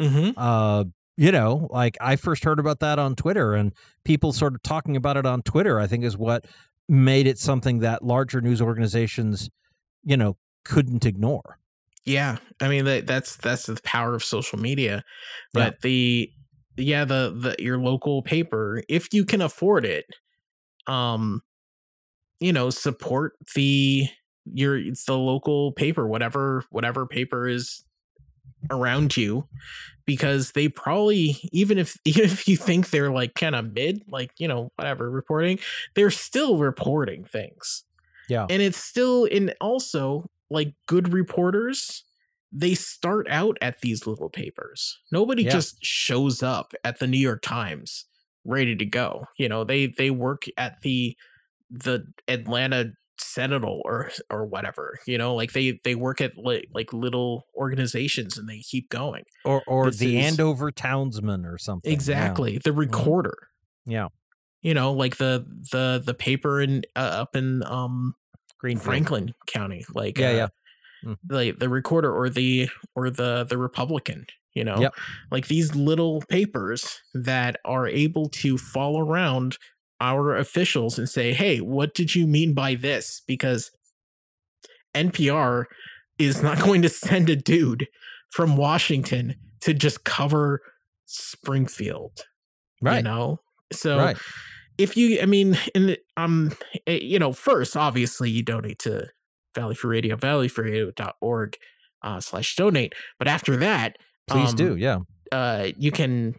Mhm. 0.00 0.34
Uh, 0.36 0.84
you 1.16 1.32
know, 1.32 1.68
like 1.70 1.96
I 2.00 2.16
first 2.16 2.44
heard 2.44 2.58
about 2.58 2.80
that 2.80 2.98
on 2.98 3.14
Twitter, 3.14 3.54
and 3.54 3.72
people 4.04 4.32
sort 4.32 4.54
of 4.54 4.62
talking 4.62 4.96
about 4.96 5.16
it 5.16 5.26
on 5.26 5.42
Twitter. 5.42 5.78
I 5.80 5.86
think 5.86 6.04
is 6.04 6.16
what 6.16 6.44
made 6.88 7.26
it 7.26 7.38
something 7.38 7.78
that 7.80 8.04
larger 8.04 8.40
news 8.40 8.60
organizations, 8.60 9.48
you 10.04 10.16
know, 10.16 10.36
couldn't 10.64 11.04
ignore. 11.06 11.58
Yeah, 12.04 12.38
I 12.60 12.68
mean 12.68 12.84
that 12.86 13.06
that's 13.06 13.36
that's 13.36 13.66
the 13.66 13.78
power 13.84 14.14
of 14.14 14.24
social 14.24 14.58
media. 14.58 15.04
Yeah. 15.54 15.70
But 15.70 15.80
the 15.82 16.30
yeah, 16.76 17.04
the 17.04 17.34
the 17.36 17.62
your 17.62 17.78
local 17.78 18.22
paper, 18.22 18.82
if 18.88 19.12
you 19.12 19.24
can 19.24 19.42
afford 19.42 19.84
it, 19.84 20.06
um 20.86 21.42
you 22.40 22.52
know, 22.52 22.70
support 22.70 23.34
the 23.54 24.08
your 24.46 24.78
it's 24.78 25.04
the 25.04 25.18
local 25.18 25.72
paper, 25.72 26.06
whatever 26.06 26.64
whatever 26.70 27.06
paper 27.06 27.46
is 27.46 27.84
around 28.70 29.16
you 29.16 29.48
because 30.06 30.52
they 30.52 30.68
probably 30.68 31.36
even 31.52 31.78
if 31.78 31.96
even 32.04 32.24
if 32.24 32.46
you 32.48 32.56
think 32.56 32.90
they're 32.90 33.10
like 33.10 33.34
kind 33.34 33.54
of 33.54 33.72
mid 33.72 34.02
like 34.08 34.32
you 34.38 34.46
know 34.46 34.70
whatever 34.76 35.10
reporting 35.10 35.58
they're 35.94 36.10
still 36.10 36.58
reporting 36.58 37.24
things 37.24 37.84
Yeah. 38.28 38.46
and 38.50 38.60
it's 38.60 38.76
still 38.76 39.26
and 39.30 39.54
also 39.62 40.26
like 40.50 40.74
good 40.86 41.12
reporters 41.12 42.04
they 42.52 42.74
start 42.74 43.26
out 43.30 43.56
at 43.62 43.80
these 43.80 44.06
little 44.06 44.28
papers 44.28 44.98
nobody 45.12 45.44
Yeah. 45.44 45.52
just 45.52 45.76
shows 45.84 46.42
up 46.42 46.72
at 46.84 46.98
the 46.98 47.06
new 47.06 47.18
york 47.18 47.42
times 47.42 48.06
ready 48.44 48.74
to 48.76 48.84
go 48.86 49.24
you 49.38 49.48
know 49.48 49.64
they 49.64 49.86
they 49.86 50.10
work 50.10 50.44
at 50.56 50.80
the 50.82 51.16
the 51.70 52.04
atlanta 52.26 52.92
sentinel 53.18 53.82
or 53.84 54.10
or 54.30 54.46
whatever 54.46 54.98
you 55.06 55.18
know 55.18 55.34
like 55.34 55.52
they 55.52 55.78
they 55.84 55.94
work 55.94 56.20
at 56.22 56.32
like 56.38 56.66
like 56.74 56.92
little 56.92 57.44
organizations 57.54 58.38
and 58.38 58.48
they 58.48 58.60
keep 58.60 58.88
going 58.88 59.22
Or 59.44 59.62
or 59.66 59.86
This 59.90 59.98
the 59.98 60.18
is- 60.18 60.26
Andover 60.32 60.70
Townsman 60.72 61.44
or 61.44 61.58
something. 61.58 61.88
Yeah. 61.90 61.94
exactly 61.94 62.58
the 62.58 62.72
recorder 62.72 63.36
Yeah. 63.86 64.08
you 64.62 64.72
know 64.74 64.92
like 64.92 65.18
the 65.18 65.44
the 65.70 66.02
the 66.04 66.14
paper 66.14 66.60
in 66.62 66.82
uh, 66.96 67.00
up 67.22 67.36
in 67.36 67.62
um 67.64 68.14
Greenfield. 68.60 68.84
franklin 68.86 69.34
county 69.46 69.84
like 69.94 70.18
Yeah, 70.18 70.28
uh, 70.28 70.32
yeah. 70.32 70.48
Mm. 71.04 71.16
like 71.30 71.58
the 71.58 71.68
recorder 71.68 72.12
or 72.12 72.28
the 72.28 72.68
or 72.94 73.10
the 73.10 73.44
the 73.48 73.56
republican 73.56 74.26
You 74.54 74.64
know, 74.64 74.80
Yep. 74.80 74.94
like 75.30 75.46
these 75.46 75.74
little 75.74 76.22
papers 76.28 77.00
that 77.14 77.56
are 77.64 77.86
able 77.86 78.28
to 78.42 78.58
follow 78.58 79.00
around 79.00 79.56
our 80.00 80.34
officials 80.36 80.98
and 80.98 81.08
say, 81.08 81.32
"Hey, 81.32 81.58
what 81.60 81.94
did 81.94 82.14
you 82.16 82.26
mean 82.26 82.52
by 82.54 82.74
this?" 82.74 83.22
Because 83.26 83.70
NPR 84.94 85.66
is 86.18 86.42
not 86.42 86.58
going 86.66 86.82
to 86.82 86.88
send 86.88 87.30
a 87.30 87.36
dude 87.36 87.86
from 88.28 88.56
Washington 88.56 89.36
to 89.60 89.72
just 89.74 90.04
cover 90.04 90.60
Springfield. 91.06 92.22
Right. 92.82 92.96
You 92.98 93.02
know? 93.02 93.40
So 93.72 93.98
right. 93.98 94.16
If 94.80 94.96
you 94.96 95.20
I 95.20 95.26
mean, 95.26 95.58
and 95.74 95.96
um 96.16 96.52
eh, 96.86 96.98
you 97.02 97.18
know, 97.18 97.32
first 97.32 97.76
obviously 97.76 98.30
you 98.30 98.42
donate 98.42 98.78
to 98.80 99.08
Valley 99.54 99.74
Free 99.74 99.90
Radio, 99.98 100.16
valleyfreeradio.org 100.16 101.56
uh 102.02 102.20
slash 102.20 102.56
donate. 102.56 102.94
But 103.18 103.28
after 103.28 103.56
that, 103.58 103.96
Please 104.28 104.50
um, 104.50 104.56
do. 104.56 104.76
Yeah. 104.76 104.98
uh 105.32 105.68
you 105.76 105.90
can 105.90 106.34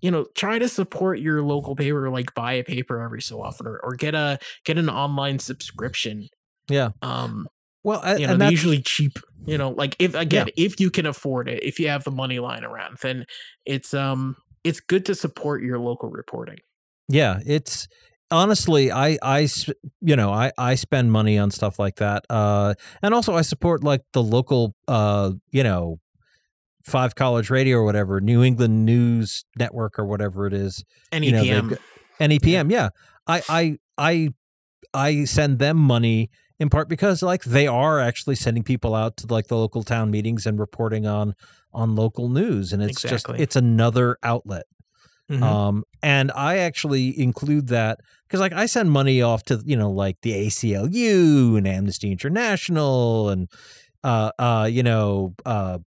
you 0.00 0.10
know 0.10 0.26
try 0.34 0.58
to 0.58 0.68
support 0.68 1.18
your 1.18 1.42
local 1.42 1.74
paper 1.76 2.08
like 2.10 2.34
buy 2.34 2.54
a 2.54 2.64
paper 2.64 3.00
every 3.02 3.20
so 3.22 3.42
often 3.42 3.66
or, 3.66 3.80
or 3.82 3.94
get 3.94 4.14
a 4.14 4.38
get 4.64 4.78
an 4.78 4.88
online 4.88 5.38
subscription 5.38 6.28
Yeah. 6.68 6.90
um 7.02 7.48
Well, 7.82 8.00
a- 8.04 8.18
you 8.18 8.26
know 8.26 8.32
and 8.34 8.40
they're 8.40 8.46
that's 8.46 8.52
usually 8.52 8.80
cheap 8.82 9.18
you 9.46 9.58
know 9.58 9.70
like 9.70 9.96
if 9.98 10.14
again 10.14 10.48
if 10.56 10.80
you 10.80 10.90
can 10.90 11.06
afford 11.06 11.48
it 11.48 11.62
if 11.62 11.78
you 11.80 11.88
have 11.88 12.04
the 12.04 12.10
money 12.10 12.38
lying 12.38 12.64
around 12.64 12.98
then 13.02 13.24
it's 13.66 13.92
um 13.94 14.36
it's 14.64 14.80
good 14.80 15.04
to 15.06 15.14
support 15.14 15.62
your 15.62 15.78
local 15.78 16.10
reporting 16.10 16.58
Yeah, 17.10 17.40
it's 17.44 17.88
honestly 18.30 18.92
I 18.92 19.18
I 19.22 19.48
you 20.00 20.16
know, 20.16 20.30
I 20.32 20.52
I 20.56 20.74
spend 20.76 21.12
money 21.12 21.38
on 21.38 21.50
stuff 21.50 21.78
like 21.78 21.96
that. 21.96 22.24
Uh 22.30 22.74
and 23.02 23.12
also 23.14 23.34
I 23.34 23.42
support 23.42 23.82
like 23.84 24.02
the 24.12 24.22
local 24.22 24.74
uh, 24.88 25.32
you 25.50 25.62
know, 25.62 25.98
Five 26.84 27.14
College 27.14 27.50
Radio 27.50 27.76
or 27.78 27.84
whatever, 27.84 28.20
New 28.20 28.42
England 28.42 28.86
News 28.86 29.44
Network 29.58 29.98
or 29.98 30.06
whatever 30.06 30.46
it 30.46 30.54
is. 30.54 30.84
NEPM 31.12 31.24
You 31.24 31.32
know, 31.32 31.44
they've 31.44 31.68
got- 32.48 32.70
yeah. 32.70 32.88
I 33.26 33.42
I 33.48 33.76
I 33.98 34.28
I 34.94 35.24
send 35.24 35.58
them 35.58 35.76
money 35.76 36.30
in 36.58 36.68
part 36.70 36.88
because 36.88 37.22
like 37.22 37.44
they 37.44 37.66
are 37.66 37.98
actually 38.00 38.36
sending 38.36 38.62
people 38.62 38.94
out 38.94 39.16
to 39.18 39.26
like 39.28 39.48
the 39.48 39.56
local 39.56 39.82
town 39.82 40.10
meetings 40.10 40.46
and 40.46 40.58
reporting 40.58 41.06
on 41.06 41.34
on 41.72 41.94
local 41.94 42.28
news 42.28 42.72
and 42.72 42.82
it's 42.82 43.04
Exactly. 43.04 43.34
just 43.34 43.42
it's 43.42 43.56
another 43.56 44.18
outlet. 44.22 44.64
Mhm. 45.30 45.42
Um, 45.42 45.84
and 46.02 46.32
I 46.34 46.58
actually 46.58 47.18
include 47.18 47.68
that 47.68 48.00
because, 48.26 48.40
like, 48.40 48.52
I 48.52 48.66
send 48.66 48.90
money 48.90 49.22
off 49.22 49.44
to 49.44 49.62
you 49.64 49.76
know, 49.76 49.90
like 49.90 50.16
the 50.22 50.32
ACLU 50.32 51.56
and 51.56 51.66
Amnesty 51.68 52.10
International 52.10 53.28
and 53.30 53.48
uh, 54.02 54.30
uh, 54.38 54.68
you 54.70 54.82
know, 54.82 55.34
uh, 55.46 55.78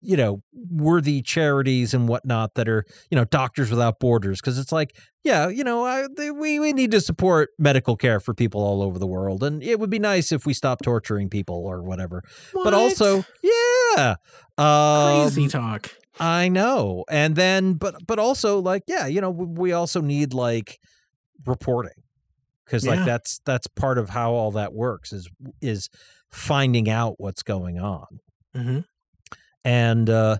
you 0.00 0.16
know, 0.16 0.40
worthy 0.70 1.20
charities 1.20 1.94
and 1.94 2.08
whatnot 2.08 2.54
that 2.54 2.68
are 2.68 2.84
you 3.10 3.16
know, 3.16 3.24
Doctors 3.24 3.70
Without 3.70 3.98
Borders 3.98 4.40
because 4.40 4.58
it's 4.58 4.70
like, 4.70 4.96
yeah, 5.24 5.48
you 5.48 5.64
know, 5.64 5.84
I, 5.84 6.06
we 6.32 6.60
we 6.60 6.72
need 6.72 6.90
to 6.92 7.00
support 7.00 7.50
medical 7.58 7.96
care 7.96 8.20
for 8.20 8.34
people 8.34 8.60
all 8.62 8.82
over 8.82 8.98
the 8.98 9.06
world, 9.06 9.42
and 9.42 9.62
it 9.62 9.80
would 9.80 9.90
be 9.90 9.98
nice 9.98 10.30
if 10.30 10.46
we 10.46 10.52
stopped 10.54 10.84
torturing 10.84 11.28
people 11.28 11.56
or 11.66 11.82
whatever. 11.82 12.22
But 12.52 12.72
also, 12.74 13.24
yeah, 13.42 13.50
um, 13.96 15.28
crazy 15.28 15.48
talk 15.48 15.90
I 16.20 16.48
know. 16.48 17.04
And 17.10 17.34
then 17.34 17.74
but 17.74 18.06
but 18.06 18.18
also 18.18 18.60
like 18.60 18.84
yeah, 18.86 19.06
you 19.06 19.20
know, 19.20 19.30
we 19.30 19.72
also 19.72 20.00
need 20.00 20.32
like 20.32 20.78
reporting. 21.44 22.02
Like 22.86 22.98
Yeah. 23.00 23.04
that's 23.04 23.40
that's 23.44 23.66
part 23.66 23.98
of 23.98 24.10
how 24.10 24.32
all 24.32 24.52
that 24.52 24.72
works 24.72 25.12
is 25.12 25.28
is 25.60 25.88
finding 26.30 26.88
out 26.88 27.14
what's 27.18 27.42
going 27.42 27.78
on. 27.78 28.20
hmm 28.54 28.78
And 29.64 30.08
uh 30.08 30.38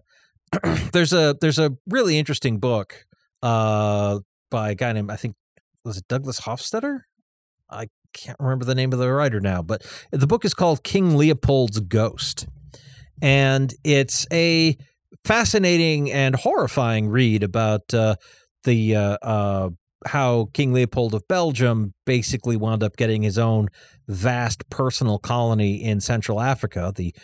there's 0.92 1.12
a 1.12 1.36
there's 1.40 1.58
a 1.58 1.72
really 1.88 2.18
interesting 2.18 2.58
book 2.58 3.04
uh 3.42 4.20
by 4.50 4.70
a 4.70 4.74
guy 4.74 4.92
named 4.92 5.10
I 5.10 5.16
think 5.16 5.34
was 5.84 5.98
it 5.98 6.08
Douglas 6.08 6.40
Hofstadter? 6.40 7.00
I 7.68 7.88
can't 8.12 8.38
remember 8.40 8.64
the 8.64 8.74
name 8.74 8.92
of 8.92 8.98
the 9.00 9.12
writer 9.12 9.40
now, 9.40 9.60
but 9.60 9.82
the 10.12 10.26
book 10.26 10.44
is 10.44 10.54
called 10.54 10.84
King 10.84 11.16
Leopold's 11.16 11.80
Ghost. 11.80 12.46
And 13.22 13.72
it's 13.84 14.26
a 14.32 14.76
fascinating 15.24 16.10
and 16.12 16.34
horrifying 16.34 17.08
read 17.08 17.42
about 17.42 17.92
uh, 17.94 18.16
the 18.64 18.96
uh, 18.96 19.18
uh, 19.22 19.70
how 20.06 20.50
King 20.52 20.72
Leopold 20.72 21.14
of 21.14 21.26
Belgium 21.28 21.94
basically 22.04 22.56
wound 22.56 22.82
up 22.82 22.96
getting 22.96 23.22
his 23.22 23.38
own 23.38 23.68
vast 24.08 24.68
personal 24.70 25.18
colony 25.18 25.82
in 25.82 26.00
Central 26.00 26.40
Africa, 26.40 26.92
the 26.94 27.14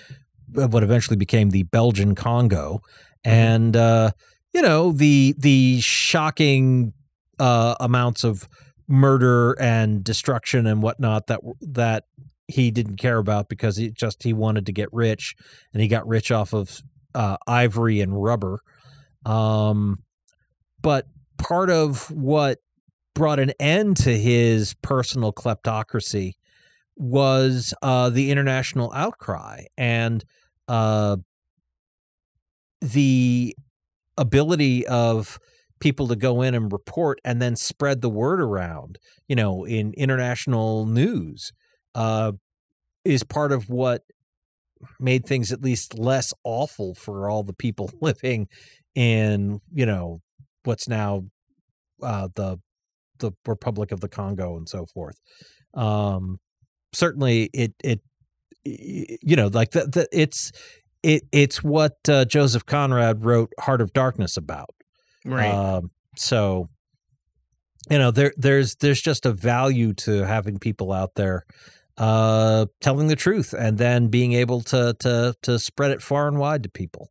what 0.53 0.83
eventually 0.83 1.17
became 1.17 1.51
the 1.51 1.63
Belgian 1.65 2.15
Congo, 2.15 2.81
and 3.25 3.77
uh, 3.77 4.11
you 4.53 4.63
know 4.63 4.93
the 4.93 5.35
the 5.39 5.81
shocking 5.81 6.93
uh, 7.39 7.75
amounts 7.81 8.25
of 8.25 8.49
murder 8.89 9.53
and 9.61 10.03
destruction 10.03 10.67
and 10.67 10.83
whatnot 10.83 11.29
that 11.29 11.41
that 11.61 12.05
he 12.51 12.71
didn't 12.71 12.97
care 12.97 13.19
about 13.19 13.49
because 13.49 13.77
he 13.77 13.91
just 13.91 14.23
he 14.23 14.33
wanted 14.33 14.67
to 14.67 14.73
get 14.73 14.89
rich 14.93 15.35
and 15.73 15.81
he 15.83 15.89
got 15.89 16.07
rich 16.07 16.31
off 16.31 16.53
of 16.53 16.83
uh, 17.15 17.37
ivory 17.47 18.01
and 18.01 18.23
rubber. 18.23 18.61
Um, 19.25 20.03
but 20.83 21.07
part 21.39 21.71
of 21.71 22.11
what 22.11 22.59
brought 23.15 23.39
an 23.39 23.53
end 23.59 23.97
to 23.99 24.17
his 24.17 24.75
personal 24.83 25.33
kleptocracy 25.33 26.33
was 26.97 27.75
uh, 27.83 28.11
the 28.11 28.31
international 28.31 28.93
outcry 28.95 29.65
and 29.77 30.25
uh, 30.69 31.17
the 32.81 33.55
ability 34.17 34.87
of 34.87 35.39
people 35.81 36.07
to 36.09 36.17
go 36.17 36.43
in 36.43 36.55
and 36.55 36.73
report 36.73 37.19
and 37.25 37.41
then 37.41 37.57
spread 37.57 38.03
the 38.03 38.11
word 38.11 38.41
around, 38.41 38.99
you 39.29 39.35
know, 39.35 39.65
in 39.65 39.95
international 39.95 40.87
news, 40.87 41.53
uh, 41.95 42.33
is 43.05 43.23
part 43.25 43.53
of 43.53 43.69
what 43.69 44.03
made 44.99 45.27
things 45.27 45.53
at 45.53 45.63
least 45.63 45.99
less 45.99 46.33
awful 46.45 46.95
for 46.95 47.29
all 47.29 47.43
the 47.43 47.53
people 47.53 47.91
living 48.01 48.49
in, 48.95 49.61
you 49.73 49.87
know, 49.87 50.21
what's 50.65 50.89
now 50.89 51.25
uh, 52.03 52.29
the 52.35 52.59
the 53.19 53.33
Republic 53.47 53.93
of 53.93 54.01
the 54.01 54.09
Congo 54.09 54.57
and 54.57 54.69
so 54.69 54.87
forth. 54.87 55.21
Um, 55.75 56.39
certainly, 56.93 57.51
it 57.53 57.75
it 57.85 58.01
you 58.65 59.37
know 59.37 59.49
like 59.49 59.71
the, 59.71 59.87
the 59.87 60.09
it's 60.13 60.53
it 61.03 61.23
it's 61.33 61.63
what 61.63 61.97
uh, 62.09 62.25
Joseph 62.25 62.67
Conrad 62.67 63.25
wrote 63.25 63.53
Heart 63.59 63.81
of 63.81 63.93
Darkness 63.93 64.37
about. 64.37 64.71
right 65.25 65.53
Um, 65.53 65.91
so 66.17 66.69
you 67.91 67.99
know 67.99 68.11
there 68.11 68.33
there's 68.37 68.77
there's 68.77 69.01
just 69.01 69.27
a 69.27 69.33
value 69.33 69.93
to 69.95 70.27
having 70.27 70.59
people 70.59 70.93
out 70.93 71.15
there 71.15 71.45
uh 72.01 72.65
telling 72.81 73.09
the 73.09 73.17
truth 73.17 73.53
and 73.53 73.77
then 73.79 74.09
being 74.09 74.33
able 74.33 74.63
to 74.63 74.97
to 74.99 75.35
to 75.43 75.59
spread 75.59 75.91
it 75.91 76.01
far 76.03 76.27
and 76.27 76.39
wide 76.39 76.63
to 76.63 76.69
people. 76.71 77.11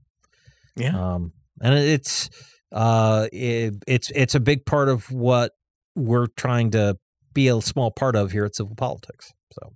yeah 0.76 0.98
Um 1.14 1.32
and 1.62 1.76
it's 1.76 2.30
uh 2.72 3.28
it, 3.32 3.76
it's 3.88 4.12
it's 4.16 4.36
a 4.36 4.40
big 4.40 4.66
part 4.66 4.90
of 4.90 5.12
what 5.12 5.52
we're 5.96 6.28
trying 6.28 6.72
to 6.72 6.98
be 7.34 7.48
a 7.48 7.62
small 7.62 7.92
part 7.92 8.16
of 8.16 8.32
here 8.32 8.46
at 8.46 8.56
Civil 8.56 8.76
Politics. 8.76 9.32
So 9.54 9.74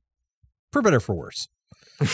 for 0.72 0.82
better 0.82 0.98
or 0.98 1.00
for 1.00 1.16
worse. 1.16 1.48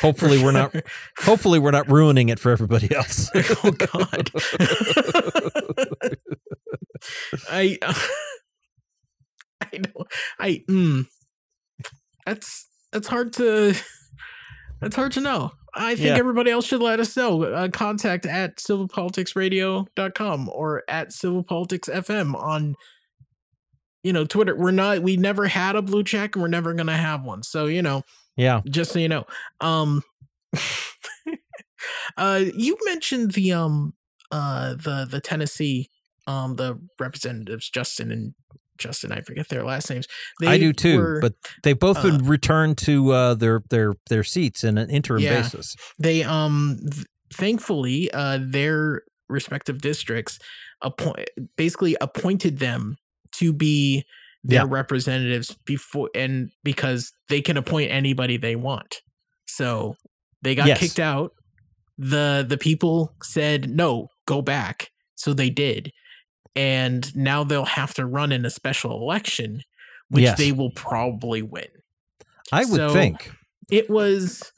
Hopefully 0.00 0.42
we're 0.42 0.50
not 0.52 0.74
hopefully 1.18 1.60
we're 1.60 1.70
not 1.70 1.88
ruining 1.88 2.28
it 2.28 2.40
for 2.40 2.50
everybody 2.50 2.92
else. 2.94 3.30
oh 3.64 3.70
god 3.70 4.30
i 7.48 7.78
i 9.72 9.78
know 9.78 10.04
i 10.38 10.62
mm, 10.68 11.06
that's 12.26 12.68
that's 12.92 13.08
hard 13.08 13.32
to 13.34 13.74
that's 14.80 14.96
hard 14.96 15.12
to 15.12 15.20
know 15.20 15.50
i 15.74 15.94
think 15.94 16.08
Yeah. 16.08 16.16
everybody 16.18 16.50
else 16.50 16.66
should 16.66 16.80
let 16.82 17.00
us 17.00 17.16
know 17.16 17.42
uh, 17.42 17.68
contact 17.68 18.26
at 18.26 18.56
civilpoliticsradio.com 18.56 20.48
or 20.48 20.84
at 20.88 21.08
civilpoliticsfm 21.10 22.34
on 22.34 22.74
you 24.02 24.12
know 24.12 24.24
twitter 24.24 24.54
we're 24.56 24.70
not 24.70 25.02
we 25.02 25.16
never 25.16 25.46
had 25.48 25.74
a 25.76 25.82
blue 25.82 26.04
check 26.04 26.34
and 26.36 26.42
we're 26.42 26.48
never 26.48 26.72
gonna 26.74 26.96
have 26.96 27.22
one 27.24 27.42
so 27.42 27.66
you 27.66 27.82
know 27.82 28.02
yeah. 28.36 28.60
just 28.68 28.92
so 28.92 28.98
you 29.00 29.08
know 29.08 29.24
um 29.60 30.02
uh 32.16 32.42
you 32.54 32.76
mentioned 32.84 33.32
the 33.32 33.52
um 33.52 33.94
uh 34.30 34.70
the 34.74 35.06
the 35.10 35.20
tennessee 35.20 35.90
um 36.26 36.56
the 36.56 36.78
representatives 36.98 37.68
justin 37.68 38.10
and 38.12 38.34
justin 38.78 39.12
i 39.12 39.20
forget 39.20 39.48
their 39.48 39.64
last 39.64 39.90
names 39.90 40.06
I 40.46 40.58
do 40.58 40.72
too, 40.72 40.98
were- 40.98 41.20
but 41.20 41.34
they've 41.62 41.78
both 41.78 41.98
uh, 41.98 42.02
been 42.02 42.24
returned 42.26 42.78
to 42.78 43.10
uh, 43.12 43.34
their 43.34 43.62
their 43.70 43.94
their 44.08 44.24
seats 44.24 44.64
in 44.64 44.78
an 44.78 44.88
interim 44.90 45.22
Yeah. 45.22 45.42
basis. 45.42 45.74
they 45.98 46.22
um 46.22 46.78
th- 46.92 47.06
thankfully 47.32 48.10
uh 48.12 48.38
their 48.42 49.02
respective 49.28 49.80
districts 49.80 50.38
appoint 50.82 51.28
basically 51.56 51.96
appointed 52.00 52.58
them 52.58 52.96
to 53.32 53.52
be 53.52 54.04
their 54.44 54.60
Yeah. 54.62 54.66
representatives 54.68 55.56
before 55.66 56.08
and 56.14 56.50
because 56.64 57.12
they 57.28 57.40
can 57.42 57.56
appoint 57.56 57.90
anybody 57.90 58.36
they 58.36 58.56
want 58.56 59.02
so 59.46 59.96
They 60.42 60.54
got 60.54 60.68
Yes. 60.68 60.78
kicked 60.78 61.00
out. 61.00 61.32
The 61.98 62.46
the 62.48 62.56
people 62.58 63.12
said 63.24 63.68
no, 63.68 64.06
go 64.26 64.40
back. 64.40 64.90
So 65.16 65.34
they 65.34 65.50
did. 65.50 65.90
And 66.58 67.14
now 67.16 67.44
they'll 67.44 67.64
have 67.64 67.94
to 67.94 68.04
run 68.04 68.32
in 68.32 68.44
a 68.44 68.50
special 68.50 68.90
election, 69.00 69.62
which 70.10 70.24
Yes. 70.24 70.38
they 70.38 70.50
will 70.52 70.70
probably 70.72 71.40
win. 71.40 71.68
I 72.50 72.64
would 72.64 72.74
So, 72.76 72.92
think. 72.92 73.30
It 73.70 73.88
was 73.88 74.52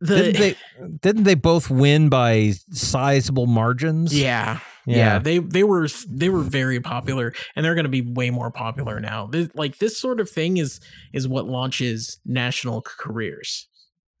the 0.00 0.16
Didn't 0.16 0.38
they 0.38 0.56
didn't 1.02 1.24
they 1.24 1.34
both 1.34 1.70
win 1.70 2.08
by 2.08 2.52
sizable 2.70 3.46
margins? 3.46 4.16
yeah, 4.16 4.60
yeah 4.86 5.18
they 5.18 5.38
they 5.38 5.64
were 5.64 5.88
they 6.08 6.28
were 6.28 6.42
very 6.42 6.78
popular 6.80 7.34
and 7.56 7.64
they're 7.64 7.74
going 7.74 7.82
to 7.84 7.90
be 7.90 8.02
way 8.02 8.30
more 8.30 8.50
popular 8.52 9.00
now 9.00 9.26
this, 9.26 9.48
like 9.56 9.78
this 9.78 9.98
sort 9.98 10.20
of 10.20 10.30
thing 10.30 10.56
is 10.58 10.78
is 11.12 11.26
what 11.26 11.46
launches 11.46 12.20
national 12.24 12.80
careers 12.82 13.66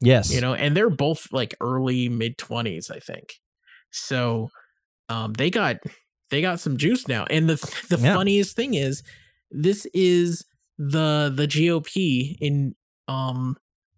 Yes. 0.00 0.34
you 0.34 0.40
know 0.40 0.52
and 0.54 0.76
they're 0.76 0.90
both 0.90 1.32
like 1.32 1.54
early 1.60 2.08
mid 2.08 2.38
20s 2.38 2.90
i 2.90 2.98
think 2.98 3.34
so 3.92 4.50
um 5.08 5.32
they 5.34 5.48
got 5.50 5.76
they 6.30 6.40
got 6.40 6.60
some 6.60 6.76
juice 6.76 7.08
now 7.08 7.24
and 7.30 7.48
the 7.48 7.56
the 7.90 7.98
Yeah. 7.98 8.14
funniest 8.14 8.54
thing 8.56 8.74
is 8.74 9.02
this 9.50 9.86
is 9.94 10.44
the 10.78 11.32
the 11.34 11.46
gop 11.46 12.36
in 12.40 12.74
um 13.08 13.56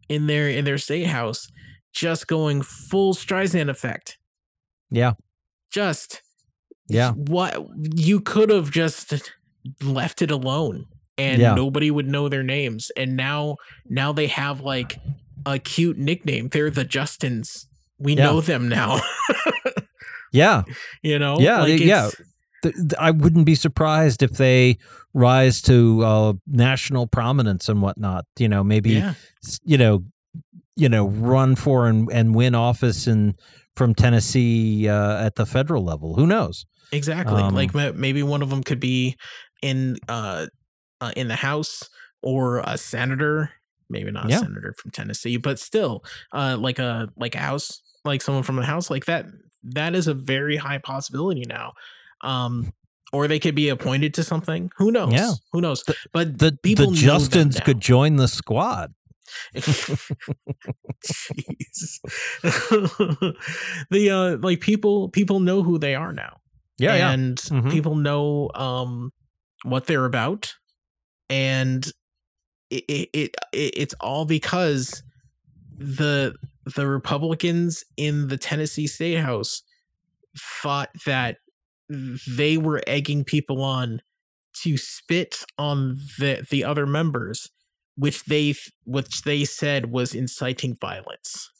in 0.08 0.26
their 0.26 0.48
in 0.48 0.64
their 0.64 0.78
state 0.78 1.06
house 1.06 1.48
just 1.92 2.26
going 2.28 2.62
full 2.62 3.14
streisand 3.14 3.68
effect 3.68 4.16
Yeah. 4.90 5.12
just 5.72 6.22
Yeah. 6.88 7.12
what 7.12 7.56
you 7.96 8.20
could 8.20 8.50
have 8.50 8.70
just 8.70 9.32
left 9.82 10.22
it 10.22 10.30
alone 10.30 10.86
and 11.18 11.40
Yeah. 11.42 11.54
nobody 11.54 11.90
would 11.90 12.08
know 12.08 12.28
their 12.28 12.42
names 12.42 12.90
and 12.96 13.16
now 13.16 13.56
now 13.88 14.12
they 14.12 14.26
have 14.28 14.60
like 14.60 14.98
a 15.46 15.58
cute 15.58 15.98
nickname 15.98 16.48
they're 16.48 16.70
the 16.70 16.84
justins 16.84 17.66
we 17.98 18.14
Yeah. 18.14 18.24
know 18.24 18.40
them 18.40 18.68
now 18.68 19.00
Yeah. 20.32 20.62
you 21.02 21.18
know 21.18 21.38
Yeah, 21.40 21.60
like 21.62 21.80
yeah. 21.80 22.06
it's- 22.08 22.22
Th- 22.62 22.74
th- 22.74 22.92
I 22.98 23.10
wouldn't 23.10 23.46
be 23.46 23.54
surprised 23.54 24.22
if 24.22 24.32
they 24.32 24.76
rise 25.14 25.62
to 25.62 26.02
uh, 26.04 26.32
national 26.46 27.06
prominence 27.06 27.70
and 27.70 27.80
whatnot. 27.80 28.26
You 28.38 28.48
know, 28.50 28.62
maybe 28.62 28.90
yeah 28.90 29.14
you 29.64 29.78
know, 29.78 30.04
you 30.76 30.90
know, 30.90 31.08
run 31.08 31.56
for 31.56 31.86
and, 31.88 32.10
and 32.12 32.34
win 32.34 32.54
office 32.54 33.06
in 33.06 33.34
from 33.76 33.94
Tennessee 33.94 34.86
uh, 34.90 35.24
at 35.24 35.36
the 35.36 35.46
federal 35.46 35.82
level. 35.84 36.16
Who 36.16 36.26
knows? 36.26 36.66
exactly 36.92 37.40
Um, 37.40 37.54
like 37.54 37.72
maybe 37.94 38.22
one 38.22 38.42
of 38.42 38.50
them 38.50 38.62
could 38.62 38.80
be 38.80 39.16
in 39.62 39.96
uh, 40.08 40.46
uh 41.00 41.12
in 41.16 41.28
the 41.28 41.36
house 41.36 41.88
or 42.22 42.58
a 42.58 42.76
senator 42.76 43.52
maybe 43.88 44.10
not 44.10 44.28
Yeah. 44.28 44.36
a 44.36 44.40
senator 44.40 44.74
from 44.76 44.90
tennessee 44.90 45.36
but 45.38 45.58
still 45.58 46.02
uh 46.32 46.56
like 46.58 46.78
a 46.78 47.08
like 47.16 47.34
a 47.36 47.38
house 47.38 47.80
like 48.04 48.20
someone 48.22 48.42
from 48.42 48.56
the 48.56 48.64
house 48.66 48.90
like 48.90 49.04
that 49.06 49.24
that 49.62 49.94
is 49.94 50.06
a 50.06 50.14
very 50.14 50.56
high 50.56 50.78
possibility 50.78 51.44
now 51.48 51.72
um 52.22 52.72
or 53.12 53.26
they 53.28 53.38
could 53.40 53.54
be 53.54 53.68
appointed 53.68 54.14
to 54.14 54.22
something 54.22 54.70
who 54.76 54.90
knows 54.90 55.12
Yeah. 55.12 55.32
who 55.52 55.60
knows 55.60 55.82
The- 55.82 55.96
but 56.12 56.38
The 56.38 56.58
people 56.62 56.90
the 56.92 56.96
Justins 56.96 57.62
could 57.64 57.80
join 57.80 58.16
the 58.16 58.28
squad. 58.28 58.94
Jeez. 61.04 62.00
the 63.90 64.10
uh 64.10 64.36
like 64.38 64.60
people 64.60 65.08
people 65.10 65.40
know 65.40 65.62
who 65.62 65.78
they 65.78 65.94
are 65.94 66.12
now 66.12 66.38
Yeah, 66.78 66.96
yeah. 66.96 67.10
and 67.12 67.36
Mhm. 67.38 67.70
people 67.70 67.94
know 67.96 68.50
um 68.54 69.12
what 69.64 69.86
they're 69.86 70.04
about 70.06 70.54
and 71.28 71.86
it, 72.70 72.84
it, 72.88 73.08
it 73.12 73.36
it's 73.52 73.94
all 74.00 74.24
because 74.24 75.02
the 75.76 76.34
the 76.76 76.86
republicans 76.86 77.84
in 77.96 78.28
the 78.28 78.36
tennessee 78.36 78.86
state 78.86 79.18
house 79.18 79.62
thought 80.62 80.90
that 81.06 81.38
they 82.28 82.56
were 82.56 82.80
egging 82.86 83.24
people 83.24 83.62
on 83.62 84.00
to 84.62 84.76
spit 84.76 85.44
on 85.58 85.96
the 86.18 86.44
the 86.50 86.64
other 86.64 86.86
members 86.86 87.50
which 87.96 88.24
they 88.24 88.54
which 88.84 89.22
they 89.22 89.44
said 89.44 89.90
was 89.90 90.14
inciting 90.14 90.76
violence 90.80 91.50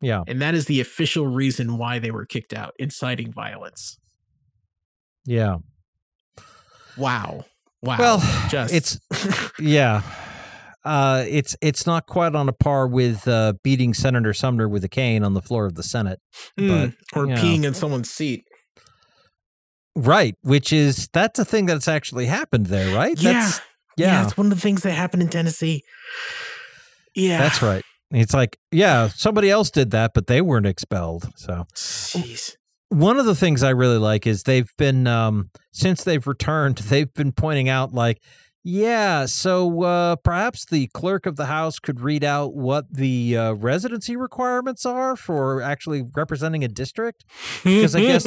Yeah. 0.00 0.22
and 0.26 0.40
that 0.42 0.54
is 0.54 0.66
the 0.66 0.80
official 0.80 1.26
reason 1.26 1.78
why 1.78 1.98
they 1.98 2.10
were 2.10 2.26
kicked 2.26 2.52
out 2.52 2.74
inciting 2.78 3.32
violence 3.32 3.98
Yeah. 5.26 5.58
Wow. 6.96 7.44
Wow. 7.82 7.96
Well, 7.98 8.48
just 8.48 8.74
it's 8.74 8.98
yeah. 9.60 10.02
Uh, 10.88 11.24
it's 11.28 11.54
it's 11.60 11.86
not 11.86 12.06
quite 12.06 12.34
on 12.34 12.48
a 12.48 12.52
par 12.52 12.86
with 12.88 13.28
uh, 13.28 13.52
beating 13.62 13.92
Senator 13.92 14.32
Sumner 14.32 14.66
with 14.68 14.82
a 14.84 14.88
cane 14.88 15.22
on 15.22 15.34
the 15.34 15.42
floor 15.42 15.66
of 15.66 15.74
the 15.74 15.82
Senate, 15.82 16.18
Mm, 16.58 16.94
or 17.14 17.26
you 17.26 17.34
know. 17.34 17.40
peeing 17.42 17.64
in 17.64 17.74
someone's 17.74 18.10
seat. 18.10 18.44
right? 19.94 20.34
Which 20.42 20.72
is 20.72 21.08
that's 21.12 21.38
a 21.38 21.44
thing 21.44 21.66
that's 21.66 21.88
actually 21.88 22.26
happened 22.26 22.66
there, 22.66 22.94
right? 22.94 23.20
Yeah. 23.20 23.32
That's, 23.32 23.60
yeah. 23.96 24.06
yeah, 24.06 24.24
It's 24.24 24.36
one 24.36 24.46
of 24.46 24.54
the 24.54 24.60
things 24.60 24.82
that 24.82 24.92
happened 24.92 25.22
in 25.22 25.28
Tennessee. 25.28 25.82
Yeah. 27.14 27.38
that's 27.38 27.62
right. 27.62 27.82
It's 28.10 28.32
like 28.32 28.56
yeah, 28.72 29.08
somebody 29.08 29.50
else 29.50 29.70
did 29.70 29.90
that, 29.90 30.12
but 30.14 30.26
they 30.28 30.40
weren't 30.40 30.66
expelled. 30.66 31.28
So 31.36 31.66
Jeez. 31.74 32.56
one 32.88 33.18
of 33.18 33.26
the 33.26 33.34
things 33.34 33.62
I 33.62 33.70
really 33.70 33.98
like 33.98 34.26
is 34.26 34.44
they've 34.44 34.70
been 34.78 35.06
um, 35.06 35.50
since 35.72 36.04
they've 36.04 36.26
returned, 36.26 36.78
they've 36.88 37.12
been 37.12 37.32
pointing 37.32 37.68
out 37.68 37.92
like, 37.92 38.22
yeah, 38.64 39.24
so 39.26 39.82
uh, 39.82 40.16
perhaps 40.16 40.66
the 40.66 40.88
clerk 40.88 41.26
of 41.26 41.36
the 41.36 41.46
house 41.46 41.78
could 41.78 42.00
read 42.00 42.24
out 42.24 42.54
what 42.54 42.84
the 42.92 43.36
uh, 43.36 43.52
residency 43.52 44.16
requirements 44.16 44.84
are 44.84 45.16
for 45.16 45.62
actually 45.62 46.04
representing 46.14 46.64
a 46.64 46.68
district. 46.68 47.24
Because 47.64 47.94
I 47.96 48.00
guess 48.00 48.24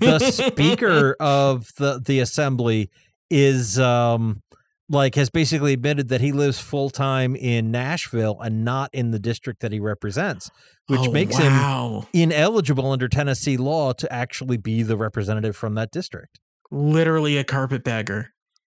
The 0.00 0.18
speaker 0.52 1.14
of 1.20 1.68
the 1.76 2.00
the 2.04 2.20
assembly 2.20 2.90
is 3.30 3.78
um, 3.78 4.42
like 4.88 5.14
has 5.14 5.30
basically 5.30 5.72
admitted 5.74 6.08
that 6.08 6.20
he 6.20 6.32
lives 6.32 6.58
full 6.60 6.90
time 6.90 7.36
in 7.36 7.70
Nashville 7.70 8.40
and 8.40 8.64
not 8.64 8.90
in 8.92 9.10
the 9.12 9.18
district 9.18 9.60
that 9.60 9.72
he 9.72 9.80
represents, 9.80 10.50
which 10.88 11.00
Oh, 11.00 11.12
makes 11.12 11.36
him 11.36 11.52
ineligible 12.12 12.90
under 12.90 13.08
Tennessee 13.08 13.56
law 13.56 13.92
to 13.94 14.12
actually 14.12 14.56
be 14.56 14.82
the 14.82 14.96
representative 14.96 15.56
from 15.56 15.74
that 15.74 15.90
district. 15.90 16.40
literally 16.70 17.36
a 17.38 17.44
carpetbagger. 17.44 18.28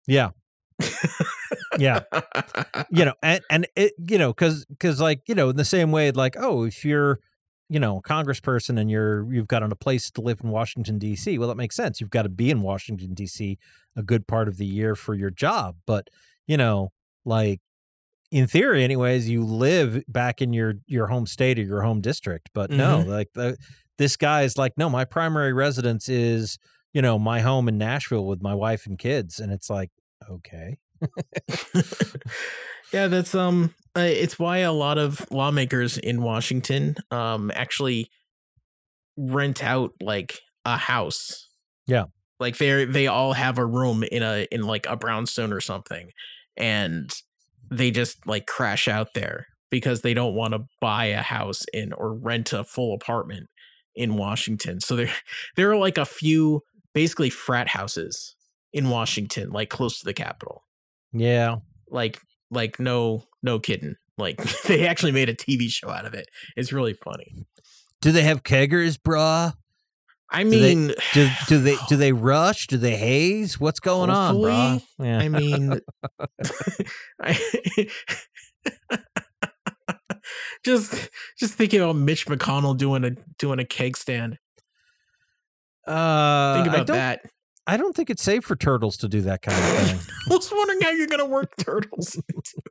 Yeah. 0.06 0.30
Yeah. 1.78 2.00
You 2.90 3.06
know, 3.06 3.14
and, 3.22 3.40
and 3.48 3.66
it, 3.74 3.92
you 3.98 4.18
know, 4.18 4.34
cause, 4.34 4.66
cause 4.78 5.00
like, 5.00 5.22
you 5.26 5.34
know, 5.34 5.48
in 5.48 5.56
the 5.56 5.64
same 5.64 5.92
way, 5.92 6.10
like, 6.10 6.36
oh, 6.38 6.64
if 6.64 6.84
you're, 6.84 7.20
you 7.70 7.80
know, 7.80 7.98
a 7.98 8.02
congressperson 8.02 8.78
and 8.78 8.90
you're, 8.90 9.32
you've 9.32 9.48
got 9.48 9.62
on 9.62 9.72
a 9.72 9.76
place 9.76 10.10
to 10.10 10.20
live 10.20 10.40
in 10.44 10.50
Washington, 10.50 10.98
D.C., 10.98 11.38
well, 11.38 11.48
that 11.48 11.56
makes 11.56 11.74
sense. 11.74 12.00
You've 12.00 12.10
got 12.10 12.22
to 12.22 12.28
be 12.28 12.50
in 12.50 12.60
Washington, 12.60 13.14
D.C. 13.14 13.58
a 13.96 14.02
good 14.02 14.26
part 14.26 14.48
of 14.48 14.58
the 14.58 14.66
year 14.66 14.94
for 14.94 15.14
your 15.14 15.30
job. 15.30 15.76
But, 15.86 16.08
you 16.46 16.58
know, 16.58 16.92
like, 17.24 17.60
in 18.32 18.46
theory, 18.46 18.82
anyways, 18.82 19.28
you 19.28 19.44
live 19.44 20.02
back 20.08 20.40
in 20.40 20.52
your 20.54 20.74
your 20.86 21.06
home 21.06 21.26
state 21.26 21.58
or 21.58 21.62
your 21.62 21.82
home 21.82 22.00
district. 22.00 22.50
But 22.54 22.70
no, 22.70 22.98
mm-hmm. 22.98 23.10
like 23.10 23.28
the, 23.34 23.58
this 23.98 24.16
guy 24.16 24.42
is 24.42 24.56
like, 24.56 24.72
no, 24.78 24.88
my 24.88 25.04
primary 25.04 25.52
residence 25.52 26.08
is, 26.08 26.58
you 26.94 27.02
know, 27.02 27.18
my 27.18 27.40
home 27.40 27.68
in 27.68 27.76
Nashville 27.76 28.26
with 28.26 28.42
my 28.42 28.54
wife 28.54 28.86
and 28.86 28.98
kids, 28.98 29.38
and 29.38 29.52
it's 29.52 29.68
like, 29.68 29.90
okay, 30.30 30.76
yeah, 32.92 33.08
that's 33.08 33.34
um 33.34 33.74
it's 33.94 34.38
why 34.38 34.58
a 34.58 34.72
lot 34.72 34.98
of 34.98 35.26
lawmakers 35.30 35.98
in 35.98 36.22
Washington 36.22 36.96
um 37.10 37.50
actually 37.54 38.08
rent 39.16 39.62
out 39.62 39.92
like 40.00 40.38
a 40.64 40.76
house. 40.76 41.48
Yeah. 41.86 42.04
Like 42.40 42.56
they 42.58 42.84
they 42.84 43.06
all 43.06 43.34
have 43.34 43.58
a 43.58 43.66
room 43.66 44.02
in 44.02 44.22
a 44.22 44.46
in 44.50 44.62
like 44.62 44.86
a 44.86 44.96
brownstone 44.96 45.52
or 45.52 45.60
something 45.60 46.10
and 46.56 47.10
they 47.70 47.90
just 47.90 48.26
like 48.26 48.46
crash 48.46 48.88
out 48.88 49.14
there 49.14 49.46
because 49.70 50.02
they 50.02 50.12
don't 50.12 50.34
want 50.34 50.52
to 50.52 50.60
buy 50.80 51.06
a 51.06 51.22
house 51.22 51.62
in 51.72 51.92
or 51.92 52.14
rent 52.14 52.52
a 52.52 52.64
full 52.64 52.94
apartment 52.94 53.48
in 53.94 54.16
Washington. 54.16 54.80
So 54.80 54.96
there 54.96 55.10
there 55.56 55.70
are 55.70 55.76
like 55.76 55.98
a 55.98 56.04
few 56.04 56.62
basically 56.94 57.30
frat 57.30 57.68
houses 57.68 58.34
in 58.72 58.88
Washington 58.88 59.50
like 59.50 59.68
close 59.70 59.98
to 59.98 60.04
the 60.04 60.14
Capitol 60.14 60.64
yeah, 61.12 61.56
like 61.90 62.18
like 62.50 62.78
no 62.80 63.24
no 63.42 63.58
kidding 63.58 63.96
like 64.18 64.42
they 64.66 64.86
actually 64.86 65.12
made 65.12 65.28
a 65.28 65.34
tv 65.34 65.68
show 65.68 65.90
out 65.90 66.04
of 66.06 66.14
it 66.14 66.26
it's 66.56 66.72
really 66.72 66.94
funny 66.94 67.32
do 68.00 68.12
they 68.12 68.22
have 68.22 68.42
keggers, 68.42 68.96
brah? 68.98 69.54
i 70.30 70.42
Do 70.42 70.50
they- 70.50 70.74
mean 70.74 70.94
Do 71.12 71.28
do 71.48 71.58
they 71.58 71.76
do 71.88 71.96
they 72.02 72.12
rush? 72.12 72.66
Do 72.66 72.78
they 72.78 72.96
haze? 72.96 73.60
What's 73.60 73.80
going 73.80 74.08
on, 74.10 74.36
brah? 74.36 74.82
Yeah, 74.98 75.18
i 75.18 75.28
mean 75.28 75.80
I, 77.20 77.38
just 80.64 81.10
just 81.38 81.54
thinking 81.54 81.80
about 81.80 81.96
mitch 81.96 82.26
mcconnell 82.26 82.76
doing 82.76 83.04
a 83.04 83.10
doing 83.38 83.58
a 83.58 83.64
keg 83.64 83.96
stand 83.96 84.38
uh, 85.86 86.54
think 86.54 86.68
about 86.68 86.86
that 86.86 87.20
I 87.66 87.76
don't 87.76 87.94
think 87.94 88.10
it's 88.10 88.22
safe 88.22 88.44
for 88.44 88.56
turtles 88.56 88.96
to 88.98 89.08
do 89.08 89.20
that 89.22 89.42
kind 89.42 89.58
of 89.58 89.88
thing. 89.88 90.00
i 90.30 90.34
was 90.34 90.50
wondering 90.50 90.80
how 90.80 90.90
you're 90.90 91.06
gonna 91.06 91.26
work 91.26 91.56
turtles 91.56 92.16
into 92.34 92.62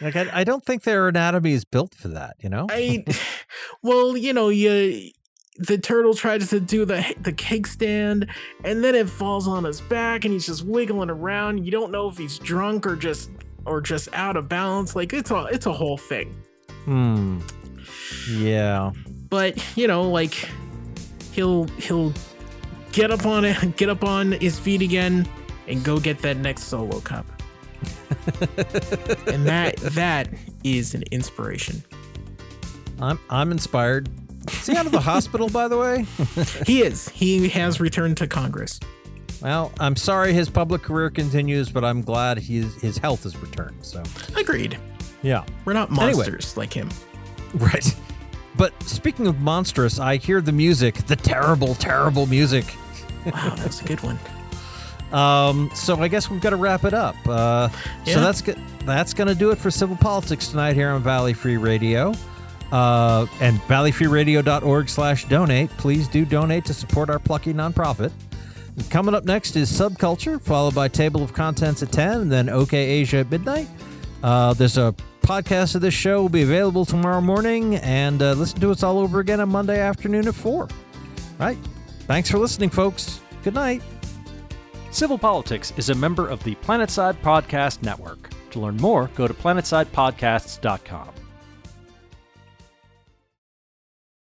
Like 0.00 0.16
I, 0.16 0.40
I 0.40 0.44
don't 0.44 0.64
think 0.64 0.82
their 0.82 1.08
anatomy 1.08 1.52
is 1.52 1.64
built 1.64 1.94
for 1.94 2.08
that. 2.08 2.36
You 2.38 2.48
know. 2.48 2.66
I, 2.70 3.04
well, 3.82 4.16
you 4.16 4.32
know, 4.32 4.48
you 4.48 5.10
the 5.58 5.78
turtle 5.78 6.14
tries 6.14 6.50
to 6.50 6.60
do 6.60 6.84
the 6.84 7.14
the 7.20 7.32
keg 7.32 7.66
stand, 7.66 8.28
and 8.64 8.84
then 8.84 8.94
it 8.94 9.08
falls 9.08 9.48
on 9.48 9.64
his 9.64 9.80
back, 9.80 10.24
and 10.24 10.32
he's 10.32 10.46
just 10.46 10.64
wiggling 10.64 11.10
around. 11.10 11.64
You 11.64 11.72
don't 11.72 11.90
know 11.90 12.08
if 12.08 12.18
he's 12.18 12.38
drunk 12.38 12.86
or 12.86 12.94
just 12.94 13.30
or 13.64 13.80
just 13.80 14.08
out 14.12 14.36
of 14.36 14.48
balance. 14.48 14.94
Like 14.94 15.12
it's 15.12 15.30
a 15.30 15.44
it's 15.46 15.66
a 15.66 15.72
whole 15.72 15.98
thing. 15.98 16.34
Hmm. 16.84 17.40
Yeah. 18.30 18.92
But 19.28 19.76
you 19.76 19.88
know, 19.88 20.08
like 20.08 20.48
he'll 21.32 21.64
he'll 21.78 22.12
get 22.96 23.10
up 23.10 23.26
on 23.26 23.44
it, 23.44 23.76
get 23.76 23.90
up 23.90 24.02
on 24.02 24.32
his 24.32 24.58
feet 24.58 24.80
again, 24.80 25.28
and 25.68 25.84
go 25.84 26.00
get 26.00 26.18
that 26.20 26.38
next 26.38 26.64
solo 26.64 27.00
cup. 27.00 27.26
and 29.26 29.46
that 29.46 29.76
that 29.76 30.28
is 30.64 30.94
an 30.94 31.04
inspiration. 31.12 31.84
I'm 33.00 33.20
I'm 33.30 33.52
inspired. 33.52 34.08
Is 34.48 34.66
he 34.66 34.76
out 34.76 34.86
of 34.86 34.92
the 34.92 35.00
hospital, 35.00 35.48
by 35.48 35.68
the 35.68 35.76
way? 35.76 36.06
he 36.66 36.82
is. 36.82 37.08
He 37.10 37.48
has 37.50 37.80
returned 37.80 38.16
to 38.16 38.26
Congress. 38.26 38.80
Well, 39.42 39.72
I'm 39.78 39.96
sorry 39.96 40.32
his 40.32 40.48
public 40.48 40.82
career 40.82 41.10
continues, 41.10 41.70
but 41.70 41.84
I'm 41.84 42.00
glad 42.00 42.38
his 42.38 42.74
his 42.80 42.96
health 42.96 43.24
has 43.24 43.36
returned. 43.36 43.84
So 43.84 44.02
agreed. 44.36 44.78
Yeah, 45.22 45.44
we're 45.64 45.74
not 45.74 45.90
monsters 45.90 46.52
anyway. 46.56 46.64
like 46.64 46.72
him. 46.72 46.88
Right. 47.54 47.94
But 48.56 48.80
speaking 48.84 49.26
of 49.26 49.40
monstrous, 49.40 49.98
I 49.98 50.16
hear 50.16 50.40
the 50.40 50.52
music, 50.52 50.94
the 51.06 51.16
terrible, 51.16 51.74
terrible 51.74 52.26
music. 52.26 52.64
Wow, 53.26 53.54
that's 53.56 53.80
a 53.80 53.84
good 53.84 54.00
one. 54.00 54.18
Um, 55.12 55.70
so 55.74 56.00
I 56.00 56.08
guess 56.08 56.30
we've 56.30 56.40
got 56.40 56.50
to 56.50 56.56
wrap 56.56 56.84
it 56.84 56.94
up. 56.94 57.16
Uh, 57.26 57.68
yeah. 58.04 58.14
So 58.14 58.20
that's. 58.20 58.42
That's 58.86 59.14
going 59.14 59.26
to 59.26 59.34
do 59.34 59.50
it 59.50 59.58
for 59.58 59.68
civil 59.68 59.96
politics 59.96 60.46
tonight 60.46 60.74
here 60.74 60.90
on 60.90 61.02
Valley 61.02 61.32
Free 61.32 61.56
Radio. 61.56 62.14
Uh, 62.70 63.26
and 63.40 63.58
valleyfreeradio.org 63.62 64.88
slash 64.88 65.24
donate. 65.24 65.70
Please 65.70 66.06
do 66.06 66.24
donate 66.24 66.64
to 66.66 66.74
support 66.74 67.10
our 67.10 67.18
plucky 67.18 67.52
nonprofit. 67.52 68.12
Coming 68.88 69.14
up 69.14 69.24
next 69.24 69.56
is 69.56 69.70
Subculture, 69.70 70.40
followed 70.40 70.74
by 70.74 70.86
Table 70.86 71.22
of 71.22 71.32
Contents 71.32 71.82
at 71.82 71.90
10, 71.90 72.22
and 72.22 72.32
then 72.32 72.48
OK 72.48 72.78
Asia 72.78 73.18
at 73.18 73.30
midnight. 73.30 73.68
Uh, 74.22 74.54
there's 74.54 74.78
a 74.78 74.94
podcast 75.22 75.74
of 75.74 75.80
this 75.80 75.94
show 75.94 76.22
will 76.22 76.28
be 76.28 76.42
available 76.42 76.84
tomorrow 76.84 77.20
morning, 77.20 77.76
and 77.76 78.22
uh, 78.22 78.34
listen 78.34 78.60
to 78.60 78.70
us 78.70 78.84
all 78.84 78.98
over 78.98 79.18
again 79.18 79.40
on 79.40 79.48
Monday 79.48 79.80
afternoon 79.80 80.28
at 80.28 80.34
4. 80.34 80.68
Right? 81.38 81.58
Thanks 82.06 82.30
for 82.30 82.38
listening, 82.38 82.70
folks. 82.70 83.20
Good 83.42 83.54
night. 83.54 83.82
Civil 84.90 85.18
Politics 85.18 85.72
is 85.76 85.90
a 85.90 85.94
member 85.94 86.28
of 86.28 86.42
the 86.44 86.54
Planetside 86.56 87.20
Podcast 87.20 87.82
Network. 87.82 88.30
To 88.52 88.60
learn 88.60 88.76
more, 88.76 89.10
go 89.14 89.28
to 89.28 89.34
planetsidepodcasts.com. 89.34 91.25